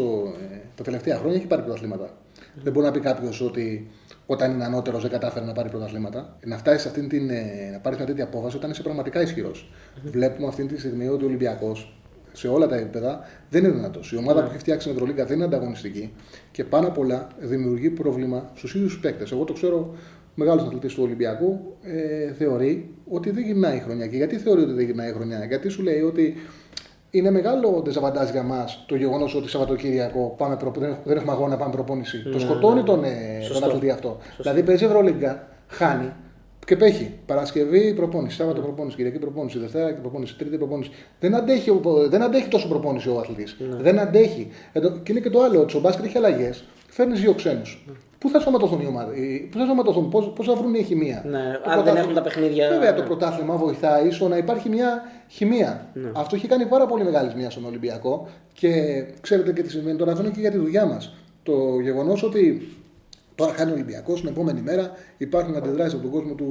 [0.74, 2.16] τα τελευταία χρόνια έχει πάρει πρωταθλήματα.
[2.62, 3.90] Δεν μπορεί να πει κάποιος ότι
[4.30, 6.36] όταν είναι ανώτερος δεν κατάφερε να πάρει πρωταθλήματα.
[6.44, 9.70] Να φτάσεις σε αυτήν την, ε, να πάρεις μια τέτοια απόφαση όταν είσαι πραγματικά ισχυρός.
[10.04, 12.00] Βλέπουμε αυτή τη στιγμή ότι ο Ολυμπιακός
[12.32, 13.20] σε όλα τα επίπεδα
[13.50, 14.12] δεν είναι δυνατός.
[14.12, 16.12] Η ομάδα που έχει φτιάξει η Ευρωλίγκα δεν είναι ανταγωνιστική
[16.50, 19.32] και πάνω απ' όλα δημιουργεί πρόβλημα στους ίδιους παίκτες.
[19.32, 19.94] Εγώ το ξέρω,
[20.34, 24.06] μεγάλος αθλητής του Ολυμπιακού ε, θεωρεί ότι δεν γυρνάει η χρονιά.
[24.06, 26.34] Και γιατί θεωρεί ότι δεν γυρνάει η χρονιά, Γιατί σου λέει ότι
[27.10, 30.70] είναι μεγάλο ντεζαβαντάζ για μας το γεγονός ότι Σαββατοκύριακο πάμε προ...
[30.70, 32.22] δεν έχουμε- δεν έχουμε αγώνα, πάμε προπόνηση.
[32.32, 33.66] Το σκοτώνει τον, ε, τον Σωστό.
[33.66, 34.16] αθλητή αυτό.
[34.36, 36.12] Δηλαδή παίζει Ευρωλίγκα, χάνει
[36.68, 37.10] και πέχει.
[37.26, 40.90] Παρασκευή προπόνηση, Σάββατο προπόνηση, Κυριακή προπόνηση, Δευτέρα και προπόνηση, Τρίτη προπόνηση.
[41.20, 43.56] Δεν αντέχει, ο- δεν αντέχει τόσο προπόνηση ο αθλητής.
[43.80, 44.48] Δεν αντέχει.
[44.72, 46.64] Εδώ, και είναι και το άλλο, ότι στο μπάσκετ έχει αλλαγές.
[46.88, 47.84] Φέρνεις δύο ξένους.
[48.18, 49.16] Πού θα σωματωθούν οι ομάδες,
[49.50, 52.22] πού θα σωματωθούν, πώ θα βρουν η χημεία; Ναι, Το αν δεν πρωτάθλημα- έχουν τα
[52.22, 52.68] παιχνίδια.
[52.68, 53.06] Βέβαια, το ναι.
[53.06, 55.86] πρωτάθλημα βοηθάει στο να υπάρχει μια χημεία.
[56.12, 58.70] Αυτό έχει κάνει πάρα πολύ μεγάλη ζημιά στον Ολυμπιακό και
[59.20, 60.10] ξέρετε και τι συμβαίνει τώρα.
[60.12, 61.14] Αυτό είναι και για τη δουλειά μας.
[61.42, 61.52] Το
[61.82, 62.68] γεγονός ότι
[63.38, 66.48] τώρα χάνει ο Ολυμπιακός, την επόμενη μέρα υπάρχουν αντιδράσεις από τον κόσμο του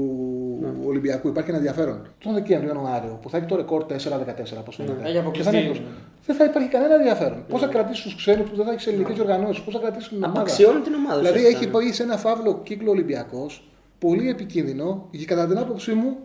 [0.86, 1.28] Ολυμπιακού.
[1.28, 2.08] Υπάρχει ένα ενδιαφέρον.
[2.24, 5.02] Τον Δεκέμβριο, Ιανουάριο, που θα έχει το ρεκόρ 4-14, πώς φαίνεται.
[5.04, 5.52] Έχει Και αποκλειστεί.
[5.52, 5.84] θα είναι εκτός.
[6.26, 7.44] Δεν θα υπάρχει κανένα ενδιαφέρον.
[7.50, 10.18] Πώς θα κρατήσει τους ξένους που δεν θα έχεις ελληνικές οργανώσει, πώς θα κρατήσει την
[10.18, 10.40] ομάδα.
[10.40, 11.18] Απαξιώνει την ομάδα.
[11.20, 11.72] Δηλαδή ουσιαστικά, έχει ναι.
[11.72, 13.70] πάει σε ένα φαύλο κύκλο Ολυμπιακός,
[14.00, 16.18] πολύ επικίνδυνο και κατά την άποψή μου,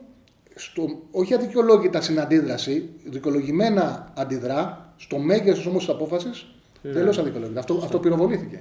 [0.55, 6.47] στο, όχι αδικαιολόγητα στην αντίδραση, δικαιολογημένα αντιδρά, στο μέγεθος όμως της απόφασης,
[6.83, 6.93] Ναι.
[6.93, 7.61] τελείως αδικαιολόγητα.
[7.61, 8.61] Αυτό, αυτό πυροβολήθηκε.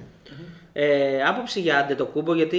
[0.73, 2.57] Ε, άποψη για Αντετοκούμπο, γιατί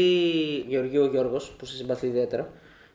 [0.69, 2.53] Γεωργίου Γιώργος, που σε συμπαθεί ιδιαίτερα,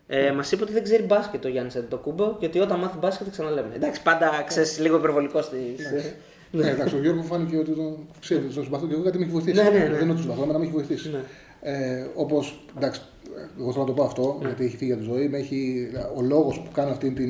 [0.07, 3.32] ε, μας είπε ότι δεν ξέρει μπάσκετ ο Γιάννης Αντετοκούμπο, γιατί όταν μάθει μπάσκετ θα
[3.32, 3.72] ξαναλέμε.
[3.76, 5.57] Εντάξει, πάντα ξέρεις λίγο υπερβολικό στη.
[6.51, 9.34] Ναι, εντάξει, ο Γιώργος φάνηκε ότι τον ξέρει, τον συμπαθώ και εγώ γιατί με έχει
[9.34, 9.63] βοηθήσει.
[9.63, 9.89] Ναι, ναι, ναι.
[9.89, 11.09] Δεν είναι ότι τον συμπαθώ, αλλά με έχει βοηθήσει.
[11.09, 11.20] Ναι.
[11.61, 13.01] Ε, Όπως, εντάξει,
[13.59, 15.28] εγώ θέλω να το πω αυτό, γιατί έχει φύγει από τη ζωή.
[15.28, 17.24] Με έχει, ο λόγος που κάνω αυτή τη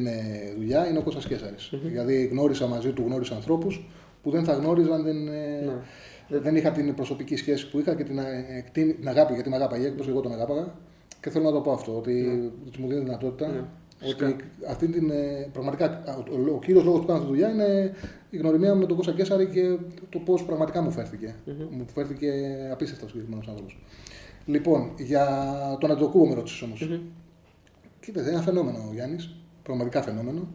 [0.57, 1.69] δουλειά είναι ο Κώστας Κέσσαρης.
[1.83, 3.87] Δηλαδή γνώρισα μαζί του γνώρισα ανθρώπους
[4.23, 5.71] που δεν θα γνώριζαν, δεν, ε,
[6.27, 9.49] δεν, δεν είχα την προσωπική σχέση που είχα και την, ε, εκτίμη- την αγάπη, γιατί
[9.49, 10.73] με αγάπαγε, όπως εγώ τον αγάπαγα.
[11.21, 13.67] Και θέλω να το πω αυτό, ότι ότι μου δίνει δυνατότητα.
[14.09, 14.35] Ότι
[14.69, 17.93] αυτή την, ε, πραγματικά ο, ο κύριος λόγος που κάνω αυτή τη δουλειά είναι
[18.29, 19.77] η γνωριμία μου με τον Κώστα Κέσσαρη και
[20.09, 21.35] το πώς πραγματικά μου φέρθηκε.
[21.69, 22.31] Μου φέρθηκε
[22.71, 23.79] απίστευτα ο συγκεκριμένος άνθρωπος.
[24.45, 25.27] Λοιπόν, για
[25.79, 26.89] τον Αντοκούμπο με ρώτησες όμως.
[27.99, 29.35] Κοίτα, είναι ένα φαινόμενο ο Γιάννης.
[29.63, 30.47] Πραγματικά φαινόμενο.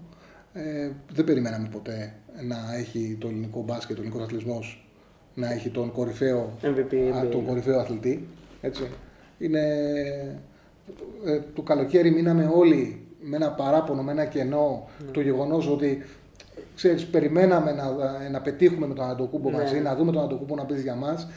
[0.52, 2.14] Ε, δεν περιμέναμε ποτέ
[2.46, 4.86] να έχει το ελληνικό μπάσκετ, ο ελληνικός αθλητισμός
[5.34, 8.26] να έχει τον κορυφαίο, MVP, α, τον κορυφαίο αθλητή.
[8.60, 8.88] Έτσι.
[9.38, 9.60] Είναι,
[11.24, 16.02] ε, το καλοκαίρι μείναμε όλοι με ένα παράπονο, με ένα κενό, το γεγονός ότι
[16.74, 17.84] ξέρεις, περιμέναμε να,
[18.30, 19.56] να πετύχουμε με τον Αντοκούμπο Ναι.
[19.56, 21.28] μαζί, να δούμε τον Αντοκούμπο να παίζει για μας.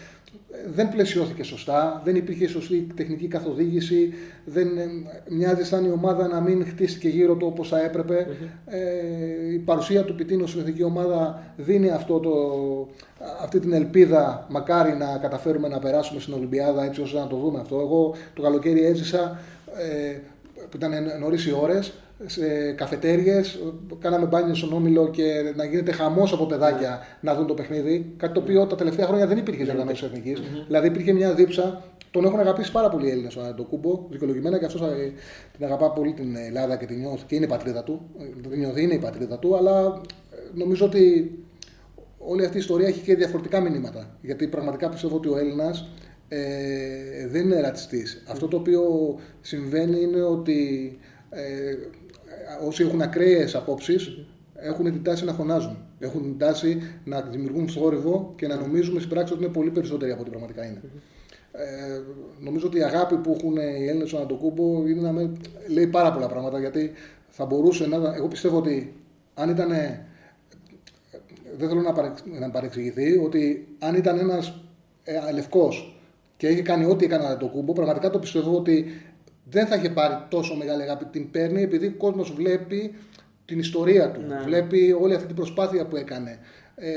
[0.52, 4.14] Ε, Δεν πλαισιώθηκε σωστά, δεν υπήρχε σωστή τεχνική καθοδήγηση,
[4.46, 4.88] δεν, ε,
[5.30, 8.28] μοιάζει σαν η ομάδα να μην χτίστηκε γύρω του όπως θα έπρεπε.
[8.66, 12.32] Ε, η παρουσία του Πιτίνου στην εθνική ομάδα δίνει αυτό το,
[13.42, 17.60] αυτή την ελπίδα, μακάρι να καταφέρουμε να περάσουμε στην Ολυμπιάδα έτσι ώστε να το δούμε
[17.60, 17.80] αυτό.
[17.80, 19.40] Εγώ το καλοκαίρι έζησα
[19.78, 20.20] ε,
[20.70, 21.94] που ήταν νωρίς οι ώρες,
[22.26, 23.42] σε καφετέρειε,
[24.00, 28.14] κάναμε μπάνιο στον Όμιλο και να γίνεται χαμός από παιδάκια να δουν το παιχνίδι.
[28.18, 30.42] Κάτι το οποίο τα τελευταία χρόνια δεν υπήρχε σε οργανώσει εθνικής.
[30.68, 31.84] Δηλαδή υπήρχε μια δίψα.
[32.12, 34.82] Τον έχουν αγαπήσει πάρα πολύ οι Έλληνες ο Κούμπο, δικαιολογημένα και αυτός
[35.58, 38.02] την αγαπά πολύ την Ελλάδα και την νιώθει και είναι η πατρίδα του.
[38.50, 40.02] Την νιώθει, είναι η πατρίδα του, αλλά
[40.32, 41.32] ε, νομίζω ότι
[42.18, 44.18] όλη αυτή η ιστορία έχει και διαφορετικά μηνύματα.
[44.22, 45.88] Γιατί πραγματικά πιστεύω ότι ο Έλληνας
[46.28, 48.24] ε, δεν είναι ρατσιστής.
[48.28, 48.84] Αυτό το οποίο
[49.42, 50.98] συμβαίνει είναι ότι
[51.30, 51.76] ε,
[52.66, 55.78] όσοι έχουν ακραίες απόψεις έχουν την τάση να φωνάζουν.
[56.00, 60.12] Έχουν την τάση να δημιουργούν θόρυβο και να νομίζουμε στην πράξη ότι είναι πολύ περισσότεροι
[60.12, 60.82] από ό,τι πραγματικά είναι.
[61.52, 62.02] Ε,
[62.40, 65.32] νομίζω ότι η αγάπη που έχουν οι Έλληνες στον Αντοκούμπο είναι να με,
[65.68, 66.92] λέει πάρα πολλά πράγματα γιατί
[67.30, 68.14] θα μπορούσε να.
[68.16, 68.94] Εγώ πιστεύω ότι
[69.34, 69.70] αν ήταν.
[71.58, 74.62] Δεν θέλω να, να παρεξηγηθεί ότι αν ήταν ένας
[75.04, 75.95] ε, λευκός
[76.46, 79.02] και έχει κάνει ό,τι έκανε το κούμπο, πραγματικά το πιστεύω ότι
[79.44, 81.06] δεν θα είχε πάρει τόσο μεγάλη αγάπη.
[81.06, 82.96] Την παίρνει επειδή ο κόσμος βλέπει
[83.46, 84.22] την ιστορία του.
[84.28, 84.42] Ναι.
[84.46, 86.40] Βλέπει όλη αυτή την προσπάθεια που έκανε.
[86.76, 86.92] Ε,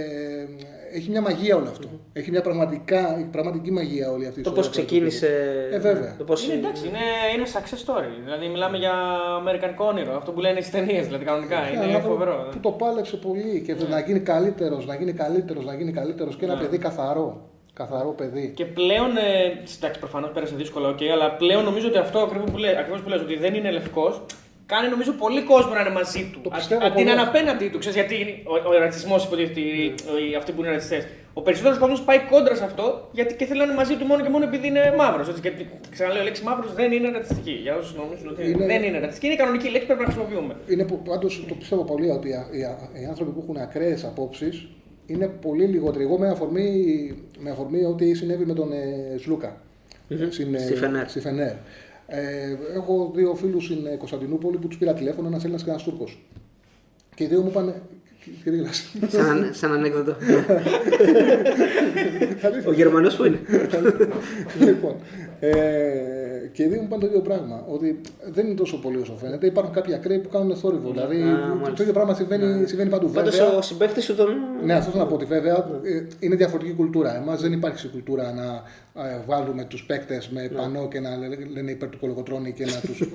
[0.92, 1.88] έχει μια μαγεία όλο αυτό.
[2.12, 5.28] Έχει μια πραγματικά, πραγματική μαγεία όλη αυτή η Το πώς ξεκίνησε.
[5.72, 6.14] Ε, βέβαια.
[6.18, 6.44] Το πώς...
[6.44, 6.98] Είναι, εντάξει, είναι,
[7.36, 8.22] είναι success story.
[8.24, 8.92] Δηλαδή, μιλάμε για
[9.38, 10.16] αμερικανικό όνειρο.
[10.16, 11.56] Αυτό που λένε στι ταινίες, δηλαδή κανονικά.
[11.56, 12.48] Ε, είναι φοβερό.
[12.52, 16.44] Που το πάλεψε πολύ και να γίνει καλύτερος, να γίνει καλύτερος, να γίνει καλύτερος και
[16.44, 16.60] ένα ναι.
[16.60, 17.47] παιδί καθαρό.
[17.80, 18.52] Καθαρό παιδί.
[18.56, 19.16] Και πλέον.
[19.16, 19.22] Ε,
[19.76, 22.68] εντάξει, προφανώς πέρασε δύσκολα, okay, αλλά πλέον νομίζω ότι αυτό ακριβώς που, λέ,
[23.02, 24.22] που λες, ότι δεν είναι λευκός,
[24.66, 26.52] κάνει νομίζω πολύ κόσμο να είναι μαζί του.
[26.86, 27.78] Αντί να είναι απέναντί του.
[27.78, 28.16] Ξέρεις, γιατί
[28.46, 30.34] ο, ο ρατσισμός υποτίθεται, mm.
[30.38, 31.06] αυτοί που είναι ρατσιστές.
[31.32, 34.22] Ο περισσότερος κόσμος πάει κόντρα σε αυτό γιατί και θέλει να είναι μαζί του μόνο
[34.22, 35.38] και μόνο επειδή είναι μαύρος.
[35.38, 37.50] Γιατί ξαναλέω, η λέξη μαύρος δεν είναι ρατσιστική.
[37.50, 38.66] Για όσους νομίζουν ότι είναι...
[38.66, 40.54] δεν είναι ρατσιστική, είναι η κανονική λέξη που πρέπει να χρησιμοποιούμε.
[40.72, 42.60] Είναι πάντως το πιστεύω πολύ ότι οι,
[43.00, 44.68] οι άνθρωποι που έχουν ακραίες απόψεις
[45.08, 46.04] είναι πολύ λιγότεροι.
[46.04, 49.60] Εγώ με αφορμή, με αφορμή ότι συνέβη με τον ε, Σλούκα.
[50.10, 50.28] Mm-hmm.
[50.30, 50.58] Στην, ε,
[51.06, 51.52] στη Φενέρ.
[52.06, 56.24] Ε, έχω δύο φίλους στην Κωνσταντινούπολη που τους πήρα τηλέφωνο, ένας Έλληνας και ένας Τούρκος.
[57.14, 57.74] Και οι δύο μου είπαν.
[59.08, 60.16] Σαν, σαν ανέκδοτο.
[62.68, 63.40] Ο Γερμανός που είναι.
[64.60, 64.94] λοιπόν,
[65.40, 66.17] ε,
[66.52, 67.64] και οι δύο μου είπαν το ίδιο πράγμα.
[67.68, 69.46] Ότι δεν είναι τόσο πολύ όσο φαίνεται.
[69.46, 70.90] Υπάρχουν κάποιοι ακραίοι που κάνουν θόρυβο.
[70.90, 71.24] Δηλαδή
[71.64, 73.10] το ίδιο πράγμα συμβαίνει, συμβαίνει παντού.
[73.10, 74.28] Πάντως ο συμπέχτη σου τον.
[74.64, 77.16] Ναι, αυτό θέλω να πω ότι βέβαια ε, είναι διαφορετική κουλτούρα.
[77.16, 78.62] Εμάς δεν υπάρχει κουλτούρα να
[79.04, 80.48] ε, βάλουμε τους παίκτες με ναι.
[80.48, 81.10] πανό και να
[81.52, 83.12] λένε υπέρ του κολοκοτρόνη και να του.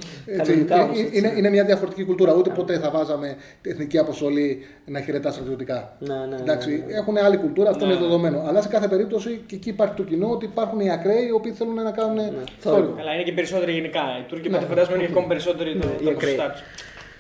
[1.14, 2.36] είναι, είναι μια διαφορετική κουλτούρα.
[2.36, 5.98] Ούτε ποτέ θα βάζαμε εθνική αποστολή να χαιρετά στρατιωτικά.
[6.00, 8.44] Ναι, ναι, Εντάξει, έχουν άλλη κουλτούρα, αυτό είναι δεδομένο.
[8.48, 11.52] Αλλά σε κάθε περίπτωση και εκεί υπάρχει το κοινό ότι υπάρχουν οι ακραίοι οι οποίοι
[11.52, 12.20] θέλουν να κάνουν
[12.60, 12.96] θόρυβο.
[13.14, 14.02] Αλλά είναι και περισσότεροι γενικά.
[14.20, 14.60] Οι Τούρκοι ναι.
[14.60, 16.64] φαντάζομαι είναι ακόμη περισσότεροι το ποσοστά τους.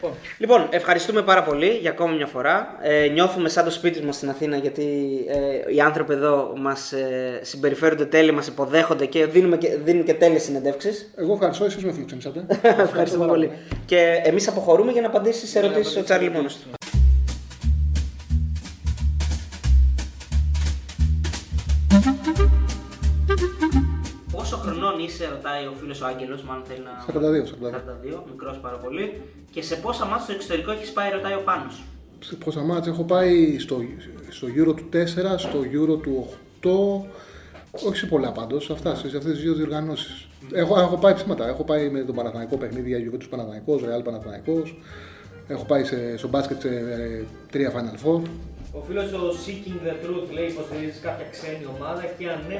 [0.01, 0.17] Λοιπόν.
[0.37, 2.77] λοιπόν, ευχαριστούμε πάρα πολύ για ακόμη μια φορά.
[2.81, 4.83] Ε, νιώθουμε σαν το σπίτι μας στην Αθήνα γιατί
[5.27, 10.13] ε, οι άνθρωποι εδώ μας ε, συμπεριφέρονται τέλεια, μας υποδέχονται και, δίνουμε και δίνουν και
[10.13, 11.13] τέλειες συνεντεύξεις.
[11.15, 12.45] Εγώ ευχαριστώ, εσείς με φιλοξενήσατε.
[12.87, 13.51] Ευχαριστούμε πολύ.
[13.85, 16.82] Και εμείς αποχωρούμε για να απαντήσεις σε ερωτήσεις ο Τσάρλι μόνο του.
[25.03, 26.93] Είσαι, ρωτάει ο φίλος ο Άγγελος, μάλλον θέλει να.
[27.07, 27.69] 42, 42.
[27.69, 29.21] 42 μικρός πάρα πολύ.
[29.51, 31.83] Και σε πόσα μάτια στο εξωτερικό έχεις πάει, ρωτάει ο Πάνος.
[32.19, 33.81] Σε πόσα μάτια έχω πάει στο,
[34.29, 34.97] στο Euro του 4,
[35.37, 36.27] στο Euro του
[36.61, 36.69] 8.
[37.87, 40.27] Όχι σε πολλά πάντως, αυτά, σε αυτές τις δύο διοργανώσεις.
[40.41, 40.45] Mm.
[40.53, 41.47] Έχω, έχω πάει ψήματα.
[41.47, 44.63] Έχω πάει με τον Παναθανικό παιχνίδι για Γιουβέντους Παναθανικό, Ρεάλ Παναθανικό.
[45.47, 48.21] Έχω πάει σε, στο μπάσκετ σε ε, τρία Final Four.
[48.71, 52.59] Ο φίλος ο Seeking the Truth λέει υποστηρίζει κάποια ξένη ομάδα και αν ναι,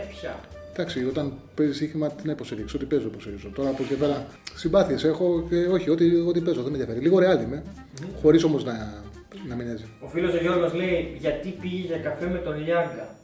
[0.76, 3.50] Εντάξει, όταν παίζεις σύγχυμα, τι να υποστηρίξω, ότι παίζω υποστηρίζω.
[3.56, 7.00] Τώρα από εκεί πέρα συμπάθειες έχω και όχι, ό,τι, ό,τι παίζω, δεν με ενδιαφέρει.
[7.00, 8.06] Λίγο ρεάλ είμαι, mm-hmm.
[8.22, 9.04] χωρίς όμως να,
[9.48, 9.86] να μην έζει.
[10.00, 13.16] Ο φίλος ο Γιώργος λέει γιατί πήγες για καφέ με τον Λιάγκα;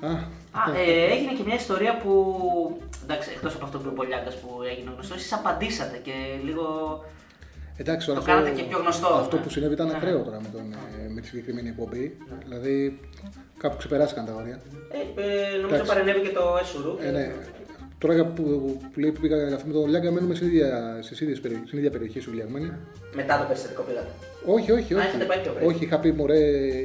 [0.00, 0.10] Α,
[0.50, 2.12] Α ε, έγινε και μια ιστορία που.
[3.02, 6.12] Εντάξει, εκτός από αυτό που είπε ο Λιάγκας που έγινε γνωστός, εσείς απαντήσατε και
[6.44, 6.64] λίγο.
[7.76, 9.06] Εντάξει, το αυτό, κάνατε και πιο γνωστό.
[9.06, 9.42] Αυτό ναι.
[9.42, 9.96] που συνέβη ήταν ναι.
[9.96, 12.16] ακραίο τώρα με, τον, ε, με τη συγκεκριμένη εκπομπή.
[12.28, 12.36] Ναι.
[12.44, 13.00] Δηλαδή
[13.62, 14.60] Κάπου ξεπεράστηκαν τα όρια.
[14.90, 16.96] Ε, ε, νομίζω παρενέβη και το Έσουρου.
[17.00, 17.32] Ε, ναι.
[17.98, 18.42] Τώρα που,
[18.92, 21.90] που, λέει που πήγα καφέ με τον Λιάγκα, μένουμε στην ίδια, στις ίδιες, στην ίδια
[21.90, 22.72] περιοχή σου Λιαγμένη.
[23.14, 24.08] Μετά το περιστατικό πήγατε.
[24.46, 25.04] Όχι, όχι, όχι.
[25.04, 26.38] Α, όχι, είχα πει, μωρέ,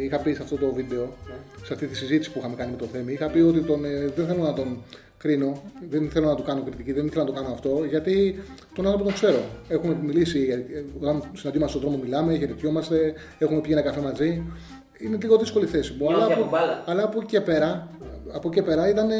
[0.05, 1.34] είχα πει σε αυτό το βίντεο, ναι.
[1.63, 3.89] σε αυτή τη συζήτηση που είχαμε κάνει με το Θέμη, είχα πει ότι τον, ε,
[4.15, 4.84] δεν θέλω να τον
[5.17, 8.43] κρίνω, δεν θέλω να του κάνω κριτική, δεν ήθελα να το κάνω αυτό, γιατί
[8.76, 9.43] τον άνθρωπο τον ξέρω.
[9.67, 14.43] Έχουμε μιλήσει, ε, όταν συναντήμαστε στον δρόμο μιλάμε, χαιρετιόμαστε, έχουμε πει ένα καφέ μαζί
[14.98, 16.10] είναι λίγο δύσκολη θέση μου.
[16.14, 16.50] Αλλά, από,
[16.86, 17.88] αλλά από εκεί και πέρα,
[18.34, 19.16] από εκεί πέρα ήταν ε,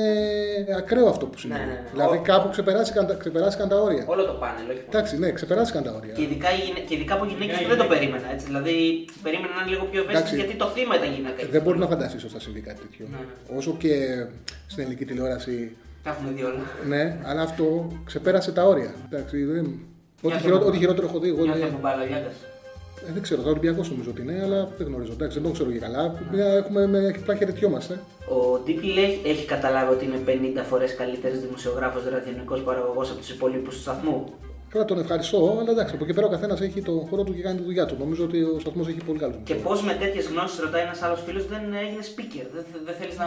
[0.78, 1.60] ακραίο αυτό που συνέβη.
[1.60, 1.90] Ναι, ναι, ναι.
[1.92, 4.04] Δηλαδή κάπου ξεπεράστηκαν, ξεπεράστηκαν τα όρια.
[4.08, 4.84] Όλο το πάνελ, όχι.
[4.88, 6.14] Εντάξει, ναι, ξεπεράστηκαν τα όρια.
[6.14, 6.48] Και ειδικά,
[6.88, 8.32] και ειδικά από γυναίκες που δεν το περίμενα.
[8.32, 8.46] Έτσι.
[8.46, 11.48] Δηλαδή περίμενα να είναι λίγο πιο ευαίσθητο γιατί το θύμα ήταν γυναίκα.
[11.52, 13.06] Δεν μπορεί να φανταστείς ότι θα συμβεί κάτι τέτοιο.
[13.12, 13.58] Ναι, ναι.
[13.58, 13.94] Όσο και
[14.68, 15.76] στην ελληνική τηλεόραση.
[16.04, 16.62] Τα έχουμε δει όλα.
[16.88, 18.94] Ναι, αλλά αυτό ξεπέρασε τα όρια.
[19.06, 19.66] Εντάξει, δεν...
[20.22, 21.44] Ό,τι, Για χειρό, το- ό,τι χειρότερο έχω δει εγώ.
[23.08, 25.12] Ε, δεν ξέρω, το Ολυμπιακός νομίζω ότι είναι, αλλά δεν γνωρίζω.
[25.12, 26.04] Εντάξει, δεν το ξέρω και καλά.
[26.32, 28.00] Μια, έχουμε με απλά χαιρετιόμαστε.
[28.30, 30.20] Ο Ντίπλ έχει, έχει καταλάβει ότι είναι
[30.60, 34.26] 50 φορές καλύτερος δημοσιογράφος ραδιονικό παραγωγός από τους υπολείπου του σταθμού;
[34.70, 37.42] Καλά, τον ευχαριστώ, αλλά εντάξει, από εκεί πέρα ο καθένας έχει τον χώρο του και
[37.42, 37.96] κάνει τη δουλειά του.
[38.00, 39.36] Νομίζω ότι ο σταθμός έχει πολύ καλό.
[39.44, 42.46] Και πώς με τέτοιες γνώσεις, ρωτάει ένας άλλος φίλος, δεν έγινε speaker.
[42.54, 43.26] Δεν, δεν θέλεις να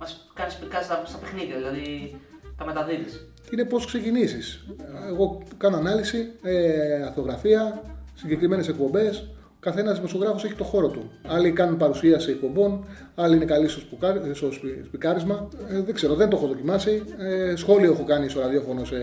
[0.00, 2.16] μας κάνεις σπικά στα, στα παιχνίδια, δηλαδή
[2.58, 3.28] τα μεταδίδεις.
[3.52, 4.64] Είναι πώς ξεκινήσεις.
[5.08, 7.82] Εγώ κάνω ανάλυση, ε, αθογραφία,
[8.14, 9.28] συγκεκριμένες εκπομπές.
[9.40, 11.10] Ο καθένας δημοσιογράφος έχει το χώρο του.
[11.26, 12.84] Άλλοι κάνουν παρουσίαση εκπομπών,
[13.14, 15.48] άλλοι είναι καλοί στο, σπουκάρι, στο σπι- σπικάρισμα.
[15.70, 17.02] Ε, δεν ξέρω, δεν το έχω δοκιμάσει.
[17.18, 18.96] Ε, σχόλιο έχω κάνει στο ραδιόφωνο σε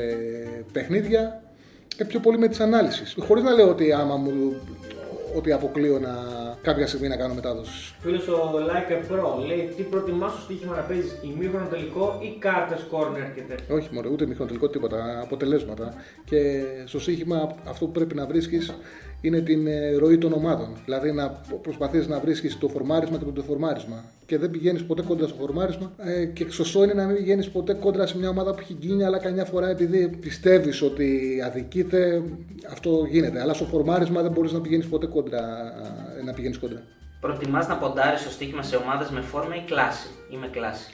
[0.72, 1.42] παιχνίδια
[1.88, 3.04] και πιο πολύ με τις ανάλυση.
[3.20, 4.54] Χωρίς να λέω ότι άμα μου
[5.36, 6.14] ότι αποκλείω να
[6.62, 7.96] κάποια στιγμή να κάνω μετάδοση.
[8.00, 12.38] Φίλος ο Like a Pro λέει τι προτιμάς στο στοίχημα να παίζεις ημίχρονο τελικό ή
[12.40, 15.94] κάρτες corner και τέτοια; Όχι μόνο, ούτε μηχανοτελικό τίποτα, αποτελέσματα.
[16.24, 18.74] Και στο σύγχυμα αυτό που πρέπει να βρίσκεις
[19.22, 20.68] είναι την ε, ροή των ομάδων.
[20.86, 21.30] Δηλαδή να
[21.62, 24.04] προσπαθείς να βρίσκεις το φορμάρισμα και το δεφορμάρισμα.
[24.26, 25.92] Και δεν πηγαίνεις ποτέ κόντρα στο φορμάρισμα.
[25.98, 29.06] Ε, και σωστό είναι να μην πηγαίνεις ποτέ κόντρα σε μια ομάδα που έχει γκίνια,
[29.06, 32.24] αλλά καμιά φορά επειδή πιστεύεις ότι αδικείται,
[32.72, 33.42] αυτό γίνεται.
[33.42, 35.40] Αλλά στο φορμάρισμα δεν μπορείς να πηγαίνεις ποτέ κόντρα.
[36.20, 36.82] ε, Να πηγαίνεις κόντρα.
[37.20, 40.08] Προτιμάς να ποντάρεις στο στοίχημα σε ομάδες με φόρμα ή κλάση.
[40.30, 40.94] Ή με κλάση;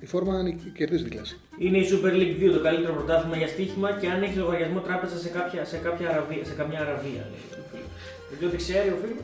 [0.00, 1.36] Η φόρμα είναι- κερδίζει την κλάση.
[1.58, 5.16] Είναι η Super League 2 το καλύτερο πρωτάθλημα για στοίχημα και αν έχεις λογαριασμό τράπεζα
[5.18, 7.22] σε, κάποια, σε, κάποια αραβία, σε καμιά αραβία.
[7.32, 7.88] Λέει, ο φίλος.
[8.28, 9.18] Δεν ξέρω τι ξέρει ο φίλος.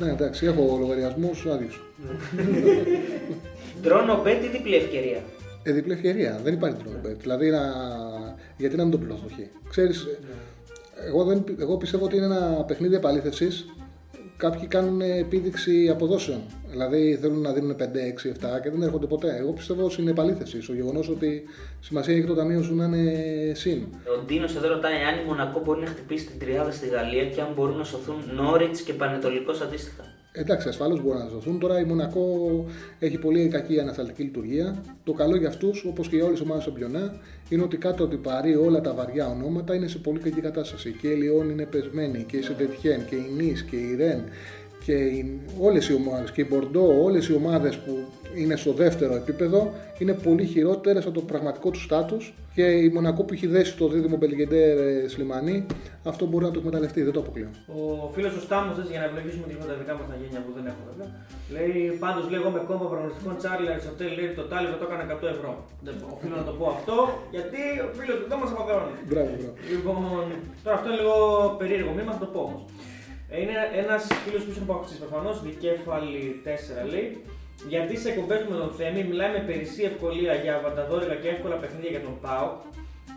[0.00, 1.80] Ναι, εντάξει, έχω λογαριασμούς άδειους.
[3.82, 5.22] Τρόνο bet ή διπλή ευκαιρία;
[5.62, 6.40] Ε, διπλή ευκαιρία.
[6.44, 7.16] Δεν υπάρχει τρόπο.
[7.20, 7.60] Δηλαδή, να...
[8.56, 9.48] γιατί να μην το πληρώσω εκεί.
[9.70, 10.06] Ξέρεις,
[11.06, 11.44] εγώ, δεν...
[11.58, 13.66] εγώ πιστεύω ότι είναι ένα παιχνίδι επαλήθευσης.
[14.38, 16.40] Κάποιοι κάνουν επίδειξη αποδόσεων.
[16.70, 19.36] Δηλαδή θέλουν να δίνουν 5, 6, 7 και δεν έρχονται ποτέ.
[19.38, 20.62] Εγώ πιστεύω ότι είναι επαλήθευση.
[20.62, 21.42] Στο γεγονός ότι
[21.80, 23.86] σημασία έχει το ταμείο σου να είναι συν.
[24.18, 27.40] Ο Ντίνος εδώ ρωτάει αν η Μονακό μπορεί να χτυπήσει την τριάδα στη Γαλλία και
[27.40, 30.17] αν μπορούν να σωθούν Νόριτς και Πανετολικός αντίστοιχα.
[30.32, 31.58] Εντάξει, ασφαλώ μπορούν να ζωθούν.
[31.58, 32.64] Τώρα η Μονακό
[32.98, 34.82] έχει πολύ κακή ανασταλτική λειτουργία.
[35.04, 38.02] Το καλό για αυτούς, όπως και για όλες τις ομάδες του Πιονά, είναι ότι κάτω
[38.04, 40.92] από την Παρή όλα τα βαριά ονόματα είναι σε πολύ κακή κατάσταση.
[41.00, 44.24] Και η Λιόν είναι πεσμένη, και η Σεντετιέν, και η Νη, και η Ρεν,
[44.84, 47.98] και οι, όλες οι ομάδες, και η Μπορντό, όλες οι ομάδες που
[48.34, 53.22] είναι στο δεύτερο επίπεδο είναι πολύ χειρότερες από το πραγματικό του στάτους και η Μονακό
[53.24, 54.76] που έχει δέσει το δίδυμο Μπελγεντέρ
[55.12, 55.66] Σλιμανί
[56.10, 57.50] αυτό μπορεί να το εκμεταλλευτεί, δεν το αποκλείω.
[57.80, 60.52] Ο φίλος ο Στάμος, για να ευλογήσουμε και λίγο τα δικά μας τα γένια που
[60.56, 61.08] δεν έχω βέβαια,
[61.54, 65.36] λέει πάντως λέει εγώ με κόμμα προγνωστικών Τσάρλι Αριστοτέλη λέει το τάλι το έκανα 100
[65.36, 65.50] ευρώ.
[65.86, 66.96] Δεν οφείλω να το πω αυτό
[67.34, 68.94] γιατί ο φίλος του δεν μα αποθεώνει.
[69.10, 69.54] Μπράβο, μπράβο.
[69.72, 69.98] Λοιπόν,
[70.64, 71.16] τώρα αυτό είναι λίγο
[71.60, 72.62] περίεργο μήνυμα, θα το πω όμως.
[73.40, 77.06] Είναι ένας φίλος που είσαι αποκτήσει προφανώς, δικέφαλη 4 λέει.
[77.72, 81.56] Γιατί σε εκπομπές του με τον Θέμη μιλάει με περισσή ευκολία για βανταδόρικα και εύκολα
[81.60, 82.46] παιχνίδια για τον Πάο,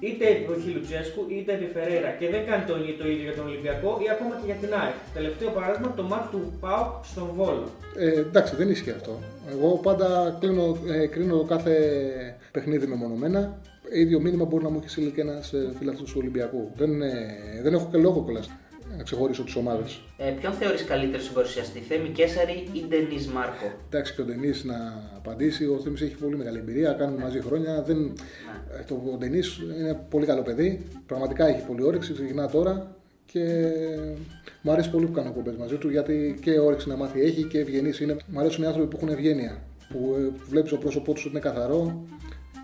[0.05, 3.89] είτε επί Λουτσέσκου είτε επί Φεραίρα και δεν κάνει το, το ίδιο για τον Ολυμπιακό
[4.05, 4.97] ή ακόμα και για την ΑΕΚ.
[5.17, 7.65] Τελευταίο παράδειγμα το μάτι του Πάο στον Βόλο.
[7.97, 9.13] Ε, εντάξει, δεν ισχύει αυτό.
[9.53, 10.65] Εγώ πάντα κλείνω,
[10.95, 11.73] ε, κρίνω κάθε
[12.51, 13.41] παιχνίδι μεμονωμένα.
[14.01, 16.71] Ίδιο μήνυμα μπορεί να μου έχει στείλει και ένας φίλος του Ολυμπιακού.
[16.75, 17.13] Δεν, ε,
[17.63, 18.49] δεν έχω και λόγο κιόλας
[19.01, 20.01] να ξεχωρίσω τις ομάδες.
[20.17, 24.63] Ε, ποιον θεωρείς καλύτερο στον παρουσιαστή, Θέμη Κέσαρη ή Ντενής Μάρκο; Εντάξει, και ο Ντενής
[24.63, 24.77] να
[25.15, 25.65] απαντήσει.
[25.65, 27.81] Ο Θέμης έχει πολύ μεγάλη εμπειρία, κάνουμε μαζί χρόνια.
[27.81, 27.97] Δεν...
[28.79, 30.85] ε, Το ο Ντενής είναι πολύ καλό παιδί.
[31.05, 32.95] Πραγματικά έχει πολύ όρεξη, ξεκινά τώρα
[33.25, 33.43] και
[34.61, 37.59] μου αρέσει πολύ που κάνω κομπές μαζί του γιατί και όρεξη να μάθει έχει και
[37.59, 38.15] ευγενής είναι.
[38.27, 39.61] Μου αρέσουν οι άνθρωποι που έχουν ευγένεια.
[39.89, 42.05] Που ε, βλέπεις το πρόσωπό τους ότι είναι καθαρό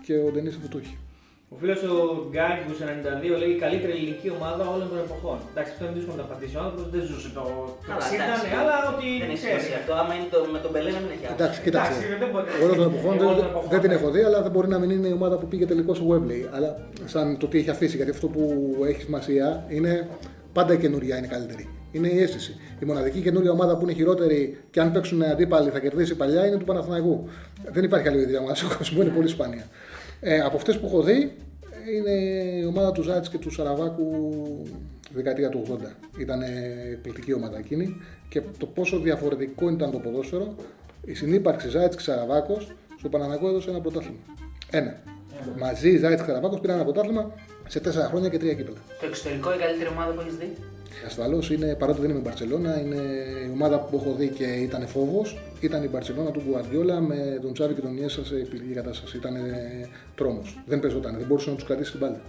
[0.04, 0.96] και ο Ντενής αυτό το έχει.
[1.52, 1.96] Ο φίλος ο
[2.32, 2.72] Γκάγκου
[3.34, 5.38] 92 λέει η καλύτερη ελληνική ομάδα όλων των εποχών.
[5.52, 6.54] Εντάξει, αυτό είναι δύσκολο να το απαντήσει.
[6.58, 7.44] Ο άνθρωπος δεν ζούσε το
[7.88, 9.06] 60, ναι, αλλά ότι.
[9.22, 9.52] Δεν έχει ξέρει.
[9.52, 9.92] σημασία αυτό.
[10.00, 11.36] Άμα είναι το, με τον Πελέ να μην έχει άδικο.
[11.38, 11.92] Εντάξει, κοίταξε.
[11.92, 12.46] Εντάξει, δεν μπορεί.
[12.64, 13.96] Όλων των εποχών Όλων δεν, των εποχών, δεν την ναι.
[13.98, 16.42] έχω δει, αλλά δεν μπορεί να μην είναι η ομάδα που πήγε τελικός στο Webley.
[16.56, 16.70] Αλλά
[17.12, 18.42] σαν το τι έχει αφήσει, γιατί αυτό που
[18.90, 19.46] έχει σημασία
[19.76, 19.92] είναι
[20.56, 21.64] πάντα η καινούρια είναι καλύτερη.
[21.92, 22.52] Είναι η αίσθηση.
[22.82, 26.56] Η μοναδική καινούρια ομάδα που είναι χειρότερη και αν παίξουν αντίπαλοι θα κερδίσει παλιά είναι
[26.56, 27.28] του Παναθηναϊκού.
[27.74, 29.66] Δεν υπάρχει άλλη ίδια ομάδα στον κόσμο, είναι πολύ σπάνια.
[30.20, 31.32] Ε, από αυτές που έχω δει
[31.96, 32.10] είναι
[32.60, 34.32] η ομάδα του Ζάτς και του Σαραβάκου
[35.08, 35.78] τη δεκαετία του
[36.16, 36.20] 80.
[36.20, 36.42] Ήταν
[36.92, 37.96] εκπληκτική ομάδα εκείνη
[38.28, 40.54] και το πόσο διαφορετικό ήταν το ποδόσφαιρο,
[41.04, 42.60] η συνύπαρξη Ζάιτ και Σαραβάκο
[42.98, 44.18] στο Παναναναϊκό έδωσε ένα πρωτάθλημα.
[44.70, 45.02] Ένα.
[45.58, 47.34] Μαζί Ζάιτ και Σαραβάκο πήραν ένα πρωτάθλημα
[47.68, 48.78] σε τέσσερα χρόνια και τρία κύπελα.
[49.00, 50.56] Το εξωτερικό η καλύτερη ομάδα που έχεις δει;
[51.06, 52.96] Ασφαλώς είναι, παρότι δεν είμαι η Μπαρσελόνα, είναι
[53.46, 55.38] η ομάδα που έχω δει και ήταν φόβος.
[55.60, 59.16] Ήταν η Μπαρσελόνα του Γκουαρδιόλα με τον Τσάβη και τον Ιέσα σε εκπληκτική κατάσταση.
[59.16, 59.34] Ήταν
[60.14, 60.62] τρόμος.
[60.66, 62.20] Δεν παίζονταν, δεν μπορούσε να τους κρατήσει την μπάλα.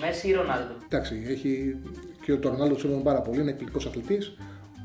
[0.00, 1.76] Μέση ή Ρονάλντο; Εντάξει, έχει
[2.24, 4.36] και ο Ρονάλντο τους σέβομαι πάρα πολύ, είναι εκπληκτικός αθλητής.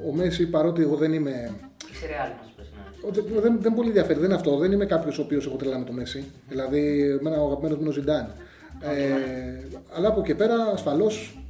[0.10, 1.52] Ο Μέση, παρότι εγώ δεν είμαι.
[1.92, 3.10] Είσαι ρεάλ μα πες ναι.
[3.10, 4.58] ο- Δεν, δεν, δεν πολύ ενδιαφέρει, δεν είναι αυτό.
[4.58, 6.24] Δεν είμαι κάποιος ο οποίος έχω τρελά με το Μέση.
[6.50, 8.34] Δηλαδή, εμένα ο αγαπημένος μου είναι ο Ζιντάν.
[8.82, 11.41] Ε, αλλά από εκεί πέρα, ασφαλώς,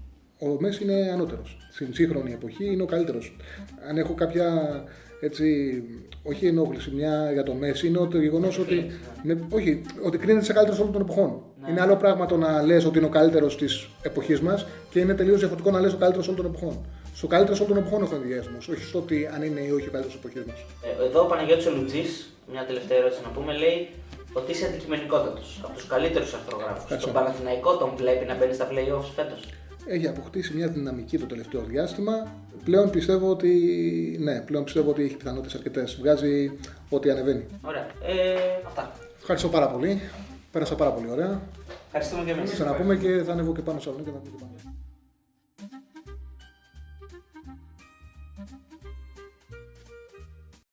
[0.44, 1.58] Ο Μέση είναι ανώτερος.
[1.72, 3.36] Στην σύγχρονη εποχή είναι ο καλύτερος.
[3.90, 4.48] Αν έχω κάποια
[5.20, 5.46] έτσι,
[6.24, 8.92] όχι ενόχληση μια για το Μέση, είναι το γεγονός ότι.
[9.24, 11.42] Ναι, όχι, ότι κρίνεται σε καλύτερο όλων των εποχών.
[11.62, 11.70] Ναι.
[11.72, 15.14] Είναι άλλο πράγμα το να λες ότι είναι ο καλύτερος της εποχής μας και είναι
[15.14, 16.86] τελείως διαφορετικό να λες ο καλύτερος όλων των εποχών.
[17.16, 19.92] Στο καλύτερος όλων των εποχών έχω ενδιασμό, όχι στο ότι αν είναι ή όχι ο
[19.92, 20.60] καλύτερος της εποχής μας.
[21.00, 22.12] Ε, Εδώ ο Παναγιώτης ο Λουτζής,
[22.52, 23.78] μια τελευταία ερώτηση να πούμε, λέει
[24.34, 25.48] ότι είσαι αντικειμενικότατος.
[25.66, 26.84] Από τους καλύτερους αρθρογράφους.
[26.84, 27.08] Ευχαριστώ.
[27.12, 29.40] Τον Παναθηναϊκό τον βλέπει να μπαίνει στα playoffs φέτος;
[29.86, 32.32] Έχει αποκτήσει μια δυναμική το τελευταίο διάστημα.
[32.64, 33.50] Πλέον πιστεύω ότι.
[34.20, 35.98] Ναι, πλέον πιστεύω ότι έχει πιθανότητες αρκετές.
[36.00, 36.52] Βγάζει
[36.90, 37.46] ό,τι ανεβαίνει.
[37.62, 37.82] Ωραία.
[37.82, 38.92] Ε, αυτά.
[39.20, 40.02] Ευχαριστώ πάρα πολύ.
[40.52, 41.42] Πέρασα πάρα πολύ ωραία.
[41.86, 42.50] Ευχαριστούμε και εμείς.
[42.50, 44.71] Θα ξαναπούμε και θα ανέβω και πάνω σε αυτό και θα πούμε και πάνω.